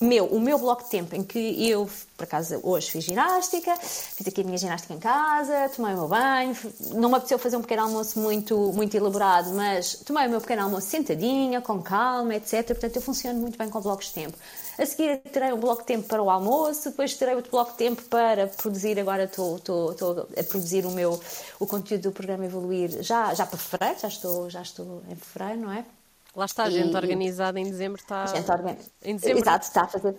meu, 0.00 0.24
o 0.24 0.40
meu 0.40 0.58
bloco 0.58 0.82
de 0.82 0.88
tempo 0.88 1.14
em 1.14 1.22
que 1.22 1.68
eu, 1.68 1.88
por 2.16 2.24
acaso, 2.24 2.58
hoje 2.62 2.90
fiz 2.90 3.04
ginástica, 3.04 3.76
fiz 3.76 4.26
aqui 4.26 4.40
a 4.40 4.44
minha 4.44 4.56
ginástica 4.56 4.94
em 4.94 4.98
casa, 4.98 5.68
tomei 5.76 5.92
o 5.92 5.98
meu 5.98 6.08
banho, 6.08 6.56
não 6.94 7.10
me 7.10 7.16
apeteceu 7.16 7.38
fazer 7.38 7.58
um 7.58 7.60
pequeno 7.60 7.82
almoço 7.82 8.18
muito, 8.18 8.72
muito 8.72 8.96
elaborado, 8.96 9.52
mas 9.52 9.96
tomei 9.96 10.26
o 10.26 10.30
meu 10.30 10.40
pequeno 10.40 10.62
almoço 10.62 10.86
sentadinha, 10.86 11.60
com 11.60 11.82
calma, 11.82 12.34
etc. 12.34 12.66
Portanto, 12.68 12.96
eu 12.96 13.02
funciono 13.02 13.38
muito 13.40 13.58
bem 13.58 13.68
com 13.68 13.78
blocos 13.78 14.06
de 14.06 14.14
tempo. 14.14 14.38
A 14.80 14.86
seguir 14.86 15.18
terei 15.18 15.52
um 15.52 15.60
bloco 15.60 15.82
de 15.82 15.88
tempo 15.88 16.08
para 16.08 16.22
o 16.22 16.30
almoço, 16.30 16.88
depois 16.88 17.14
terei 17.14 17.34
outro 17.34 17.50
bloco 17.50 17.72
de 17.72 17.76
tempo 17.76 18.02
para 18.04 18.46
produzir, 18.46 18.98
agora 18.98 19.24
estou, 19.24 19.56
estou, 19.56 19.92
estou 19.92 20.28
a 20.38 20.42
produzir 20.42 20.86
o 20.86 20.90
meu 20.90 21.20
o 21.58 21.66
conteúdo 21.66 22.04
do 22.04 22.12
programa 22.12 22.46
Evoluir 22.46 23.02
já, 23.02 23.34
já 23.34 23.44
para 23.44 23.58
fevereiro, 23.58 24.00
já 24.00 24.08
estou, 24.08 24.48
já 24.48 24.62
estou 24.62 25.02
em 25.10 25.16
fevereiro, 25.16 25.60
não 25.60 25.72
é? 25.72 25.84
Lá 26.34 26.44
está 26.44 26.62
a 26.62 26.70
gente 26.70 26.92
e, 26.92 26.96
organizada 26.96 27.58
em 27.58 27.64
dezembro 27.64 28.00
está. 28.00 28.24
Gente 28.26 28.50
organ... 28.50 28.76
em 29.02 29.16
dezembro... 29.16 29.42
Exato, 29.42 29.66
está 29.66 29.82
a 29.82 29.88
fazer. 29.88 30.16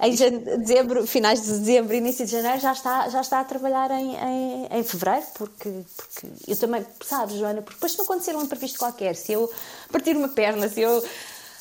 Em 0.00 0.58
dezembro, 0.58 1.06
finais 1.06 1.42
de 1.42 1.48
dezembro, 1.48 1.94
início 1.94 2.24
de 2.24 2.30
janeiro, 2.30 2.60
já 2.60 2.72
está, 2.72 3.08
já 3.08 3.20
está 3.20 3.40
a 3.40 3.44
trabalhar 3.44 3.90
em, 3.90 4.14
em, 4.14 4.68
em 4.70 4.82
fevereiro, 4.84 5.26
porque, 5.34 5.82
porque 5.96 6.28
eu 6.46 6.56
também, 6.56 6.86
sabes, 7.04 7.36
Joana, 7.36 7.62
porque 7.62 7.74
depois 7.74 7.92
se 7.92 7.98
não 7.98 8.04
acontecer 8.04 8.36
um 8.36 8.42
imprevisto 8.44 8.78
qualquer, 8.78 9.16
se 9.16 9.32
eu 9.32 9.50
partir 9.90 10.16
uma 10.16 10.28
perna, 10.28 10.68
se 10.68 10.80
eu 10.80 11.02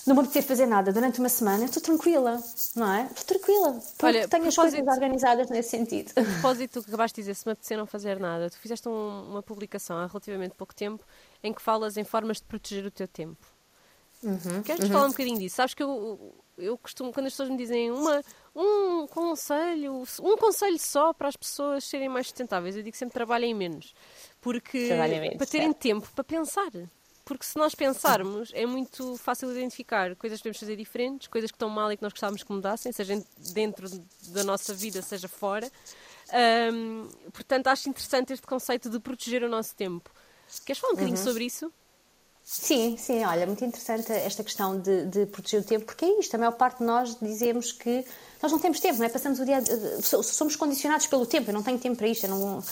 não 0.08 0.16
me 0.16 0.22
apetecer 0.22 0.44
fazer 0.44 0.66
nada 0.66 0.92
durante 0.94 1.20
uma 1.20 1.28
semana, 1.28 1.66
estou 1.66 1.84
tranquila, 1.84 2.42
não 2.76 2.94
é? 2.94 3.10
Estou 3.14 3.38
tranquila, 3.38 3.74
porque 3.74 4.06
Olha, 4.06 4.28
tenho 4.28 4.48
as 4.48 4.56
coisas 4.56 4.80
organizadas 4.80 5.50
nesse 5.50 5.70
sentido. 5.70 6.12
A 6.16 6.24
propósito, 6.24 6.82
que 6.82 6.88
acabaste 6.88 7.16
de 7.16 7.22
dizer, 7.24 7.36
se 7.36 7.46
me 7.46 7.52
apetecer 7.52 7.78
não 7.78 7.86
fazer 7.86 8.20
nada, 8.20 8.50
tu 8.50 8.58
fizeste 8.58 8.88
um, 8.88 9.30
uma 9.30 9.44
publicação 9.44 9.98
há 9.98 10.08
relativamente 10.08 10.56
pouco 10.56 10.74
tempo 10.74 11.06
em 11.44 11.54
que 11.54 11.62
falas 11.62 11.98
em 11.98 12.06
formas 12.06 12.38
de 12.38 12.44
proteger 12.44 12.86
o 12.86 12.92
teu 12.92 13.08
tempo. 13.08 13.46
Uhum, 14.24 14.64
Queres 14.64 14.86
uhum. 14.86 14.92
falar 14.92 15.06
um 15.06 15.10
bocadinho 15.10 15.38
disso? 15.38 15.58
Sabes 15.58 15.74
que 15.74 15.84
eu, 15.84 16.34
eu 16.58 16.78
costumo, 16.78 17.14
quando 17.14 17.28
as 17.28 17.34
pessoas 17.34 17.50
me 17.50 17.58
dizem 17.58 17.92
uma, 17.92 18.24
um 18.56 19.06
conselho, 19.08 20.04
um 20.22 20.38
conselho 20.38 20.80
só 20.80 21.14
para 21.14 21.28
as 21.28 21.36
pessoas 21.36 21.84
serem 21.84 22.10
mais 22.10 22.28
sustentáveis, 22.28 22.76
eu 22.76 22.82
digo 22.82 22.96
sempre 22.96 23.14
trabalhem 23.14 23.54
menos. 23.54 23.94
Porque 24.42 24.90
menos, 25.22 25.38
para 25.38 25.46
terem 25.46 25.68
certo. 25.68 25.82
tempo 25.82 26.10
para 26.16 26.24
pensar. 26.24 26.72
Porque 27.28 27.46
se 27.46 27.58
nós 27.58 27.76
pensarmos, 27.76 28.52
é 28.54 28.66
muito 28.66 29.18
fácil 29.18 29.52
identificar 29.52 30.16
coisas 30.16 30.40
que 30.40 30.44
podemos 30.44 30.60
fazer 30.60 30.78
diferentes, 30.78 31.28
coisas 31.28 31.52
que 31.52 31.56
estão 31.56 31.68
mal 31.68 31.92
e 31.92 31.98
que 31.98 32.02
nós 32.02 32.14
gostávamos 32.14 32.42
que 32.42 32.50
mudassem, 32.54 32.90
seja 32.94 33.22
dentro 33.54 33.90
da 34.30 34.46
nossa 34.46 34.74
vida, 34.74 35.02
seja 35.02 35.28
fora. 35.28 35.70
Um, 36.74 37.10
portanto, 37.34 37.68
acho 37.68 37.90
interessante 37.90 38.32
este 38.32 38.48
conceito 38.48 38.90
de 38.90 38.98
proteger 38.98 39.44
o 39.44 39.50
nosso 39.50 39.76
tempo. 39.76 40.10
Queres 40.66 40.80
falar 40.80 40.94
um 40.94 40.96
bocadinho 40.96 41.18
uhum. 41.18 41.24
sobre 41.24 41.44
isso? 41.44 41.70
Sim, 42.46 42.96
sim, 42.98 43.26
olha, 43.26 43.46
muito 43.46 43.66
interessante 43.66 44.10
esta 44.10 44.42
questão 44.42 44.80
de, 44.80 45.08
de, 45.08 45.26
proteger 45.26 45.60
o 45.60 45.64
tempo, 45.66 45.86
porque 45.86 46.06
é 46.06 46.20
isto, 46.22 46.34
a 46.34 46.38
maior 46.38 46.54
parte 46.54 46.78
de 46.78 46.86
nós 46.86 47.18
dizemos 47.22 47.74
que 47.74 48.06
nós 48.42 48.50
não 48.50 48.58
temos 48.58 48.80
tempo, 48.80 49.00
não 49.00 49.06
é? 49.06 49.10
Passamos 49.10 49.42
o 49.42 49.44
dia, 49.44 49.62
somos 50.02 50.56
condicionados 50.56 51.08
pelo 51.08 51.26
tempo, 51.26 51.50
eu 51.50 51.54
não 51.54 51.62
tenho 51.62 51.78
tempo 51.78 51.98
para 51.98 52.08
isto, 52.08 52.26
não, 52.26 52.64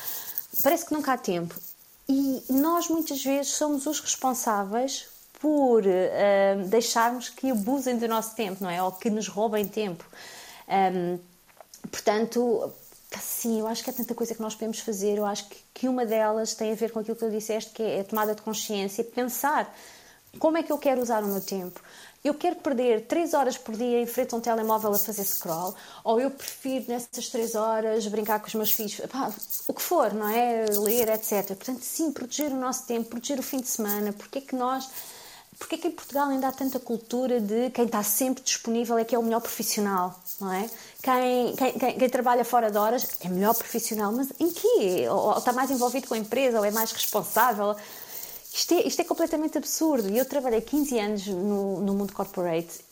parece 0.63 0.85
que 0.85 0.93
nunca 0.93 1.11
há 1.11 1.17
tempo. 1.17 1.53
E 2.07 2.43
nós 2.49 2.87
muitas 2.87 3.23
vezes 3.23 3.53
somos 3.53 3.85
os 3.85 3.99
responsáveis 3.99 5.07
por 5.39 5.83
uh, 5.83 6.67
deixarmos 6.67 7.29
que 7.29 7.51
abusem 7.51 7.97
do 7.97 8.07
nosso 8.07 8.35
tempo, 8.35 8.63
não 8.63 8.69
é? 8.69 8.81
Ou 8.81 8.91
que 8.91 9.09
nos 9.09 9.27
roubem 9.27 9.67
tempo. 9.67 10.05
Um, 10.67 11.19
portanto, 11.89 12.71
sim, 13.19 13.59
eu 13.59 13.67
acho 13.67 13.83
que 13.83 13.89
há 13.89 13.93
tanta 13.93 14.13
coisa 14.13 14.35
que 14.35 14.41
nós 14.41 14.53
podemos 14.53 14.79
fazer. 14.79 15.17
Eu 15.17 15.25
acho 15.25 15.47
que, 15.49 15.57
que 15.73 15.87
uma 15.87 16.05
delas 16.05 16.53
tem 16.53 16.71
a 16.71 16.75
ver 16.75 16.91
com 16.91 16.99
aquilo 16.99 17.15
que 17.15 17.25
tu 17.25 17.31
disseste, 17.31 17.71
que 17.71 17.81
é 17.81 18.01
a 18.01 18.03
tomada 18.03 18.35
de 18.35 18.41
consciência, 18.41 19.03
pensar 19.03 19.73
como 20.39 20.57
é 20.57 20.63
que 20.63 20.71
eu 20.71 20.77
quero 20.77 21.01
usar 21.01 21.23
o 21.23 21.27
meu 21.27 21.41
tempo 21.41 21.81
eu 22.25 22.33
quero 22.33 22.55
perder 22.55 23.05
3 23.05 23.35
horas 23.35 23.55
por 23.55 23.75
dia 23.75 24.01
em 24.01 24.07
frente 24.07 24.33
a 24.33 24.37
um 24.37 24.41
telemóvel 24.41 24.91
a 24.91 24.97
fazer 24.97 25.23
scroll, 25.23 25.75
ou 26.03 26.19
eu 26.19 26.31
prefiro 26.31 26.85
nessas 26.87 27.29
3 27.29 27.53
horas 27.53 28.07
brincar 28.07 28.39
com 28.39 28.47
os 28.47 28.55
meus 28.55 28.71
filhos, 28.71 28.99
Pá, 29.11 29.31
o 29.67 29.73
que 29.73 29.81
for, 29.81 30.11
não 30.11 30.27
é? 30.27 30.65
Ler, 30.65 31.07
etc. 31.09 31.45
Portanto, 31.49 31.81
sim, 31.83 32.11
proteger 32.11 32.51
o 32.51 32.55
nosso 32.55 32.87
tempo, 32.87 33.09
proteger 33.11 33.37
o 33.37 33.43
fim 33.43 33.59
de 33.59 33.67
semana, 33.67 34.11
porque 34.11 34.39
é 34.39 34.41
que 34.41 34.55
nós. 34.55 34.89
Porque 35.59 35.75
é 35.75 35.77
que 35.77 35.87
em 35.87 35.91
Portugal 35.91 36.27
ainda 36.27 36.47
há 36.47 36.51
tanta 36.51 36.79
cultura 36.79 37.39
de 37.39 37.69
quem 37.69 37.85
está 37.85 38.03
sempre 38.03 38.43
disponível 38.43 38.97
é 38.97 39.05
que 39.05 39.15
é 39.15 39.19
o 39.19 39.23
melhor 39.23 39.39
profissional, 39.39 40.19
não 40.41 40.51
é? 40.51 40.69
Quem, 41.01 41.55
quem, 41.55 41.97
quem, 41.97 42.09
trabalha 42.09 42.43
fora 42.43 42.69
de 42.69 42.77
horas 42.77 43.07
é 43.21 43.29
melhor 43.29 43.53
profissional, 43.53 44.11
mas 44.11 44.33
em 44.37 44.51
quê? 44.51 45.07
Ou, 45.09 45.17
ou 45.17 45.37
está 45.37 45.53
mais 45.53 45.71
envolvido 45.71 46.07
com 46.07 46.15
a 46.15 46.17
empresa, 46.17 46.59
ou 46.59 46.65
é 46.65 46.71
mais 46.71 46.91
responsável 46.91 47.75
isto 48.55 48.73
é, 48.73 48.87
isto 48.87 49.01
é 49.01 49.03
completamente 49.03 49.57
absurdo. 49.57 50.09
E 50.09 50.17
eu 50.17 50.25
trabalhei 50.25 50.61
15 50.61 50.99
anos 50.99 51.27
no, 51.27 51.81
no 51.81 51.93
mundo 51.93 52.13
corporate 52.13 52.85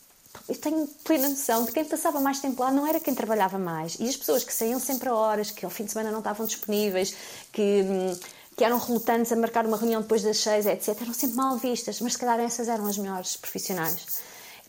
eu 0.48 0.56
tenho 0.56 0.86
plena 1.04 1.28
noção 1.28 1.64
de 1.64 1.72
quem 1.72 1.84
passava 1.84 2.20
mais 2.20 2.40
tempo 2.40 2.62
lá 2.62 2.70
não 2.70 2.86
era 2.86 3.00
quem 3.00 3.14
trabalhava 3.14 3.58
mais. 3.58 3.96
E 3.98 4.08
as 4.08 4.16
pessoas 4.16 4.44
que 4.44 4.52
saíam 4.52 4.78
sempre 4.78 5.08
a 5.08 5.14
horas, 5.14 5.50
que 5.50 5.64
ao 5.64 5.70
fim 5.70 5.84
de 5.84 5.92
semana 5.92 6.10
não 6.10 6.18
estavam 6.18 6.44
disponíveis, 6.44 7.14
que, 7.52 7.84
que 8.56 8.64
eram 8.64 8.78
relutantes 8.78 9.32
a 9.32 9.36
marcar 9.36 9.64
uma 9.64 9.76
reunião 9.76 10.02
depois 10.02 10.22
das 10.22 10.38
seis, 10.38 10.66
etc., 10.66 11.00
eram 11.00 11.14
sempre 11.14 11.36
mal 11.36 11.56
vistas, 11.56 12.00
mas 12.00 12.12
se 12.12 12.18
calhar 12.18 12.38
essas 12.40 12.68
eram 12.68 12.86
as 12.86 12.98
melhores 12.98 13.36
profissionais. 13.36 14.06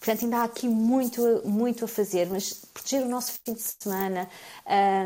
Portanto, 0.06 0.24
ainda 0.24 0.38
há 0.38 0.44
aqui 0.44 0.68
muito, 0.68 1.42
muito 1.46 1.84
a 1.84 1.88
fazer, 1.88 2.28
mas 2.30 2.54
proteger 2.72 3.02
o 3.02 3.10
nosso 3.10 3.32
fim 3.44 3.56
de 3.56 3.62
semana, 3.62 4.30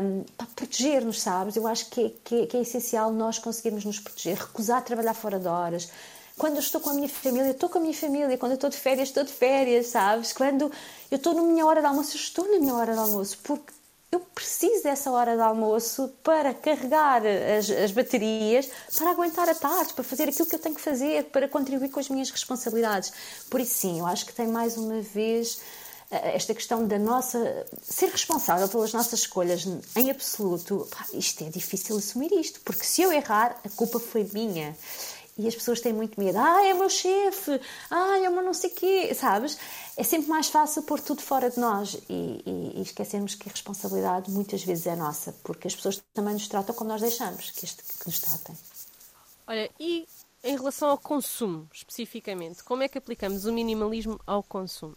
um, 0.02 0.24
proteger-nos, 0.54 1.22
sabes? 1.22 1.56
Eu 1.56 1.66
acho 1.66 1.88
que 1.88 2.04
é, 2.04 2.12
que, 2.22 2.34
é, 2.42 2.46
que 2.46 2.56
é 2.58 2.60
essencial 2.60 3.10
nós 3.10 3.38
conseguirmos 3.38 3.82
nos 3.82 3.98
proteger, 3.98 4.36
recusar 4.36 4.84
trabalhar 4.84 5.14
fora 5.14 5.38
de 5.38 5.48
horas. 5.48 5.90
Quando 6.36 6.56
eu 6.56 6.60
estou 6.60 6.82
com 6.82 6.90
a 6.90 6.92
minha 6.92 7.08
família, 7.08 7.50
estou 7.50 7.70
com 7.70 7.78
a 7.78 7.80
minha 7.80 7.94
família. 7.94 8.36
Quando 8.36 8.52
eu 8.52 8.56
estou 8.56 8.68
de 8.68 8.76
férias, 8.76 9.08
estou 9.08 9.24
de 9.24 9.32
férias, 9.32 9.86
sabes? 9.86 10.34
Quando 10.34 10.70
eu 11.10 11.16
estou 11.16 11.32
na 11.32 11.44
minha 11.44 11.64
hora 11.64 11.80
de 11.80 11.86
almoço, 11.86 12.14
estou 12.14 12.46
na 12.46 12.58
minha 12.58 12.74
hora 12.74 12.92
de 12.92 12.98
almoço, 12.98 13.38
porque 13.42 13.72
eu 14.12 14.20
preciso 14.20 14.82
dessa 14.82 15.10
hora 15.10 15.36
de 15.36 15.42
almoço 15.42 16.08
para 16.22 16.52
carregar 16.52 17.22
as, 17.24 17.70
as, 17.70 17.92
baterias, 17.92 18.68
para 18.96 19.10
aguentar 19.10 19.48
a 19.48 19.54
tarde, 19.54 19.92
para 19.94 20.02
fazer 20.02 20.28
aquilo 20.28 20.46
que 20.46 20.54
eu 20.54 20.58
tenho 20.58 20.74
que 20.74 20.80
fazer, 20.80 21.24
para 21.26 21.46
contribuir 21.46 21.90
com 21.90 22.00
as 22.00 22.08
minhas 22.08 22.30
responsabilidades. 22.30 23.12
Por 23.48 23.60
isso, 23.60 23.74
sim, 23.74 24.00
eu 24.00 24.06
acho 24.06 24.26
que 24.26 24.32
tem 24.32 24.48
mais 24.48 24.76
uma 24.76 25.00
vez 25.00 25.60
eh, 26.10 26.34
esta 26.34 26.52
questão 26.54 26.84
da 26.84 26.98
nossa. 26.98 27.66
ser 27.82 28.10
responsável 28.10 28.68
pelas 28.68 28.92
nossas 28.92 29.20
escolhas 29.20 29.64
em 29.94 30.10
absoluto. 30.10 30.88
Pá, 30.90 31.06
isto 31.12 31.44
é 31.44 31.48
difícil 31.48 31.96
assumir 31.96 32.32
isto, 32.32 32.60
porque 32.64 32.84
se 32.84 33.02
eu 33.02 33.12
errar, 33.12 33.60
a 33.64 33.68
culpa 33.68 34.00
foi 34.00 34.28
minha. 34.32 34.76
E 35.40 35.48
as 35.48 35.54
pessoas 35.54 35.80
têm 35.80 35.92
muito 35.92 36.20
medo. 36.20 36.38
Ah, 36.38 36.66
é 36.66 36.74
o 36.74 36.78
meu 36.78 36.90
chefe. 36.90 37.58
Ah, 37.90 38.18
é 38.18 38.28
o 38.28 38.32
meu 38.32 38.44
não 38.44 38.52
sei 38.52 38.68
quê. 38.68 39.14
Sabes? 39.14 39.58
É 39.96 40.02
sempre 40.02 40.28
mais 40.28 40.48
fácil 40.48 40.82
pôr 40.82 41.00
tudo 41.00 41.22
fora 41.22 41.50
de 41.50 41.58
nós 41.58 41.94
e, 42.10 42.42
e, 42.44 42.78
e 42.78 42.82
esquecermos 42.82 43.34
que 43.34 43.48
a 43.48 43.52
responsabilidade 43.52 44.30
muitas 44.30 44.62
vezes 44.62 44.86
é 44.86 44.94
nossa, 44.94 45.32
porque 45.42 45.66
as 45.66 45.74
pessoas 45.74 46.02
também 46.12 46.34
nos 46.34 46.46
tratam 46.46 46.74
como 46.74 46.90
nós 46.90 47.00
deixamos 47.00 47.50
que, 47.50 47.64
este, 47.64 47.82
que 47.82 48.06
nos 48.06 48.20
tratem. 48.20 48.54
Olha, 49.46 49.70
e 49.80 50.06
em 50.44 50.56
relação 50.56 50.90
ao 50.90 50.98
consumo, 50.98 51.66
especificamente, 51.72 52.62
como 52.62 52.82
é 52.82 52.88
que 52.88 52.98
aplicamos 52.98 53.46
o 53.46 53.52
minimalismo 53.52 54.20
ao 54.26 54.42
consumo? 54.42 54.96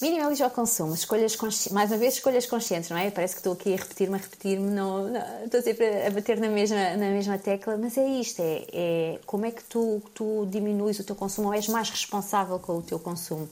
Minimalismo 0.00 0.46
ao 0.46 0.50
consumo, 0.50 0.94
escolhas 0.94 1.36
mais 1.70 1.90
uma 1.90 1.98
vez 1.98 2.14
escolhas 2.14 2.46
conscientes, 2.46 2.88
não 2.88 2.96
é? 2.96 3.10
Parece 3.10 3.34
que 3.34 3.40
estou 3.40 3.52
aqui 3.52 3.74
a 3.74 3.76
repetir-me, 3.76 4.14
a 4.14 4.18
repetir-me, 4.18 4.70
não, 4.70 5.10
não, 5.10 5.44
estou 5.44 5.60
sempre 5.60 6.06
a 6.06 6.10
bater 6.10 6.40
na 6.40 6.48
mesma, 6.48 6.96
na 6.96 7.10
mesma 7.10 7.36
tecla, 7.36 7.76
mas 7.76 7.98
é 7.98 8.08
isto, 8.08 8.40
é, 8.40 8.64
é 8.72 9.18
como 9.26 9.44
é 9.44 9.50
que 9.50 9.62
tu, 9.64 10.00
tu 10.14 10.46
diminuis 10.50 10.98
o 10.98 11.04
teu 11.04 11.14
consumo 11.14 11.48
ou 11.48 11.54
és 11.54 11.68
mais 11.68 11.90
responsável 11.90 12.58
com 12.58 12.78
o 12.78 12.82
teu 12.82 12.98
consumo. 12.98 13.46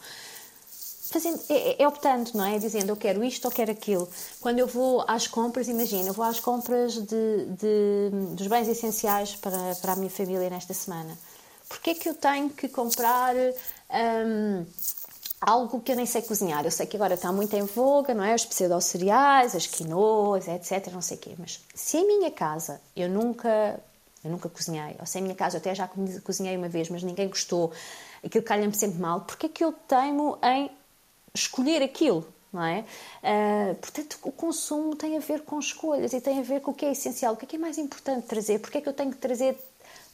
Fazendo, 1.11 1.39
é, 1.51 1.83
é, 1.83 1.87
optando, 1.87 2.31
não 2.33 2.45
é? 2.47 2.59
Dizendo 2.59 2.91
eu 2.91 2.97
quero 2.97 3.23
isto 3.23 3.45
ou 3.45 3.51
quero 3.51 3.71
aquilo. 3.71 4.09
Quando 4.41 4.59
eu 4.59 4.67
vou 4.67 5.05
às 5.07 5.27
compras, 5.27 5.69
imagina, 5.69 6.09
eu 6.09 6.15
vou 6.15 6.25
às 6.25 6.41
compras 6.41 6.95
de, 6.95 7.45
de, 7.59 8.11
dos 8.35 8.47
bens 8.47 8.69
essenciais 8.69 9.35
para, 9.37 9.75
para 9.83 9.93
a 9.93 9.97
minha 9.97 10.11
família 10.11 10.49
nesta 10.49 10.73
semana. 10.73 11.19
Porquê 11.69 11.91
é 11.91 11.95
que 11.95 12.09
eu 12.09 12.15
tenho 12.15 12.49
que 12.49 12.69
comprar 12.69 13.35
hum, 13.37 14.65
algo 15.41 15.81
que 15.81 15.93
eu 15.93 15.97
nem 15.97 16.07
sei 16.07 16.23
cozinhar. 16.23 16.65
Eu 16.65 16.71
sei 16.71 16.87
que 16.87 16.97
agora 16.97 17.15
está 17.15 17.33
muito 17.33 17.55
em 17.55 17.63
voga, 17.63 18.15
não 18.15 18.25
é? 18.25 18.35
Os 18.35 18.45
pseudo-cereais, 18.45 19.55
as 19.55 19.67
quinoas, 19.67 20.49
etc, 20.49 20.93
não 20.93 21.01
sei 21.01 21.17
o 21.17 21.21
quê. 21.21 21.35
Mas 21.39 21.65
se 21.75 21.99
em 21.99 22.07
minha 22.07 22.31
casa 22.31 22.81
eu 22.97 23.09
nunca, 23.09 23.81
eu 24.25 24.31
nunca 24.31 24.49
cozinhei, 24.49 24.97
ou 24.99 25.07
se 25.07 25.19
em 25.19 25.23
minha 25.23 25.35
casa 25.35 25.57
eu 25.57 25.61
até 25.61 25.75
já 25.75 25.89
cozinhei 26.25 26.57
uma 26.57 26.69
vez, 26.69 26.89
mas 26.89 27.03
ninguém 27.03 27.29
gostou, 27.29 27.73
aquilo 28.25 28.45
calha-me 28.45 28.75
sempre 28.75 28.99
mal, 28.99 29.21
porque 29.23 29.47
é 29.47 29.49
que 29.49 29.65
eu 29.65 29.73
teimo 29.73 30.39
em 30.43 30.71
escolher 31.35 31.83
aquilo? 31.83 32.27
Não 32.51 32.65
é? 32.65 32.83
Uh, 33.23 33.75
portanto, 33.75 34.19
o 34.23 34.33
consumo 34.33 34.97
tem 34.97 35.19
a 35.19 35.21
ver 35.21 35.43
com 35.43 35.59
escolhas 35.59 36.15
e 36.15 36.21
tem 36.21 36.39
a 36.39 36.43
ver 36.43 36.63
com 36.63 36.71
o 36.71 36.75
que 36.75 36.87
é 36.87 36.93
essencial, 36.93 37.35
o 37.35 37.37
que 37.37 37.45
é, 37.45 37.49
que 37.49 37.57
é 37.57 37.59
mais 37.59 37.77
importante 37.77 38.27
trazer, 38.27 38.59
porque 38.59 38.79
é 38.79 38.81
que 38.81 38.89
eu 38.89 38.95
tenho 38.95 39.11
que 39.11 39.19
trazer 39.19 39.55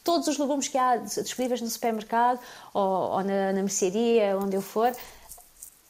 todos 0.05 0.27
os 0.27 0.37
legumes 0.37 0.69
que 0.69 0.77
há 0.77 0.95
disponíveis 0.95 1.59
no 1.59 1.67
supermercado 1.67 2.39
ou, 2.73 3.11
ou 3.11 3.23
na, 3.23 3.51
na 3.51 3.61
mercearia, 3.61 4.37
onde 4.37 4.55
eu 4.55 4.61
for, 4.61 4.95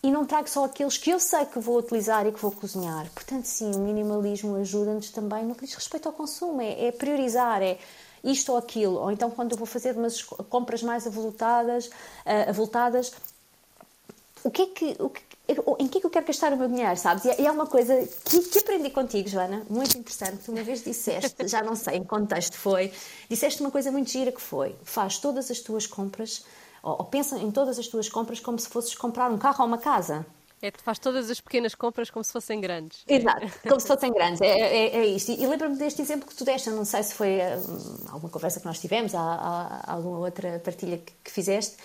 e 0.02 0.10
não 0.10 0.26
trago 0.26 0.50
só 0.50 0.66
aqueles 0.66 0.98
que 0.98 1.10
eu 1.10 1.20
sei 1.20 1.46
que 1.46 1.60
vou 1.60 1.78
utilizar 1.78 2.26
e 2.26 2.32
que 2.32 2.40
vou 2.40 2.52
cozinhar. 2.52 3.10
Portanto, 3.12 3.46
sim, 3.46 3.72
o 3.76 3.80
minimalismo 3.80 4.56
ajuda-nos 4.56 5.10
também 5.10 5.44
no 5.44 5.54
que 5.54 5.66
diz 5.66 5.76
respeito 5.76 6.08
ao 6.08 6.14
consumo, 6.14 6.62
é, 6.62 6.88
é, 6.88 6.92
priorizar, 6.92 7.62
é 7.62 7.78
isto 8.24 8.52
ou 8.52 8.58
aquilo. 8.58 8.96
Ou 8.96 9.12
então, 9.12 9.30
quando 9.30 9.52
eu 9.52 9.58
vou 9.58 9.68
fazer 9.68 9.96
umas 9.98 10.22
compras 10.22 10.82
mais 10.82 11.06
avultadas, 11.06 11.88
uh, 11.88 12.50
avultadas 12.50 13.12
o 14.44 14.52
que 14.52 14.62
é 14.62 14.66
que, 14.68 14.96
o 15.00 15.10
que, 15.10 15.22
em 15.80 15.88
que 15.88 15.98
é 15.98 16.02
que 16.02 16.08
eu 16.08 16.10
quero 16.10 16.26
gastar 16.26 16.54
o 16.54 16.58
meu 16.58 16.68
dinheiro, 16.68 16.98
sabes? 16.98 17.26
E 17.26 17.46
é 17.46 17.52
uma 17.52 17.68
coisa 17.68 17.96
que, 18.26 18.40
que 18.40 18.60
aprendi 18.60 18.90
contigo, 18.90 19.30
Joana, 19.30 19.66
muito 19.70 19.98
interessante. 19.98 20.44
Tu 20.44 20.52
uma 20.52 20.64
vez 20.64 20.84
disseste, 20.84 21.48
já 21.48 21.62
não 21.64 21.76
sei 21.76 21.98
em 21.98 22.02
que 22.02 22.08
contexto 22.08 22.58
foi, 22.58 22.92
disseste 23.30 23.62
uma 23.62 23.72
coisa 23.72 23.92
muito 23.92 24.10
gira 24.10 24.32
que 24.32 24.42
foi: 24.42 24.76
faz 24.84 25.18
todas 25.20 25.52
as 25.52 25.60
tuas 25.60 25.86
compras 25.86 26.44
ou, 26.86 26.92
ou 27.00 27.06
pensa 27.06 27.38
em 27.38 27.52
todas 27.52 27.80
as 27.80 27.88
tuas 27.88 28.08
compras 28.08 28.40
como 28.40 28.60
se 28.60 28.70
fosses 28.70 28.96
comprar 28.96 29.32
um 29.32 29.38
carro 29.38 29.62
ou 29.62 29.68
uma 29.68 29.80
casa. 29.80 30.26
É, 30.62 30.72
tu 30.72 30.82
faz 30.82 30.98
todas 30.98 31.30
as 31.30 31.42
pequenas 31.42 31.76
compras 31.76 32.10
como 32.10 32.24
se 32.24 32.32
fossem 32.32 32.62
grandes. 32.62 33.04
Exato, 33.08 33.48
como 33.68 33.80
se 33.80 33.88
fossem 33.88 34.12
grandes, 34.14 34.40
é, 34.42 34.48
é, 34.48 34.96
é 34.98 35.06
isto. 35.06 35.32
E, 35.32 35.44
e 35.44 35.48
lembro-me 35.48 35.78
deste 35.78 36.02
exemplo 36.02 36.28
que 36.28 36.36
tu 36.36 36.46
deste, 36.46 36.70
não 36.70 36.86
sei 36.86 37.04
se 37.04 37.14
foi 37.14 37.38
hum, 37.38 37.98
alguma 38.10 38.32
conversa 38.32 38.60
que 38.60 38.66
nós 38.66 38.80
tivemos, 38.80 39.14
há, 39.14 39.20
há, 39.20 39.94
alguma 39.94 40.20
outra 40.20 40.60
partilha 40.64 40.98
que, 40.98 41.14
que 41.24 41.32
fizeste, 41.32 41.76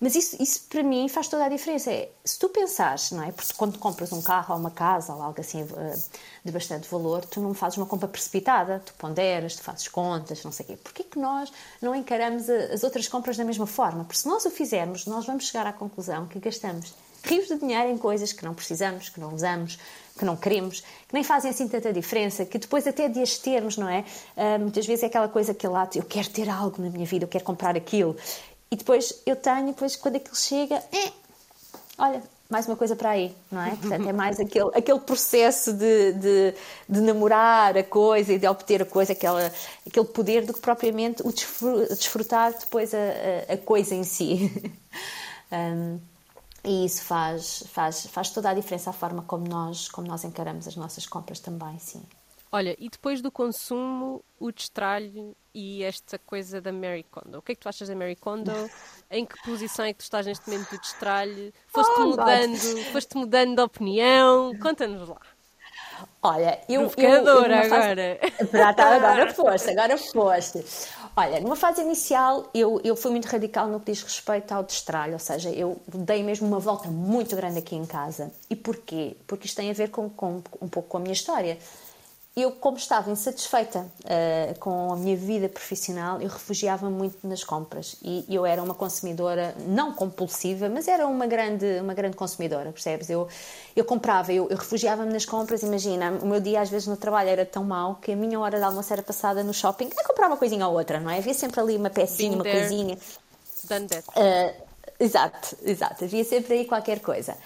mas 0.00 0.14
isso, 0.14 0.40
isso 0.40 0.62
para 0.68 0.82
mim 0.82 1.08
faz 1.08 1.28
toda 1.28 1.44
a 1.44 1.48
diferença. 1.48 1.90
É, 1.90 2.08
se 2.24 2.38
tu 2.38 2.48
pensares, 2.48 3.10
não 3.10 3.22
é? 3.22 3.32
Porque 3.32 3.52
quando 3.56 3.78
compras 3.78 4.12
um 4.12 4.22
carro 4.22 4.54
ou 4.54 4.60
uma 4.60 4.70
casa 4.70 5.12
ou 5.12 5.20
algo 5.20 5.40
assim 5.40 5.62
eh, 5.62 5.98
de 6.44 6.52
bastante 6.52 6.88
valor, 6.88 7.24
tu 7.24 7.40
não 7.40 7.52
fazes 7.52 7.78
uma 7.78 7.86
compra 7.86 8.06
precipitada, 8.06 8.80
tu 8.84 8.94
ponderas, 8.94 9.56
tu 9.56 9.62
fazes 9.62 9.88
contas, 9.88 10.44
não 10.44 10.52
sei 10.52 10.64
o 10.64 10.68
quê. 10.68 10.76
Porquê 10.76 11.02
que 11.02 11.18
nós 11.18 11.52
não 11.82 11.94
encaramos 11.94 12.48
as 12.48 12.84
outras 12.84 13.08
compras 13.08 13.36
da 13.36 13.44
mesma 13.44 13.66
forma? 13.66 14.04
Porque 14.04 14.20
se 14.20 14.28
nós 14.28 14.44
o 14.44 14.50
fizermos, 14.50 15.06
nós 15.06 15.26
vamos 15.26 15.46
chegar 15.48 15.66
à 15.66 15.72
conclusão 15.72 16.26
que 16.26 16.38
gastamos 16.38 16.94
rios 17.24 17.48
de 17.48 17.58
dinheiro 17.58 17.90
em 17.90 17.98
coisas 17.98 18.32
que 18.32 18.44
não 18.44 18.54
precisamos, 18.54 19.08
que 19.08 19.20
não 19.20 19.34
usamos, 19.34 19.78
que 20.18 20.24
não 20.24 20.36
queremos, 20.36 20.80
que 20.80 21.14
nem 21.14 21.22
fazem 21.22 21.50
assim 21.50 21.68
tanta 21.68 21.92
diferença, 21.92 22.44
que 22.44 22.58
depois 22.58 22.86
até 22.86 23.08
de 23.08 23.22
as 23.22 23.38
termos, 23.38 23.76
não 23.76 23.88
é? 23.88 24.04
Uh, 24.36 24.60
muitas 24.60 24.86
vezes 24.86 25.04
é 25.04 25.06
aquela 25.06 25.28
coisa 25.28 25.54
que 25.54 25.66
lá, 25.66 25.88
eu 25.94 26.02
quero 26.02 26.28
ter 26.30 26.48
algo 26.48 26.82
na 26.82 26.90
minha 26.90 27.06
vida, 27.06 27.24
eu 27.24 27.28
quero 27.28 27.44
comprar 27.44 27.76
aquilo. 27.76 28.16
E 28.70 28.76
depois 28.76 29.22
eu 29.24 29.36
tenho, 29.36 29.68
depois 29.68 29.96
quando 29.96 30.16
aquilo 30.16 30.36
chega, 30.36 30.82
eh, 30.92 31.12
olha, 31.96 32.22
mais 32.50 32.66
uma 32.66 32.76
coisa 32.76 32.96
para 32.96 33.10
aí, 33.10 33.34
não 33.50 33.60
é? 33.60 33.76
Portanto, 33.76 34.08
é 34.08 34.12
mais 34.12 34.40
aquele, 34.40 34.70
aquele 34.74 35.00
processo 35.00 35.72
de, 35.72 36.12
de, 36.14 36.54
de, 36.88 37.00
namorar 37.00 37.76
a 37.76 37.84
coisa 37.84 38.32
e 38.32 38.38
de 38.38 38.48
obter 38.48 38.82
a 38.82 38.86
coisa, 38.86 39.12
aquela, 39.12 39.52
aquele 39.86 40.06
poder, 40.06 40.46
do 40.46 40.54
que 40.54 40.60
propriamente 40.60 41.22
o 41.22 41.30
desfrutar 41.30 42.52
depois 42.58 42.94
a, 42.94 42.98
a, 43.50 43.54
a 43.54 43.58
coisa 43.58 43.94
em 43.94 44.02
si. 44.02 44.50
um, 45.52 46.00
e 46.64 46.86
isso 46.86 47.02
faz, 47.02 47.64
faz, 47.68 48.06
faz 48.06 48.30
toda 48.30 48.50
a 48.50 48.54
diferença 48.54 48.90
a 48.90 48.92
forma 48.94 49.22
como 49.22 49.46
nós, 49.46 49.88
como 49.88 50.06
nós 50.08 50.24
encaramos 50.24 50.66
as 50.66 50.74
nossas 50.74 51.06
compras 51.06 51.40
também, 51.40 51.78
sim. 51.78 52.02
Olha, 52.50 52.74
e 52.78 52.88
depois 52.88 53.20
do 53.20 53.30
consumo, 53.30 54.24
o 54.40 54.50
destralho 54.50 55.36
e 55.58 55.82
esta 55.82 56.20
coisa 56.20 56.60
da 56.60 56.72
Mary 56.72 57.04
Kondo. 57.10 57.38
O 57.38 57.42
que 57.42 57.50
é 57.50 57.54
que 57.56 57.60
tu 57.60 57.68
achas 57.68 57.88
da 57.88 57.96
Mary 57.96 58.14
Kondo? 58.14 58.52
em 59.10 59.26
que 59.26 59.34
posição 59.42 59.84
é 59.84 59.92
que 59.92 59.98
tu 59.98 60.02
estás 60.02 60.24
neste 60.24 60.48
momento 60.48 60.70
do 60.70 60.78
destralho? 60.78 61.52
Foste 61.66 61.94
oh, 61.98 62.06
mudando, 62.06 62.84
foste 62.92 63.16
mudando 63.16 63.56
de 63.56 63.62
opinião? 63.62 64.56
Conta-nos 64.62 65.08
lá. 65.08 65.20
Olha, 66.22 66.60
eu. 66.68 66.88
Provocadora 66.88 67.56
eu, 67.56 67.70
eu 67.70 67.74
agora. 67.74 68.18
Fase... 68.20 68.80
agora 68.80 69.34
foste, 69.34 69.70
agora 69.70 69.98
foste. 69.98 70.64
Olha, 71.16 71.40
numa 71.40 71.56
fase 71.56 71.80
inicial 71.80 72.48
eu, 72.54 72.80
eu 72.84 72.94
fui 72.94 73.10
muito 73.10 73.26
radical 73.26 73.66
no 73.66 73.80
que 73.80 73.90
diz 73.90 74.00
respeito 74.04 74.52
ao 74.52 74.62
destralho, 74.62 75.14
ou 75.14 75.18
seja, 75.18 75.50
eu 75.50 75.80
dei 75.88 76.22
mesmo 76.22 76.46
uma 76.46 76.60
volta 76.60 76.88
muito 76.88 77.34
grande 77.34 77.58
aqui 77.58 77.74
em 77.74 77.84
casa. 77.84 78.30
E 78.48 78.54
porquê? 78.54 79.16
Porque 79.26 79.46
isto 79.46 79.56
tem 79.56 79.70
a 79.70 79.74
ver 79.74 79.90
com, 79.90 80.08
com 80.08 80.40
um 80.62 80.68
pouco 80.68 80.88
com 80.88 80.98
a 80.98 81.00
minha 81.00 81.12
história 81.12 81.58
eu, 82.42 82.52
como 82.52 82.76
estava 82.76 83.10
insatisfeita 83.10 83.80
uh, 83.80 84.58
com 84.58 84.92
a 84.92 84.96
minha 84.96 85.16
vida 85.16 85.48
profissional, 85.48 86.20
eu 86.20 86.28
refugiava 86.28 86.88
muito 86.90 87.26
nas 87.26 87.42
compras 87.42 87.96
e 88.02 88.24
eu 88.28 88.44
era 88.44 88.62
uma 88.62 88.74
consumidora 88.74 89.54
não 89.66 89.92
compulsiva, 89.92 90.68
mas 90.68 90.88
era 90.88 91.06
uma 91.06 91.26
grande, 91.26 91.80
uma 91.80 91.94
grande 91.94 92.16
consumidora, 92.16 92.70
percebes? 92.70 93.08
Eu, 93.10 93.28
eu 93.74 93.84
comprava, 93.84 94.32
eu, 94.32 94.48
eu 94.48 94.56
refugiava-me 94.56 95.12
nas 95.12 95.24
compras. 95.24 95.62
Imagina, 95.62 96.10
o 96.22 96.26
meu 96.26 96.40
dia 96.40 96.60
às 96.60 96.68
vezes 96.68 96.86
no 96.86 96.96
trabalho 96.96 97.28
era 97.28 97.46
tão 97.46 97.64
mau 97.64 97.96
que 97.96 98.12
a 98.12 98.16
minha 98.16 98.38
hora 98.38 98.58
de 98.58 98.64
almoço 98.64 98.92
era 98.92 99.02
passada 99.02 99.42
no 99.42 99.54
shopping 99.54 99.90
a 99.96 100.04
comprar 100.04 100.26
uma 100.28 100.36
coisinha 100.36 100.66
ou 100.66 100.76
outra, 100.76 101.00
não 101.00 101.10
é? 101.10 101.18
Havia 101.18 101.34
sempre 101.34 101.60
ali 101.60 101.76
uma 101.76 101.90
pecinha, 101.90 102.34
uma 102.34 102.44
coisinha. 102.44 102.98
Done 103.64 103.86
that. 103.88 104.04
Uh, 104.10 104.62
exato, 105.00 105.56
exato. 105.62 106.04
Havia 106.04 106.24
sempre 106.24 106.54
aí 106.54 106.64
qualquer 106.64 107.00
coisa. 107.00 107.36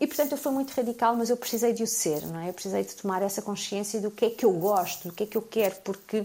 E 0.00 0.06
portanto 0.06 0.32
eu 0.32 0.38
fui 0.38 0.52
muito 0.52 0.70
radical, 0.72 1.14
mas 1.16 1.28
eu 1.28 1.36
precisei 1.36 1.72
de 1.72 1.82
o 1.82 1.86
ser, 1.86 2.24
não 2.26 2.40
é? 2.40 2.48
Eu 2.48 2.54
precisei 2.54 2.84
de 2.84 2.94
tomar 2.94 3.20
essa 3.20 3.42
consciência 3.42 4.00
do 4.00 4.10
que 4.10 4.24
é 4.24 4.30
que 4.30 4.44
eu 4.44 4.52
gosto, 4.52 5.08
do 5.08 5.14
que 5.14 5.24
é 5.24 5.26
que 5.26 5.36
eu 5.36 5.42
quero, 5.42 5.74
porque 5.84 6.18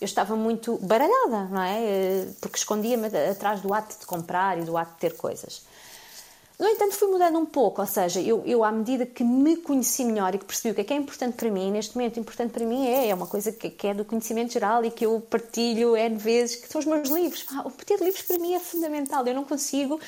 eu 0.00 0.04
estava 0.04 0.36
muito 0.36 0.78
baralhada, 0.78 1.44
não 1.50 1.62
é? 1.62 1.82
Eh, 1.82 2.28
porque 2.40 2.58
escondia-me 2.58 3.06
atrás 3.06 3.60
do 3.60 3.72
ato 3.72 3.98
de 3.98 4.06
comprar 4.06 4.58
e 4.58 4.62
do 4.62 4.76
ato 4.76 4.92
de 4.92 4.98
ter 4.98 5.16
coisas. 5.16 5.62
No 6.58 6.66
entanto, 6.66 6.94
fui 6.94 7.08
mudando 7.08 7.38
um 7.38 7.44
pouco, 7.44 7.82
ou 7.82 7.86
seja, 7.86 8.18
eu, 8.20 8.42
eu 8.46 8.64
à 8.64 8.72
medida 8.72 9.04
que 9.04 9.22
me 9.22 9.58
conheci 9.58 10.04
melhor 10.04 10.34
e 10.34 10.38
que 10.38 10.44
percebi 10.46 10.72
o 10.72 10.74
que 10.74 10.80
é 10.80 10.84
que 10.84 10.92
é 10.94 10.96
importante 10.96 11.34
para 11.34 11.50
mim, 11.50 11.70
neste 11.70 11.94
momento, 11.94 12.18
importante 12.18 12.50
para 12.52 12.64
mim 12.64 12.86
é, 12.86 13.08
é 13.08 13.14
uma 13.14 13.26
coisa 13.26 13.52
que, 13.52 13.68
que 13.68 13.88
é 13.88 13.92
do 13.92 14.06
conhecimento 14.06 14.54
geral 14.54 14.82
e 14.82 14.90
que 14.90 15.04
eu 15.04 15.20
partilho 15.20 15.94
N 15.94 16.16
vezes, 16.16 16.56
que 16.56 16.66
são 16.66 16.78
os 16.78 16.86
meus 16.86 17.10
livros. 17.10 17.44
Ah, 17.52 17.62
o 17.66 17.70
ter 17.70 18.00
livros 18.00 18.22
para 18.22 18.38
mim 18.38 18.54
é 18.54 18.60
fundamental, 18.60 19.26
eu 19.26 19.34
não 19.34 19.44
consigo 19.44 20.00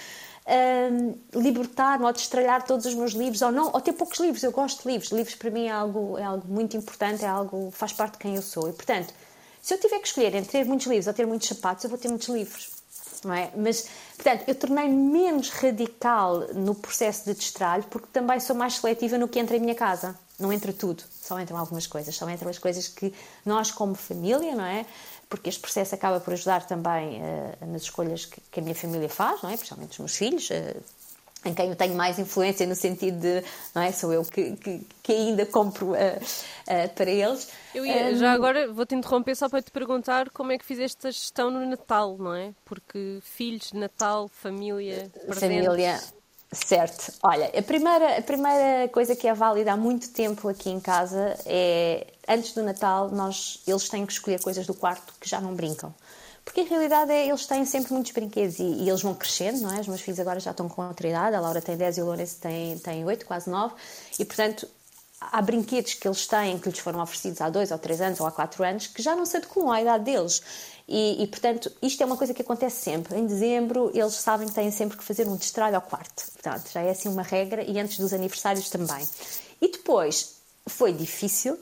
libertar-me 1.34 2.05
ou 2.05 2.12
destralhar 2.12 2.64
todos 2.64 2.86
os 2.86 2.94
meus 2.94 3.12
livros 3.12 3.42
ou 3.42 3.53
não, 3.53 3.70
ou 3.72 3.80
ter 3.80 3.92
poucos 3.92 4.18
livros. 4.18 4.42
Eu 4.42 4.53
gosto 4.53 4.82
de 4.82 4.88
livros. 4.88 5.11
Livros 5.11 5.34
para 5.34 5.51
mim 5.51 5.66
é 5.66 5.70
algo, 5.70 6.18
é 6.18 6.24
algo 6.24 6.46
muito 6.49 6.76
importante, 6.76 7.24
é 7.24 7.28
algo 7.28 7.70
faz 7.70 7.92
parte 7.92 8.12
de 8.12 8.18
quem 8.18 8.36
eu 8.36 8.42
sou. 8.42 8.68
E 8.68 8.72
portanto, 8.72 9.12
se 9.61 9.74
eu 9.74 9.78
tiver 9.78 9.99
que 9.99 10.09
escolher 10.09 10.34
entre 10.34 10.51
ter 10.51 10.64
muitos 10.64 10.86
livros 10.86 11.07
ou 11.07 11.12
ter 11.12 11.26
muitos 11.26 11.49
sapatos, 11.49 11.84
eu 11.84 11.90
vou 11.90 11.99
ter 11.99 12.09
muitos 12.09 12.28
livros. 12.28 12.70
Não 13.24 13.34
é? 13.34 13.51
Mas, 13.57 13.88
portanto, 14.14 14.44
eu 14.46 14.55
tornei 14.55 14.88
menos 14.88 15.51
radical 15.51 16.40
no 16.55 16.74
processo 16.74 17.24
de 17.24 17.34
destralho 17.34 17.84
porque 17.90 18.07
também 18.12 18.38
sou 18.38 18.55
mais 18.55 18.76
seletiva 18.76 19.18
no 19.18 19.26
que 19.26 19.40
entra 19.40 19.57
em 19.57 19.61
minha 19.61 19.74
casa. 19.74 20.16
Não 20.38 20.53
entra 20.53 20.72
tudo, 20.72 21.03
só 21.20 21.38
entram 21.40 21.59
algumas 21.59 21.86
coisas, 21.88 22.14
só 22.14 22.30
entram 22.30 22.49
as 22.49 22.59
coisas 22.59 22.86
que 22.86 23.12
nós, 23.44 23.72
como 23.72 23.96
família, 23.96 24.55
não 24.55 24.64
é? 24.64 24.86
Porque 25.29 25.49
este 25.49 25.61
processo 25.61 25.95
acaba 25.95 26.20
por 26.20 26.33
ajudar 26.33 26.66
também 26.66 27.20
uh, 27.20 27.66
nas 27.66 27.83
escolhas 27.83 28.24
que, 28.24 28.41
que, 28.51 28.61
a 28.61 28.62
minha 28.62 28.74
família 28.74 29.09
faz, 29.09 29.43
não 29.43 29.51
é? 29.51 29.57
Principalmente 29.57 29.93
os 29.93 29.99
meus 29.99 30.16
filhos, 30.16 30.49
uh, 30.51 30.83
em 31.45 31.55
quem 31.55 31.68
eu 31.68 31.76
tenho 31.76 31.95
mais 31.95 32.18
influência 32.18 32.66
no 32.66 32.74
sentido 32.74 33.20
de, 33.20 33.45
não 33.74 33.83
é? 33.83 33.93
Sou 33.93 34.12
eu 34.12 34.24
que, 34.24 34.57
que, 34.57 34.81
que 35.03 35.12
ainda 35.12 35.47
compro 35.47 35.93
uh, 35.93 35.97
para 36.95 37.11
eles. 37.11 37.49
Eu 37.74 37.85
ia, 37.85 38.07
um, 38.07 38.16
já 38.16 38.33
agora 38.33 38.72
vou-te 38.72 38.95
interromper 38.95 39.37
só 39.37 39.49
para 39.49 39.62
te 39.62 39.70
perguntar 39.70 40.31
como 40.31 40.51
é 40.51 40.59
que 40.59 40.64
fizeste 40.64 41.07
a 41.07 41.11
gestão 41.11 41.51
no 41.51 41.64
Natal, 41.66 42.16
não 42.18 42.35
é? 42.35 42.53
Porque 42.64 43.18
filhos, 43.22 43.72
Natal, 43.72 44.29
família, 44.29 45.11
presentes... 45.26 45.66
Família, 45.66 46.01
Certo. 46.51 47.12
Olha, 47.22 47.46
a 47.46 47.62
primeira, 47.62 48.18
a 48.18 48.22
primeira 48.22 48.88
coisa 48.88 49.14
que 49.14 49.28
é 49.28 49.34
válida 49.34 49.72
há 49.72 49.76
muito 49.76 50.09
tempo 50.11 50.49
aqui 50.49 50.70
em 50.70 50.80
casa 50.80 51.36
é, 51.44 52.07
antes 52.26 52.55
do 52.55 52.62
Natal, 52.62 53.11
nós, 53.11 53.61
eles 53.66 53.86
têm 53.88 54.07
que 54.07 54.12
escolher 54.12 54.40
coisas 54.40 54.66
do 54.66 54.72
quarto 54.72 55.12
que 55.20 55.28
já 55.28 55.42
não 55.42 55.55
brincam. 55.55 55.94
porque 56.46 56.62
em 56.62 56.64
realidade 56.64 57.12
é, 57.12 57.28
eles 57.28 57.44
têm 57.46 57.66
sempre 57.66 57.92
muitos 57.92 58.12
brinquedos 58.12 58.59
e, 58.59 58.62
e, 58.62 58.88
eles 58.88 59.03
vão 59.03 59.14
crescendo, 59.14 59.61
não 59.61 59.76
é? 59.76 59.80
Os 59.80 59.88
meus 59.88 60.01
filhos 60.01 60.18
agora 60.18 60.40
já 60.40 60.53
estão 60.53 60.68
com 60.70 60.86
outra 60.86 61.07
idade, 61.07 61.36
a 61.36 61.40
Laura 61.40 61.61
tem 61.61 61.76
10 61.76 61.99
e 61.99 62.03
o 62.03 62.07
Lourenço 62.07 62.40
tem, 62.40 62.78
tem 62.78 63.05
8, 63.05 63.26
quase 63.26 63.51
9, 63.51 63.74
e 64.18 64.24
portanto 64.24 64.66
há 65.20 65.42
brinquedos 65.42 65.94
que 65.94 66.09
eles 66.09 66.26
têm 66.26 66.59
que 66.59 66.70
lhes 66.70 66.78
foram 66.78 67.03
oferecidos 67.03 67.40
há 67.40 67.51
2 67.51 67.72
ou 67.72 67.78
3 67.78 68.01
anos 68.01 68.20
ou 68.20 68.26
há 68.26 68.32
4 68.32 68.64
anos 68.64 68.86
que 68.86 69.03
já 69.03 69.14
não 69.14 69.26
se 69.26 69.36
adequam 69.36 69.70
à 69.70 69.82
idade 69.82 70.05
deles. 70.05 70.42
E, 70.89 71.22
e, 71.22 71.26
portanto, 71.26 71.70
isto 71.82 72.03
é 72.03 72.07
uma 72.07 72.16
coisa 72.16 72.32
que 72.32 72.41
acontece 72.41 72.82
sempre. 72.82 73.18
Em 73.18 73.26
dezembro, 73.26 73.91
eles 73.95 74.14
sabem 74.14 74.49
que 74.49 74.55
têm 74.55 74.70
sempre 74.70 74.97
que 74.97 75.05
fazer 75.05 75.28
um 75.28 75.36
destralho 75.36 75.76
ao 75.76 75.82
quarto. 75.82 76.24
Portanto, 76.32 76.70
já 76.72 76.80
é 76.80 76.91
assim 76.91 77.09
uma 77.09 77.22
regra 77.22 77.62
e 77.62 77.78
antes 77.78 77.99
dos 77.99 78.12
aniversários 78.12 78.70
também. 78.70 79.07
E 79.61 79.70
depois, 79.70 80.36
foi 80.66 80.93
difícil, 80.93 81.59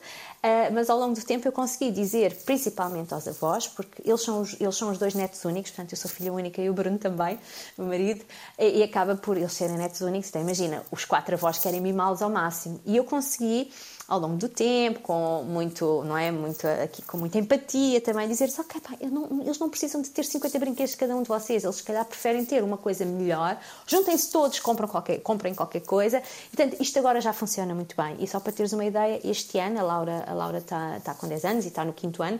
Uh, 0.46 0.72
mas 0.72 0.88
ao 0.88 0.96
longo 0.96 1.12
do 1.14 1.24
tempo 1.24 1.48
eu 1.48 1.50
consegui 1.50 1.90
dizer, 1.90 2.32
principalmente 2.44 3.12
aos 3.12 3.26
avós, 3.26 3.66
porque 3.66 4.00
eles 4.08 4.22
são 4.22 4.42
os, 4.42 4.54
eles 4.60 4.76
são 4.76 4.90
os 4.90 4.98
dois 4.98 5.12
netos 5.12 5.44
únicos, 5.44 5.72
portanto 5.72 5.92
eu 5.92 5.96
sou 5.96 6.08
filha 6.08 6.32
única 6.32 6.62
e 6.62 6.70
o 6.70 6.74
Bruno 6.74 6.98
também, 6.98 7.36
o 7.76 7.82
marido, 7.82 8.24
e 8.56 8.80
acaba 8.80 9.16
por 9.16 9.36
eles 9.36 9.52
serem 9.52 9.76
netos 9.76 10.02
únicos. 10.02 10.28
Então 10.28 10.40
imagina, 10.40 10.84
os 10.92 11.04
quatro 11.04 11.34
avós 11.34 11.58
querem 11.58 11.80
mimá-los 11.80 12.22
ao 12.22 12.30
máximo. 12.30 12.80
E 12.86 12.96
eu 12.96 13.02
consegui 13.02 13.72
ao 14.08 14.20
longo 14.20 14.36
do 14.36 14.48
tempo, 14.48 15.00
com 15.00 15.42
muito, 15.42 16.04
não 16.04 16.16
é, 16.16 16.30
muito 16.30 16.64
aqui 16.66 17.02
com 17.02 17.18
muita 17.18 17.38
empatia 17.38 18.00
também, 18.00 18.28
dizer 18.28 18.48
ok, 18.56 18.80
pá, 18.80 18.92
não, 19.10 19.42
eles 19.42 19.58
não 19.58 19.68
precisam 19.68 20.00
de 20.00 20.10
ter 20.10 20.24
50 20.24 20.58
brinquedos 20.60 20.94
cada 20.94 21.16
um 21.16 21.22
de 21.22 21.28
vocês, 21.28 21.64
eles 21.64 21.76
se 21.76 21.82
calhar 21.82 22.04
preferem 22.04 22.44
ter 22.44 22.62
uma 22.62 22.76
coisa 22.76 23.04
melhor, 23.04 23.58
juntem-se 23.86 24.30
todos, 24.30 24.60
compram 24.60 24.86
qualquer, 24.86 25.20
comprem 25.20 25.54
qualquer 25.54 25.80
coisa, 25.80 26.22
portanto, 26.54 26.80
isto 26.80 26.98
agora 26.98 27.20
já 27.20 27.32
funciona 27.32 27.74
muito 27.74 27.96
bem, 27.96 28.16
e 28.20 28.28
só 28.28 28.38
para 28.38 28.52
teres 28.52 28.72
uma 28.72 28.84
ideia, 28.84 29.20
este 29.24 29.58
ano, 29.58 29.80
a 29.80 29.82
Laura, 29.82 30.24
a 30.26 30.32
Laura 30.32 30.58
está, 30.58 30.98
está 30.98 31.14
com 31.14 31.26
10 31.26 31.44
anos 31.44 31.64
e 31.64 31.68
está 31.68 31.84
no 31.84 31.92
quinto 31.92 32.22
ano, 32.22 32.38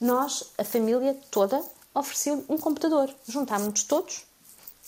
nós, 0.00 0.52
a 0.56 0.64
família 0.64 1.16
toda, 1.30 1.62
ofereceu 1.94 2.42
um 2.48 2.56
computador, 2.56 3.10
juntámos-nos 3.28 3.82
todos, 3.82 4.24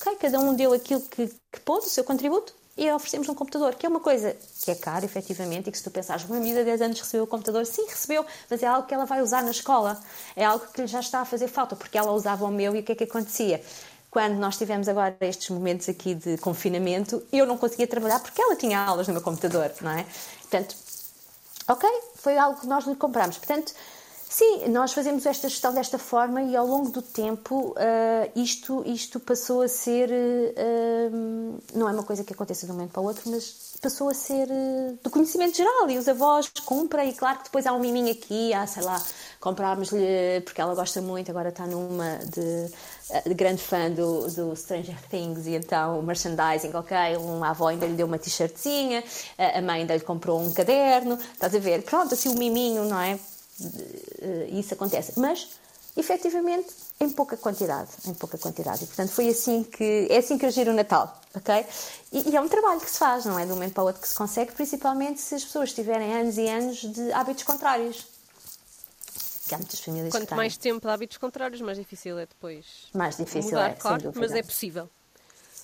ok, 0.00 0.16
cada 0.16 0.40
um 0.40 0.54
deu 0.54 0.72
aquilo 0.72 1.02
que, 1.02 1.28
que 1.52 1.60
pôde, 1.60 1.86
o 1.86 1.90
seu 1.90 2.04
contributo, 2.04 2.54
e 2.76 2.90
oferecemos 2.92 3.28
um 3.28 3.34
computador, 3.34 3.74
que 3.74 3.86
é 3.86 3.88
uma 3.88 4.00
coisa 4.00 4.36
que 4.62 4.70
é 4.70 4.74
cara, 4.74 5.04
efetivamente, 5.04 5.68
e 5.68 5.72
que 5.72 5.78
se 5.78 5.84
tu 5.84 5.90
pensares, 5.90 6.24
uma 6.24 6.38
miúda 6.38 6.58
de 6.58 6.66
10 6.66 6.82
anos 6.82 7.00
recebeu 7.00 7.24
o 7.24 7.26
computador, 7.26 7.64
sim, 7.64 7.86
recebeu, 7.86 8.24
mas 8.50 8.62
é 8.62 8.66
algo 8.66 8.86
que 8.86 8.92
ela 8.92 9.06
vai 9.06 9.22
usar 9.22 9.42
na 9.42 9.50
escola, 9.50 9.98
é 10.34 10.44
algo 10.44 10.66
que 10.72 10.82
lhe 10.82 10.86
já 10.86 11.00
está 11.00 11.20
a 11.20 11.24
fazer 11.24 11.48
falta, 11.48 11.74
porque 11.74 11.96
ela 11.96 12.12
usava 12.12 12.44
o 12.44 12.50
meu 12.50 12.76
e 12.76 12.80
o 12.80 12.82
que 12.82 12.92
é 12.92 12.94
que 12.94 13.04
acontecia? 13.04 13.62
Quando 14.10 14.34
nós 14.34 14.56
tivemos 14.56 14.88
agora 14.88 15.16
estes 15.22 15.50
momentos 15.50 15.88
aqui 15.88 16.14
de 16.14 16.36
confinamento, 16.38 17.22
eu 17.32 17.46
não 17.46 17.56
conseguia 17.56 17.86
trabalhar 17.86 18.20
porque 18.20 18.40
ela 18.40 18.56
tinha 18.56 18.78
aulas 18.78 19.06
no 19.08 19.14
meu 19.14 19.22
computador, 19.22 19.70
não 19.80 19.90
é? 19.90 20.06
Portanto, 20.42 20.76
ok, 21.68 21.88
foi 22.16 22.36
algo 22.38 22.60
que 22.60 22.66
nós 22.66 22.86
lhe 22.86 22.94
compramos. 22.94 23.38
Portanto, 23.38 23.74
Sim, 24.28 24.68
nós 24.68 24.92
fazemos 24.92 25.24
esta 25.24 25.48
gestão 25.48 25.72
desta 25.72 25.98
forma 25.98 26.42
e 26.42 26.56
ao 26.56 26.66
longo 26.66 26.90
do 26.90 27.00
tempo 27.00 27.70
uh, 27.70 28.32
isto, 28.34 28.82
isto 28.84 29.20
passou 29.20 29.62
a 29.62 29.68
ser. 29.68 30.10
Uh, 30.10 31.58
não 31.72 31.88
é 31.88 31.92
uma 31.92 32.02
coisa 32.02 32.24
que 32.24 32.34
aconteça 32.34 32.66
de 32.66 32.72
um 32.72 32.74
momento 32.74 32.90
para 32.90 33.02
o 33.02 33.04
outro, 33.04 33.30
mas 33.30 33.76
passou 33.80 34.08
a 34.08 34.14
ser 34.14 34.48
uh, 34.48 34.98
do 35.00 35.10
conhecimento 35.10 35.56
geral. 35.56 35.88
E 35.88 35.96
os 35.96 36.08
avós 36.08 36.50
compram, 36.64 37.04
e 37.04 37.12
claro 37.12 37.38
que 37.38 37.44
depois 37.44 37.66
há 37.66 37.72
um 37.72 37.78
miminho 37.78 38.10
aqui, 38.10 38.52
há, 38.52 38.66
sei 38.66 38.82
lá, 38.82 39.00
comprámos-lhe, 39.38 40.40
porque 40.44 40.60
ela 40.60 40.74
gosta 40.74 41.00
muito, 41.00 41.30
agora 41.30 41.50
está 41.50 41.64
numa 41.64 42.18
de, 42.18 43.28
de 43.28 43.34
grande 43.34 43.62
fã 43.62 43.88
do, 43.92 44.26
do, 44.28 44.56
Stranger 44.56 44.98
Things, 45.08 45.46
e 45.46 45.54
então 45.54 46.00
o 46.00 46.02
merchandising, 46.02 46.74
ok, 46.74 47.16
uma 47.16 47.50
avó 47.50 47.68
ainda 47.68 47.86
lhe 47.86 47.94
deu 47.94 48.08
uma 48.08 48.18
t-shirtzinha, 48.18 49.04
a 49.38 49.62
mãe 49.62 49.82
ainda 49.82 49.94
lhe 49.94 50.02
comprou 50.02 50.40
um 50.40 50.52
caderno, 50.52 51.16
estás 51.32 51.54
a 51.54 51.58
ver? 51.60 51.82
Pronto, 51.82 52.12
assim 52.12 52.28
o 52.28 52.34
miminho, 52.36 52.84
não 52.86 53.00
é? 53.00 53.18
Isso 54.52 54.74
acontece. 54.74 55.18
Mas, 55.18 55.48
efetivamente, 55.96 56.68
em 57.00 57.10
pouca 57.10 57.36
quantidade, 57.36 57.90
em 58.06 58.14
pouca 58.14 58.38
quantidade. 58.38 58.84
E, 58.84 58.86
portanto, 58.86 59.10
foi 59.10 59.28
assim 59.28 59.62
que, 59.62 60.06
é 60.10 60.18
assim 60.18 60.38
que 60.38 60.46
eu 60.46 60.50
giro 60.50 60.72
o 60.72 60.74
Natal, 60.74 61.20
ok? 61.34 61.66
E, 62.12 62.30
e, 62.30 62.36
é 62.36 62.40
um 62.40 62.48
trabalho 62.48 62.80
que 62.80 62.90
se 62.90 62.98
faz, 62.98 63.24
não 63.24 63.38
é 63.38 63.44
de 63.44 63.52
um 63.52 63.54
momento 63.54 63.74
para 63.74 63.82
o 63.82 63.86
outro 63.86 64.00
que 64.00 64.08
se 64.08 64.14
consegue, 64.14 64.52
principalmente 64.52 65.20
se 65.20 65.34
as 65.34 65.44
pessoas 65.44 65.72
tiverem 65.72 66.14
anos 66.14 66.38
e 66.38 66.48
anos 66.48 66.78
de 66.78 67.12
hábitos 67.12 67.44
contrários. 67.44 68.06
Que 69.46 69.54
há 69.54 69.58
muitas 69.58 69.78
famílias 69.78 70.12
Quanto 70.12 70.34
mais 70.34 70.56
tempo 70.56 70.86
de 70.86 70.92
hábitos 70.92 71.18
contrários, 71.18 71.60
mais 71.60 71.78
difícil 71.78 72.18
é 72.18 72.26
depois 72.26 72.88
mais 72.92 73.16
difícil 73.16 73.52
mudar, 73.52 73.70
é, 73.70 73.74
claro, 73.74 74.12
mas 74.16 74.32
é 74.32 74.42
possível. 74.42 74.90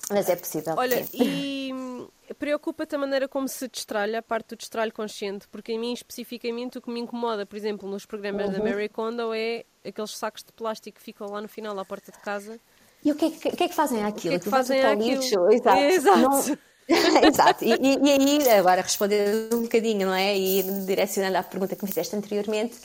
Mas 0.09 0.29
é 0.29 0.37
possível. 0.37 0.75
Olha, 0.77 1.05
sim. 1.05 1.11
e 1.15 1.73
preocupa-te 2.35 2.95
a 2.95 2.99
maneira 2.99 3.29
como 3.29 3.49
se 3.49 3.69
destralha, 3.69 4.19
a 4.19 4.23
parte 4.23 4.51
do 4.51 4.57
destralho 4.57 4.93
consciente, 4.93 5.47
porque 5.49 5.73
em 5.73 5.79
mim 5.79 5.93
especificamente 5.93 6.79
o 6.79 6.83
que 6.83 6.91
me 6.91 7.01
incomoda, 7.01 7.45
por 7.47 7.57
exemplo, 7.57 7.89
nos 7.89 8.07
programas 8.07 8.47
uhum. 8.47 8.53
da 8.53 8.59
Mary 8.59 8.89
Kondo 8.89 9.33
é 9.35 9.65
aqueles 9.85 10.17
sacos 10.17 10.43
de 10.43 10.53
plástico 10.53 10.99
que 10.99 11.05
ficam 11.05 11.29
lá 11.29 11.41
no 11.41 11.49
final 11.49 11.79
à 11.79 11.85
porta 11.85 12.13
de 12.13 12.19
casa. 12.19 12.59
E 13.05 13.11
o 13.11 13.15
que 13.15 13.25
é 13.25 13.31
que, 13.31 13.51
que, 13.57 13.65
é 13.65 13.69
que 13.69 13.75
fazem 13.75 14.05
àquilo? 14.05 14.35
O 14.35 14.39
que 14.39 14.43
é 14.43 14.45
que 14.45 14.51
fazem 14.51 14.83
àquilo? 14.83 15.21
Lixo? 15.21 15.51
Exato. 15.51 15.79
Exato. 15.79 16.19
Não... 16.19 16.59
Exato, 17.27 17.65
e, 17.65 17.71
e, 17.71 18.11
aí, 18.11 18.51
agora 18.51 18.83
respondendo 18.83 19.57
um 19.57 19.63
bocadinho, 19.63 20.07
não 20.07 20.15
é? 20.15 20.37
E 20.37 20.63
direcionando 20.85 21.39
à 21.39 21.43
pergunta 21.43 21.77
que 21.77 21.85
me 21.85 21.89
fizeste 21.89 22.15
anteriormente, 22.17 22.77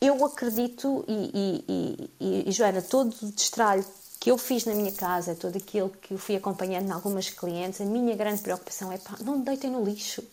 eu 0.00 0.24
acredito, 0.24 1.04
e, 1.06 2.10
e, 2.18 2.44
e 2.48 2.52
Joana, 2.52 2.82
todo 2.82 3.14
o 3.22 3.30
destralho 3.30 3.84
que 4.24 4.30
eu 4.30 4.38
fiz 4.38 4.64
na 4.64 4.74
minha 4.74 4.90
casa, 4.90 5.34
todo 5.34 5.58
aquilo 5.58 5.90
que 6.00 6.14
eu 6.14 6.16
fui 6.16 6.34
acompanhando 6.34 6.88
em 6.88 6.90
algumas 6.90 7.28
clientes, 7.28 7.78
a 7.82 7.84
minha 7.84 8.16
grande 8.16 8.40
preocupação 8.40 8.90
é 8.90 8.96
pá, 8.96 9.18
não 9.20 9.38
deitem 9.38 9.70
no 9.70 9.84
lixo. 9.84 10.24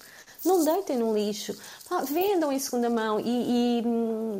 Não 0.45 0.63
deitem 0.63 0.97
no 0.97 1.13
lixo, 1.13 1.53
pá, 1.89 1.99
vendam 1.99 2.53
em 2.53 2.57
segunda 2.57 2.89
mão. 2.89 3.19
E, 3.19 3.83
e, 3.83 3.83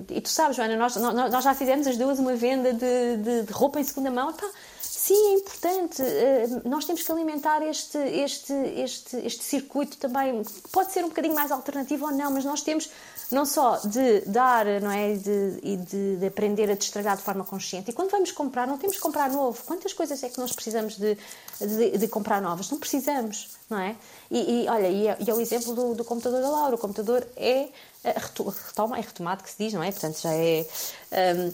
e, 0.10 0.22
tu 0.22 0.30
sabes, 0.30 0.56
Joana, 0.56 0.78
nós, 0.78 0.96
nós 0.96 1.44
já 1.44 1.54
fizemos 1.54 1.86
as 1.86 1.98
duas 1.98 2.18
uma 2.18 2.34
venda 2.34 2.72
de, 2.72 3.18
de, 3.18 3.44
de 3.44 3.52
roupa 3.52 3.78
em 3.78 3.84
segunda 3.84 4.10
mão. 4.10 4.32
Pá, 4.32 4.50
sim, 4.80 5.34
é 5.34 5.34
importante. 5.34 6.02
Eh, 6.02 6.48
nós 6.64 6.86
temos 6.86 7.04
que 7.04 7.12
alimentar 7.12 7.62
este, 7.62 7.98
este, 7.98 8.54
este, 8.54 9.18
este 9.18 9.44
circuito 9.44 9.98
também. 9.98 10.44
Pode 10.72 10.94
ser 10.94 11.04
um 11.04 11.10
bocadinho 11.10 11.36
mais 11.36 11.52
alternativo 11.52 12.06
ou 12.06 12.12
não, 12.14 12.32
mas 12.32 12.46
nós 12.46 12.62
temos 12.62 12.90
não 13.32 13.46
só 13.46 13.78
de 13.78 14.22
dar 14.22 14.66
não 14.82 14.92
é, 14.92 15.14
de, 15.14 15.60
e 15.64 15.78
de, 15.78 16.18
de, 16.18 16.26
aprender 16.26 16.70
a 16.70 16.76
destragar 16.76 17.16
de 17.16 17.24
forma 17.24 17.44
consciente. 17.44 17.90
E 17.90 17.94
quando 17.94 18.12
vamos 18.12 18.32
comprar, 18.32 18.68
não 18.68 18.78
temos 18.78 18.98
que 18.98 19.02
comprar 19.02 19.30
novo. 19.30 19.64
Quantas 19.66 19.94
coisas 19.94 20.22
é 20.24 20.30
que 20.30 20.38
nós 20.38 20.52
precisamos 20.52 20.98
de, 20.98 21.18
de, 21.60 21.98
de 21.98 22.08
comprar 22.08 22.42
novas? 22.42 22.70
Não 22.70 22.78
precisamos, 22.78 23.50
não 23.70 23.80
é? 23.80 23.96
E, 24.30 24.64
e 24.64 24.70
olha, 24.70 24.88
e 24.90 25.08
é, 25.08 25.18
e 25.20 25.30
é, 25.30 25.34
o 25.34 25.40
exemplo 25.40 25.74
do, 25.74 25.96
do, 25.96 26.04
computador 26.04 26.42
da 26.42 26.50
Laura. 26.50 26.76
O 26.76 26.78
computador 26.78 27.26
é, 27.38 27.70
é 28.04 28.16
retoma, 28.18 28.98
é 28.98 29.02
retomado 29.02 29.44
que 29.44 29.50
se 29.50 29.58
diz, 29.58 29.74
não 29.74 29.82
é? 29.82 29.92
Portanto, 29.92 30.20
já 30.22 30.34
é. 30.34 30.66
Um, 31.12 31.54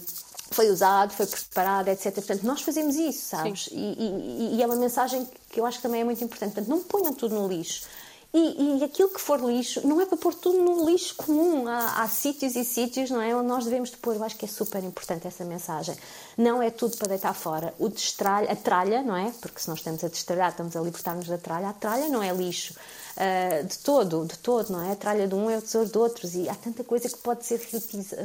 foi 0.50 0.70
usado, 0.70 1.12
foi 1.12 1.26
preparado, 1.26 1.88
etc. 1.88 2.14
Portanto, 2.14 2.42
nós 2.42 2.62
fazemos 2.62 2.96
isso, 2.96 3.28
sabes? 3.28 3.68
E, 3.70 3.76
e, 3.76 4.56
e, 4.56 4.62
é 4.62 4.66
uma 4.66 4.76
mensagem 4.76 5.28
que 5.50 5.60
eu 5.60 5.66
acho 5.66 5.76
que 5.76 5.82
também 5.82 6.00
é 6.00 6.04
muito 6.04 6.24
importante. 6.24 6.54
Portanto, 6.54 6.70
não 6.70 6.82
ponham 6.82 7.12
tudo 7.12 7.34
no 7.34 7.46
lixo. 7.46 7.86
E, 8.32 8.80
e, 8.80 8.84
aquilo 8.84 9.08
que 9.08 9.20
for 9.20 9.40
lixo, 9.40 9.86
não 9.86 9.98
é 10.02 10.04
para 10.04 10.18
pôr 10.18 10.34
tudo 10.34 10.58
no 10.58 10.84
lixo 10.84 11.14
comum. 11.16 11.66
Há, 11.66 12.02
há 12.02 12.08
sítios 12.08 12.56
e 12.56 12.64
sítios, 12.64 13.10
não 13.10 13.22
é? 13.22 13.34
Onde 13.34 13.48
nós 13.48 13.64
devemos 13.64 13.90
de 13.90 13.96
pôr. 13.96 14.16
Eu 14.16 14.22
acho 14.22 14.36
que 14.36 14.44
é 14.44 14.48
super 14.48 14.84
importante 14.84 15.26
essa 15.26 15.46
mensagem. 15.46 15.96
Não 16.36 16.62
é 16.62 16.70
tudo 16.70 16.94
para 16.98 17.08
deitar 17.08 17.32
fora. 17.32 17.72
O 17.78 17.88
destralho, 17.88 18.50
a 18.50 18.54
tralha, 18.54 19.02
não 19.02 19.16
é? 19.16 19.32
Porque 19.40 19.58
se 19.58 19.68
nós 19.68 19.78
estamos 19.78 20.04
a 20.04 20.08
destralhar, 20.08 20.50
estamos 20.50 20.76
a 20.76 20.80
libertar-nos 20.80 21.26
da 21.26 21.38
tralha. 21.38 21.70
A 21.70 21.72
tralha 21.72 22.08
não 22.10 22.22
é 22.22 22.30
lixo. 22.30 22.74
Uh, 23.16 23.66
de 23.66 23.78
todo, 23.78 24.26
de 24.26 24.38
todo, 24.38 24.70
não 24.70 24.84
é? 24.84 24.92
A 24.92 24.96
tralha 24.96 25.26
de 25.26 25.34
um 25.34 25.50
é 25.50 25.56
o 25.56 25.62
tesouro 25.62 25.88
de 25.88 25.98
outros. 25.98 26.34
E 26.34 26.50
há 26.50 26.54
tanta 26.54 26.84
coisa 26.84 27.08
que 27.08 27.16
pode 27.18 27.46
ser 27.46 27.66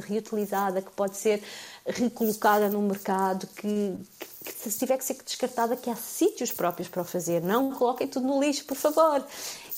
reutilizada, 0.05 0.81
que 0.81 0.91
pode 0.91 1.15
ser 1.15 1.41
recolocada 1.85 2.69
no 2.69 2.81
mercado, 2.81 3.47
que, 3.47 3.97
que 4.43 4.69
se 4.69 4.77
tiver 4.77 4.97
que 4.97 5.05
ser 5.05 5.17
descartada, 5.23 5.75
que 5.75 5.89
há 5.89 5.95
sítios 5.95 6.51
próprios 6.51 6.87
para 6.87 7.01
o 7.01 7.05
fazer. 7.05 7.41
Não 7.41 7.71
coloquem 7.71 8.07
tudo 8.07 8.25
no 8.27 8.39
lixo, 8.39 8.65
por 8.65 8.77
favor. 8.77 9.25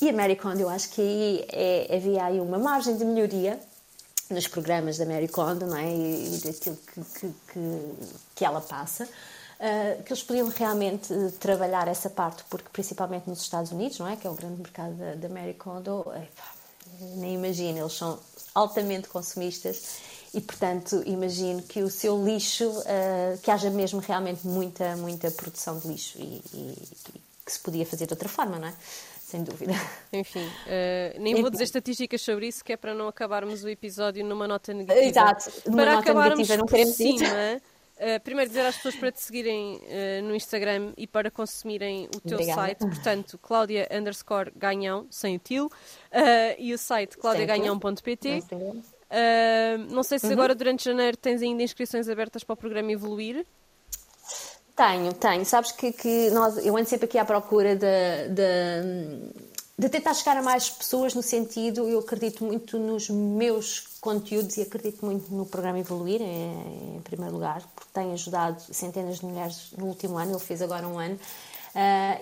E 0.02 0.10
a 0.10 0.14
Mary 0.14 0.38
eu 0.60 0.70
acho 0.70 0.90
que 0.90 1.02
aí 1.02 1.46
é, 1.50 1.96
havia 1.96 2.26
aí 2.26 2.40
uma 2.40 2.60
margem 2.60 2.96
de 2.98 3.06
melhoria 3.06 3.60
nos 4.30 4.48
programas 4.48 4.98
da 4.98 5.06
Mary 5.06 5.30
não 5.62 5.78
é? 5.78 5.90
E, 5.90 6.42
daquilo 6.44 6.78
que, 6.78 7.02
que, 7.02 7.36
que, 7.54 7.94
que 8.36 8.46
ela 8.46 8.62
passa. 8.62 9.08
Uh, 9.56 10.04
que 10.04 10.12
eles 10.12 10.22
podiam 10.22 10.50
realmente 10.50 11.14
trabalhar 11.40 11.88
essa 11.88 12.10
parte, 12.10 12.44
porque 12.50 12.68
principalmente 12.74 13.30
nos 13.30 13.42
Estados 13.42 13.72
Unidos, 13.72 13.98
não 14.00 14.08
é? 14.08 14.18
Que 14.18 14.28
é 14.28 14.30
o 14.30 14.34
grande 14.34 14.62
mercado 14.62 14.94
da, 15.16 15.30
Mary 15.30 15.54
Kondo, 15.54 16.06
nem 17.16 17.36
imagino, 17.36 17.80
eles 17.80 17.94
são 17.94 18.20
altamente 18.54 19.08
consumistas 19.08 20.00
e, 20.36 20.42
portanto, 20.42 21.02
imagino 21.06 21.62
que 21.62 21.82
o 21.82 21.90
seu 21.90 22.24
lixo, 22.24 22.70
uh, 22.70 23.38
que 23.42 23.50
haja 23.50 23.70
mesmo 23.70 24.02
realmente 24.02 24.46
muita, 24.46 24.96
muita 24.98 25.32
produção 25.32 25.80
de 25.80 25.88
lixo 25.88 26.18
e, 26.20 26.42
e, 26.54 26.58
e 27.16 27.22
que 27.46 27.52
se 27.52 27.60
podia 27.60 27.86
fazer 27.86 28.06
de 28.06 28.14
outra 28.14 28.28
forma, 28.28 28.60
não 28.60 28.68
é? 28.68 28.74
sem 29.26 29.44
dúvida. 29.44 29.74
Enfim, 30.14 30.46
uh, 30.46 31.20
nem 31.20 31.42
vou 31.42 31.50
dizer 31.50 31.64
estatísticas 31.64 32.22
sobre 32.22 32.48
isso, 32.48 32.64
que 32.64 32.74
é 32.74 32.78
para 32.78 32.94
não 32.94 33.08
acabarmos 33.08 33.64
o 33.64 33.70
episódio 33.70 34.24
numa 34.24 34.48
nota 34.48 34.74
negativa. 34.74 35.06
Exato, 35.08 35.52
numa 35.66 35.78
para 35.78 35.96
nota 35.96 36.04
acabarmos 36.04 36.48
negativa, 36.48 36.58
não 36.58 36.66
queremos 36.68 36.96
cima, 36.96 37.16
isso. 37.16 37.62
Uh, 37.96 38.20
primeiro 38.26 38.50
dizer 38.50 38.66
às 38.66 38.76
pessoas 38.76 38.96
para 38.98 39.10
te 39.10 39.22
seguirem 39.22 39.78
uh, 39.78 40.24
no 40.24 40.36
Instagram 40.36 40.92
e 40.98 41.08
para 41.08 41.32
consumirem 41.32 42.10
o 42.14 42.20
teu 42.20 42.36
Obrigada. 42.38 42.62
site, 42.62 42.80
portanto, 42.80 43.40
Cláudia 43.42 43.88
underscore 43.90 44.52
Ganhão, 44.54 45.08
sem 45.10 45.38
o 45.38 45.40
til, 45.40 45.66
uh, 45.68 45.72
e 46.60 46.74
o 46.74 46.78
site 46.78 47.18
claudiaganhão.pt. 47.18 48.44
Uh, 49.10 49.94
não 49.94 50.04
sei 50.04 50.20
se 50.20 50.26
uhum. 50.26 50.34
agora 50.34 50.56
durante 50.56 50.84
janeiro 50.84 51.16
tens 51.16 51.42
ainda 51.42 51.62
inscrições 51.62 52.10
abertas 52.10 52.44
para 52.44 52.54
o 52.54 52.58
programa 52.58 52.92
Evoluir. 52.92 53.46
Tenho, 54.76 55.14
tenho. 55.14 55.46
Sabes 55.46 55.72
que, 55.72 55.94
que 55.94 56.30
nós, 56.32 56.58
eu 56.66 56.76
ando 56.76 56.90
sempre 56.90 57.06
aqui 57.06 57.18
à 57.18 57.24
procura 57.24 57.76
de, 57.76 58.28
de, 58.30 59.32
de, 59.80 59.90
tentar 59.90 60.14
chegar 60.14 60.36
a 60.36 60.42
mais 60.42 60.70
pessoas 60.70 61.14
no 61.14 61.24
sentido, 61.24 61.88
eu 61.88 62.00
acredito 62.00 62.44
muito 62.44 62.78
nos 62.78 63.10
meus 63.10 63.88
conteúdos 64.02 64.58
e 64.58 64.64
acredito 64.64 65.06
muito 65.06 65.34
no 65.34 65.46
programa 65.46 65.80
Evoluir, 65.80 66.22
em, 66.22 66.98
em 66.98 67.02
primeiro 67.02 67.34
lugar, 67.34 67.62
porque 67.74 67.90
tem 67.94 68.12
ajudado 68.12 68.62
centenas 68.74 69.20
de 69.20 69.26
mulheres 69.26 69.72
no 69.78 69.86
último 69.86 70.18
ano, 70.18 70.32
ele 70.32 70.40
fez 70.40 70.62
agora 70.62 70.86
um 70.86 71.00
ano, 71.00 71.18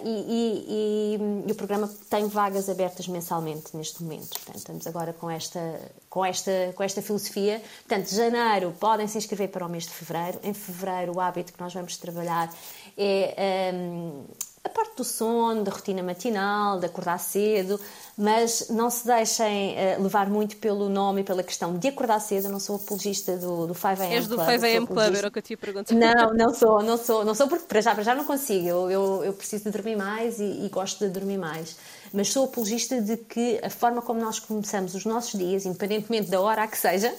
e, 0.04 0.10
e, 0.10 1.47
e, 1.47 1.51
o 1.51 1.56
programa 1.56 1.88
tem 2.10 2.28
vagas 2.28 2.68
abertas 2.70 3.08
mensalmente 3.08 3.76
neste 3.78 4.01
momento. 4.01 4.30
Portanto, 4.30 4.58
estamos 4.58 4.88
agora 4.88 5.14
com 5.14 5.30
esta, 5.30 5.80
com 6.10 6.26
esta, 6.26 6.51
com 6.76 6.84
esta 6.84 7.01
filosofia. 7.01 7.62
Portanto, 7.88 8.10
janeiro 8.10 8.74
podem 8.80 9.08
se 9.08 9.18
inscrever 9.18 9.49
para 9.49 9.66
o 9.66 9.70
mês 9.70 9.84
de 9.84 9.91
fevereiro. 9.91 10.39
Em 10.43 10.54
fevereiro, 10.54 11.16
o 11.16 11.22
hábito 11.22 11.54
que 11.54 11.62
nós 11.62 11.74
vamos 11.74 11.97
trabalhar 11.97 12.51
é 12.97 13.72
um, 13.74 14.26
a 14.64 14.70
parte 14.70 14.95
do 14.95 15.03
sono, 15.03 15.61
da 15.61 15.72
rotina 15.72 16.01
matinal, 16.01 16.80
de 16.80 16.86
acordar 16.86 17.20
cedo, 17.20 17.78
mas 18.18 18.68
não 18.70 18.89
se 18.89 19.05
deixem 19.05 19.76
uh, 19.76 20.01
levar 20.01 20.30
muito 20.30 20.55
pelo 20.55 20.88
nome 20.88 21.20
e 21.20 21.24
pela 21.24 21.43
questão 21.43 21.78
de 21.78 21.89
acordar 21.89 22.22
cedo. 22.22 22.45
Eu 22.45 22.51
não 22.51 22.61
sou 22.61 22.78
apologista 22.78 23.36
do, 23.36 23.68
do 23.68 23.76
5am 23.76 24.11
És 24.11 24.26
do 24.26 24.38
5am 24.38 24.88
Club, 24.88 25.16
era 25.16 25.28
o 25.28 25.32
que 25.32 25.39
eu 25.39 25.43
te 25.43 25.51
ia 25.51 25.57
perguntar. 25.57 25.93
Não, 25.93 26.34
não 26.34 26.53
sou, 26.53 26.82
não 26.82 26.97
sou, 26.97 27.26
não 27.26 27.36
sou 27.36 27.49
porque 27.49 27.66
para 27.66 27.82
já, 27.82 27.93
para 27.93 28.03
já 28.03 28.16
não 28.16 28.24
consigo. 28.24 28.66
Eu, 28.66 28.89
eu, 28.89 29.24
eu 29.26 29.34
preciso 29.34 29.66
de 29.66 29.72
dormir 29.72 29.97
mais 29.97 30.39
e, 30.39 30.66
e 30.66 30.70
gosto 30.70 31.05
de 31.05 31.11
dormir 31.11 31.38
mais. 31.38 31.76
Mas 32.14 32.32
sou 32.32 32.45
apologista 32.45 33.01
de 33.01 33.18
que 33.18 33.59
a 33.61 33.70
forma 33.70 34.01
como 34.01 34.22
nós 34.22 34.39
começamos 34.39 34.95
os 34.95 35.03
nossos 35.03 35.38
dias, 35.38 35.66
independentemente 35.66 36.30
da 36.30 36.39
hora 36.39 36.64
a 36.64 36.68
que 36.68 36.78
seja, 36.78 37.14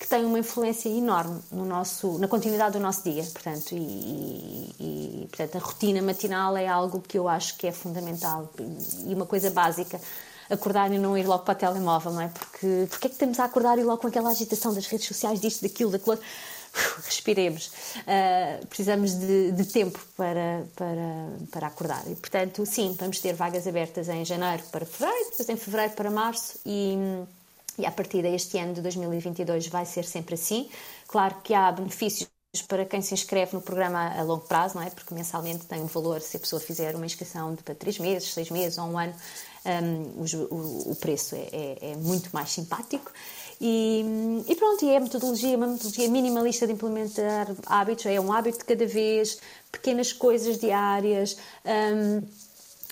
que 0.00 0.08
tem 0.08 0.24
uma 0.24 0.38
influência 0.38 0.88
enorme 0.88 1.42
no 1.52 1.66
nosso, 1.66 2.18
na 2.18 2.26
continuidade 2.26 2.72
do 2.72 2.80
nosso 2.80 3.04
dia, 3.04 3.22
portanto, 3.22 3.74
e, 3.74 4.74
e, 4.80 5.28
portanto, 5.28 5.56
a 5.56 5.58
rotina 5.58 6.00
matinal 6.00 6.56
é 6.56 6.66
algo 6.66 7.02
que 7.02 7.18
eu 7.18 7.28
acho 7.28 7.58
que 7.58 7.66
é 7.66 7.72
fundamental 7.72 8.50
e 9.06 9.12
uma 9.12 9.26
coisa 9.26 9.50
básica. 9.50 10.00
Acordar 10.48 10.90
e 10.90 10.98
não 10.98 11.16
ir 11.16 11.24
logo 11.28 11.44
para 11.44 11.52
o 11.52 11.54
telemóvel, 11.54 12.12
não 12.12 12.22
é? 12.22 12.28
Porque, 12.28 12.86
porque 12.88 13.06
é 13.06 13.10
que 13.10 13.16
temos 13.16 13.38
a 13.38 13.44
acordar 13.44 13.78
e 13.78 13.84
logo 13.84 14.00
com 14.00 14.08
aquela 14.08 14.30
agitação 14.30 14.74
das 14.74 14.86
redes 14.86 15.06
sociais, 15.06 15.38
disto, 15.38 15.62
daquilo, 15.62 15.92
daquilo 15.92 16.18
respiremos. 17.04 17.70
Uh, 17.98 18.66
precisamos 18.66 19.14
de, 19.14 19.52
de, 19.52 19.64
tempo 19.66 20.00
para, 20.16 20.66
para, 20.74 21.46
para 21.52 21.66
acordar. 21.68 22.02
E, 22.08 22.16
portanto, 22.16 22.64
sim, 22.66 22.96
vamos 22.98 23.20
ter 23.20 23.34
vagas 23.34 23.66
abertas 23.66 24.08
em 24.08 24.24
janeiro 24.24 24.62
para 24.72 24.84
fevereiro, 24.84 25.30
depois 25.30 25.48
em 25.48 25.56
fevereiro 25.56 25.92
para 25.92 26.10
março 26.10 26.58
e 26.66 26.96
e 27.80 27.86
a 27.86 27.90
partir 27.90 28.22
deste 28.22 28.58
ano 28.58 28.74
de 28.74 28.80
2022 28.80 29.68
vai 29.68 29.86
ser 29.86 30.04
sempre 30.04 30.34
assim. 30.34 30.68
Claro 31.08 31.36
que 31.42 31.54
há 31.54 31.72
benefícios 31.72 32.28
para 32.66 32.84
quem 32.84 33.00
se 33.00 33.14
inscreve 33.14 33.54
no 33.54 33.62
programa 33.62 34.12
a 34.12 34.22
longo 34.22 34.44
prazo, 34.46 34.74
não 34.76 34.82
é? 34.82 34.90
Porque 34.90 35.14
mensalmente 35.14 35.66
tem 35.66 35.80
um 35.80 35.86
valor, 35.86 36.20
se 36.20 36.36
a 36.36 36.40
pessoa 36.40 36.58
fizer 36.60 36.96
uma 36.96 37.06
inscrição 37.06 37.54
de 37.54 37.62
para 37.62 37.74
3 37.76 37.98
meses, 38.00 38.32
6 38.34 38.50
meses 38.50 38.78
ou 38.78 38.86
um 38.86 38.98
ano, 38.98 39.14
um, 39.64 40.24
o, 40.50 40.90
o, 40.90 40.96
preço 40.96 41.36
é, 41.36 41.48
é, 41.52 41.78
é, 41.92 41.96
muito 41.96 42.30
mais 42.32 42.50
simpático. 42.50 43.12
E, 43.60 44.04
e, 44.48 44.56
pronto, 44.56 44.84
e 44.84 44.90
é 44.90 44.98
metodologia, 44.98 45.56
uma 45.56 45.68
metodologia 45.68 46.08
minimalista 46.08 46.66
de 46.66 46.72
implementar 46.72 47.46
hábitos, 47.66 48.06
é 48.06 48.20
um 48.20 48.32
hábito 48.32 48.58
de 48.58 48.64
cada 48.64 48.86
vez, 48.86 49.38
pequenas 49.70 50.12
coisas 50.12 50.58
diárias. 50.58 51.36
Um, 51.64 52.22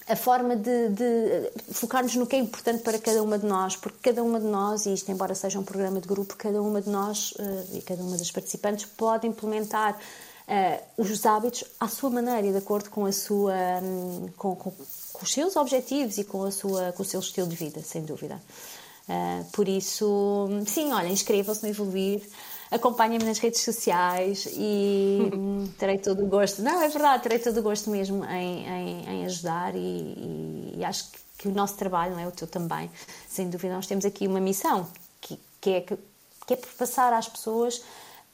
a 0.09 0.17
forma 0.17 0.57
de, 0.57 0.89
de 0.89 1.51
focar-nos 1.73 2.15
no 2.17 2.27
que 2.27 2.35
é 2.35 2.39
importante 2.39 2.83
para 2.83 2.99
cada 2.99 3.23
uma 3.23 3.39
de 3.39 3.47
nós, 3.47 3.77
porque 3.77 3.99
cada 4.11 4.23
uma 4.23 4.41
de 4.41 4.47
nós, 4.47 4.87
e 4.87 4.95
isto 4.95 5.13
embora 5.13 5.35
seja 5.35 5.59
um 5.59 5.63
programa 5.63 6.01
de 6.01 6.09
grupo, 6.09 6.35
cada 6.35 6.63
uma 6.63 6.81
de 6.81 6.89
nós 6.89 7.33
uh, 7.33 7.77
e 7.77 7.83
cada 7.83 8.03
uma 8.03 8.17
das 8.17 8.31
participantes 8.31 8.87
pode 8.87 9.27
implementar 9.27 9.95
uh, 9.95 11.03
os 11.03 11.27
hábitos 11.27 11.65
à 11.79 11.89
sua 11.89 12.09
maneira 12.09 12.47
e 12.47 12.53
de 12.53 12.59
acordo 12.59 12.89
com 12.89 13.05
a 13.05 13.13
sua 13.13 13.53
um, 13.83 14.29
com, 14.37 14.57
com, 14.57 14.71
com, 14.71 15.23
os 15.23 15.33
seus 15.33 15.57
objetivos 15.57 16.17
e 16.17 16.25
com 16.25 16.43
a 16.45 16.51
sua 16.51 16.93
com 16.93 17.03
o 17.03 17.07
seu 17.07 17.21
estilo 17.21 17.47
de 17.47 17.57
vida, 17.57 17.83
sem 17.83 18.03
dúvida. 18.03 18.41
Uh, 19.09 19.45
por 19.53 19.69
isso, 19.69 20.49
sim, 20.67 20.93
olha, 20.93 21.09
inscrevam-se 21.09 21.63
no 21.63 21.69
Evoluir 21.69 22.23
acompanhem-me 22.71 23.25
nas 23.25 23.39
redes 23.39 23.63
sociais 23.63 24.49
e 24.53 25.31
terei 25.79 25.99
todo 25.99 26.25
o 26.25 26.27
gosto. 26.27 26.63
Não, 26.63 26.83
é 26.83 26.89
verdade, 26.89 27.23
terei 27.23 27.39
todo 27.39 27.59
o 27.59 27.63
gosto 27.63 27.91
mesmo 27.91 28.25
em, 28.25 28.67
em, 28.67 29.09
em 29.09 29.25
ajudar 29.27 29.75
e, 29.75 29.79
e, 29.79 30.75
e, 30.79 30.85
acho 30.85 31.11
que, 31.11 31.19
que, 31.39 31.49
o 31.49 31.53
nosso 31.53 31.77
trabalho, 31.77 32.13
não 32.13 32.21
é 32.21 32.27
o 32.27 32.33
teu 32.33 32.47
também, 32.47 32.91
sem 33.29 33.49
dúvida, 33.49 33.75
nós 33.75 33.87
temos 33.87 34.05
aqui 34.05 34.27
uma 34.27 34.41
missão 34.41 34.87
que, 35.21 35.39
que 35.61 35.71
é, 35.71 35.81
que, 35.81 35.99
que 36.47 36.55
é 36.55 36.57
passar 36.57 37.13
às 37.13 37.29
pessoas 37.29 37.83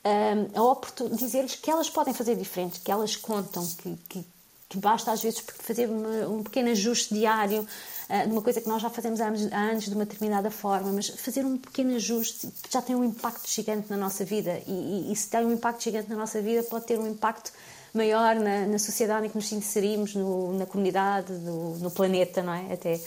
um, 0.05 0.59
a 0.59 0.63
oportunidade, 0.63 1.23
dizer-lhes 1.23 1.57
que 1.57 1.71
elas 1.71 1.89
podem 1.89 2.13
fazer 2.13 2.37
diferente, 2.37 2.81
que 2.81 2.91
elas 2.91 3.17
contam, 3.17 3.67
que, 3.79 3.97
que 4.09 4.34
basta 4.75 5.13
às 5.13 5.23
vezes 5.23 5.43
fazer 5.59 5.89
uma, 5.89 6.29
um 6.29 6.43
pequeno 6.43 6.71
ajuste 6.71 7.15
diário 7.15 7.61
uh, 7.61 8.29
numa 8.29 8.43
coisa 8.43 8.61
que 8.61 8.69
nós 8.69 8.83
já 8.83 8.91
fazemos 8.91 9.21
há 9.21 9.27
anos, 9.27 9.85
de 9.85 9.95
uma 9.95 10.05
determinada 10.05 10.51
forma, 10.51 10.93
mas 10.93 11.09
fazer 11.09 11.45
um 11.45 11.57
pequeno 11.57 11.97
ajuste 11.97 12.49
já 12.71 12.83
tem 12.83 12.95
um 12.95 13.05
impacto 13.05 13.49
gigante 13.49 13.91
na 13.91 13.97
nossa 13.97 14.25
vida 14.25 14.61
e, 14.67 14.73
e, 15.09 15.13
e 15.13 15.17
se 15.17 15.29
tem 15.29 15.45
um 15.45 15.53
impacto 15.53 15.83
gigante 15.83 16.09
na 16.11 16.17
nossa 16.17 16.41
vida 16.41 16.63
pode 16.65 16.87
ter 16.87 16.99
um 16.99 17.09
impacto 17.09 17.53
maior 17.95 18.35
na, 18.35 18.67
na 18.67 18.79
sociedade 18.79 19.27
em 19.27 19.31
que 19.31 19.37
nos 19.37 19.51
inserimos, 19.53 20.15
no, 20.15 20.59
na 20.59 20.67
comunidade, 20.67 21.33
no, 21.33 21.79
no, 21.79 21.91
planeta, 21.91 22.43
não 22.43 22.53
é? 22.53 22.73
Até, 22.73 23.01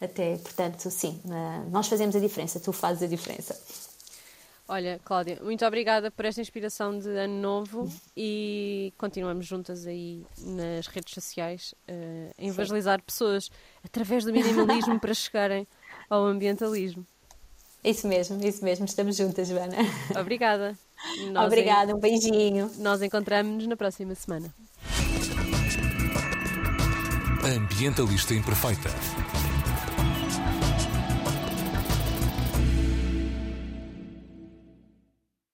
até, 0.00 0.36
portanto, 0.36 0.90
sim, 0.90 1.20
uh, 1.24 1.70
nós 1.70 1.86
fazemos 1.86 2.16
a 2.16 2.18
diferença, 2.18 2.58
tu 2.58 2.72
fazes 2.72 3.04
a 3.04 3.06
diferença. 3.06 3.56
Olha, 4.68 5.00
Cláudia, 5.04 5.38
muito 5.42 5.66
obrigada 5.66 6.10
por 6.10 6.24
esta 6.24 6.40
inspiração 6.40 6.98
de 6.98 7.08
ano 7.08 7.40
novo 7.40 7.92
e 8.16 8.92
continuamos 8.96 9.44
juntas 9.46 9.86
aí 9.86 10.24
nas 10.38 10.86
redes 10.86 11.12
sociais 11.12 11.74
uh, 11.88 12.32
a 12.38 12.44
evangelizar 12.44 12.98
Sim. 13.00 13.04
pessoas 13.04 13.50
através 13.84 14.24
do 14.24 14.32
minimalismo 14.32 14.98
para 15.00 15.12
chegarem 15.12 15.66
ao 16.08 16.24
ambientalismo. 16.24 17.04
Isso 17.84 18.06
mesmo, 18.06 18.42
isso 18.46 18.64
mesmo. 18.64 18.84
Estamos 18.84 19.16
juntas, 19.16 19.48
Joana. 19.48 19.76
Obrigada. 20.18 20.78
Nós 21.32 21.46
Obrigada, 21.46 21.94
um 21.94 21.98
beijinho. 21.98 22.70
Nós 22.78 23.02
encontramos-nos 23.02 23.66
na 23.66 23.76
próxima 23.76 24.14
semana. 24.14 24.54
Ambientalista 27.44 28.34
Imperfeita 28.34 28.88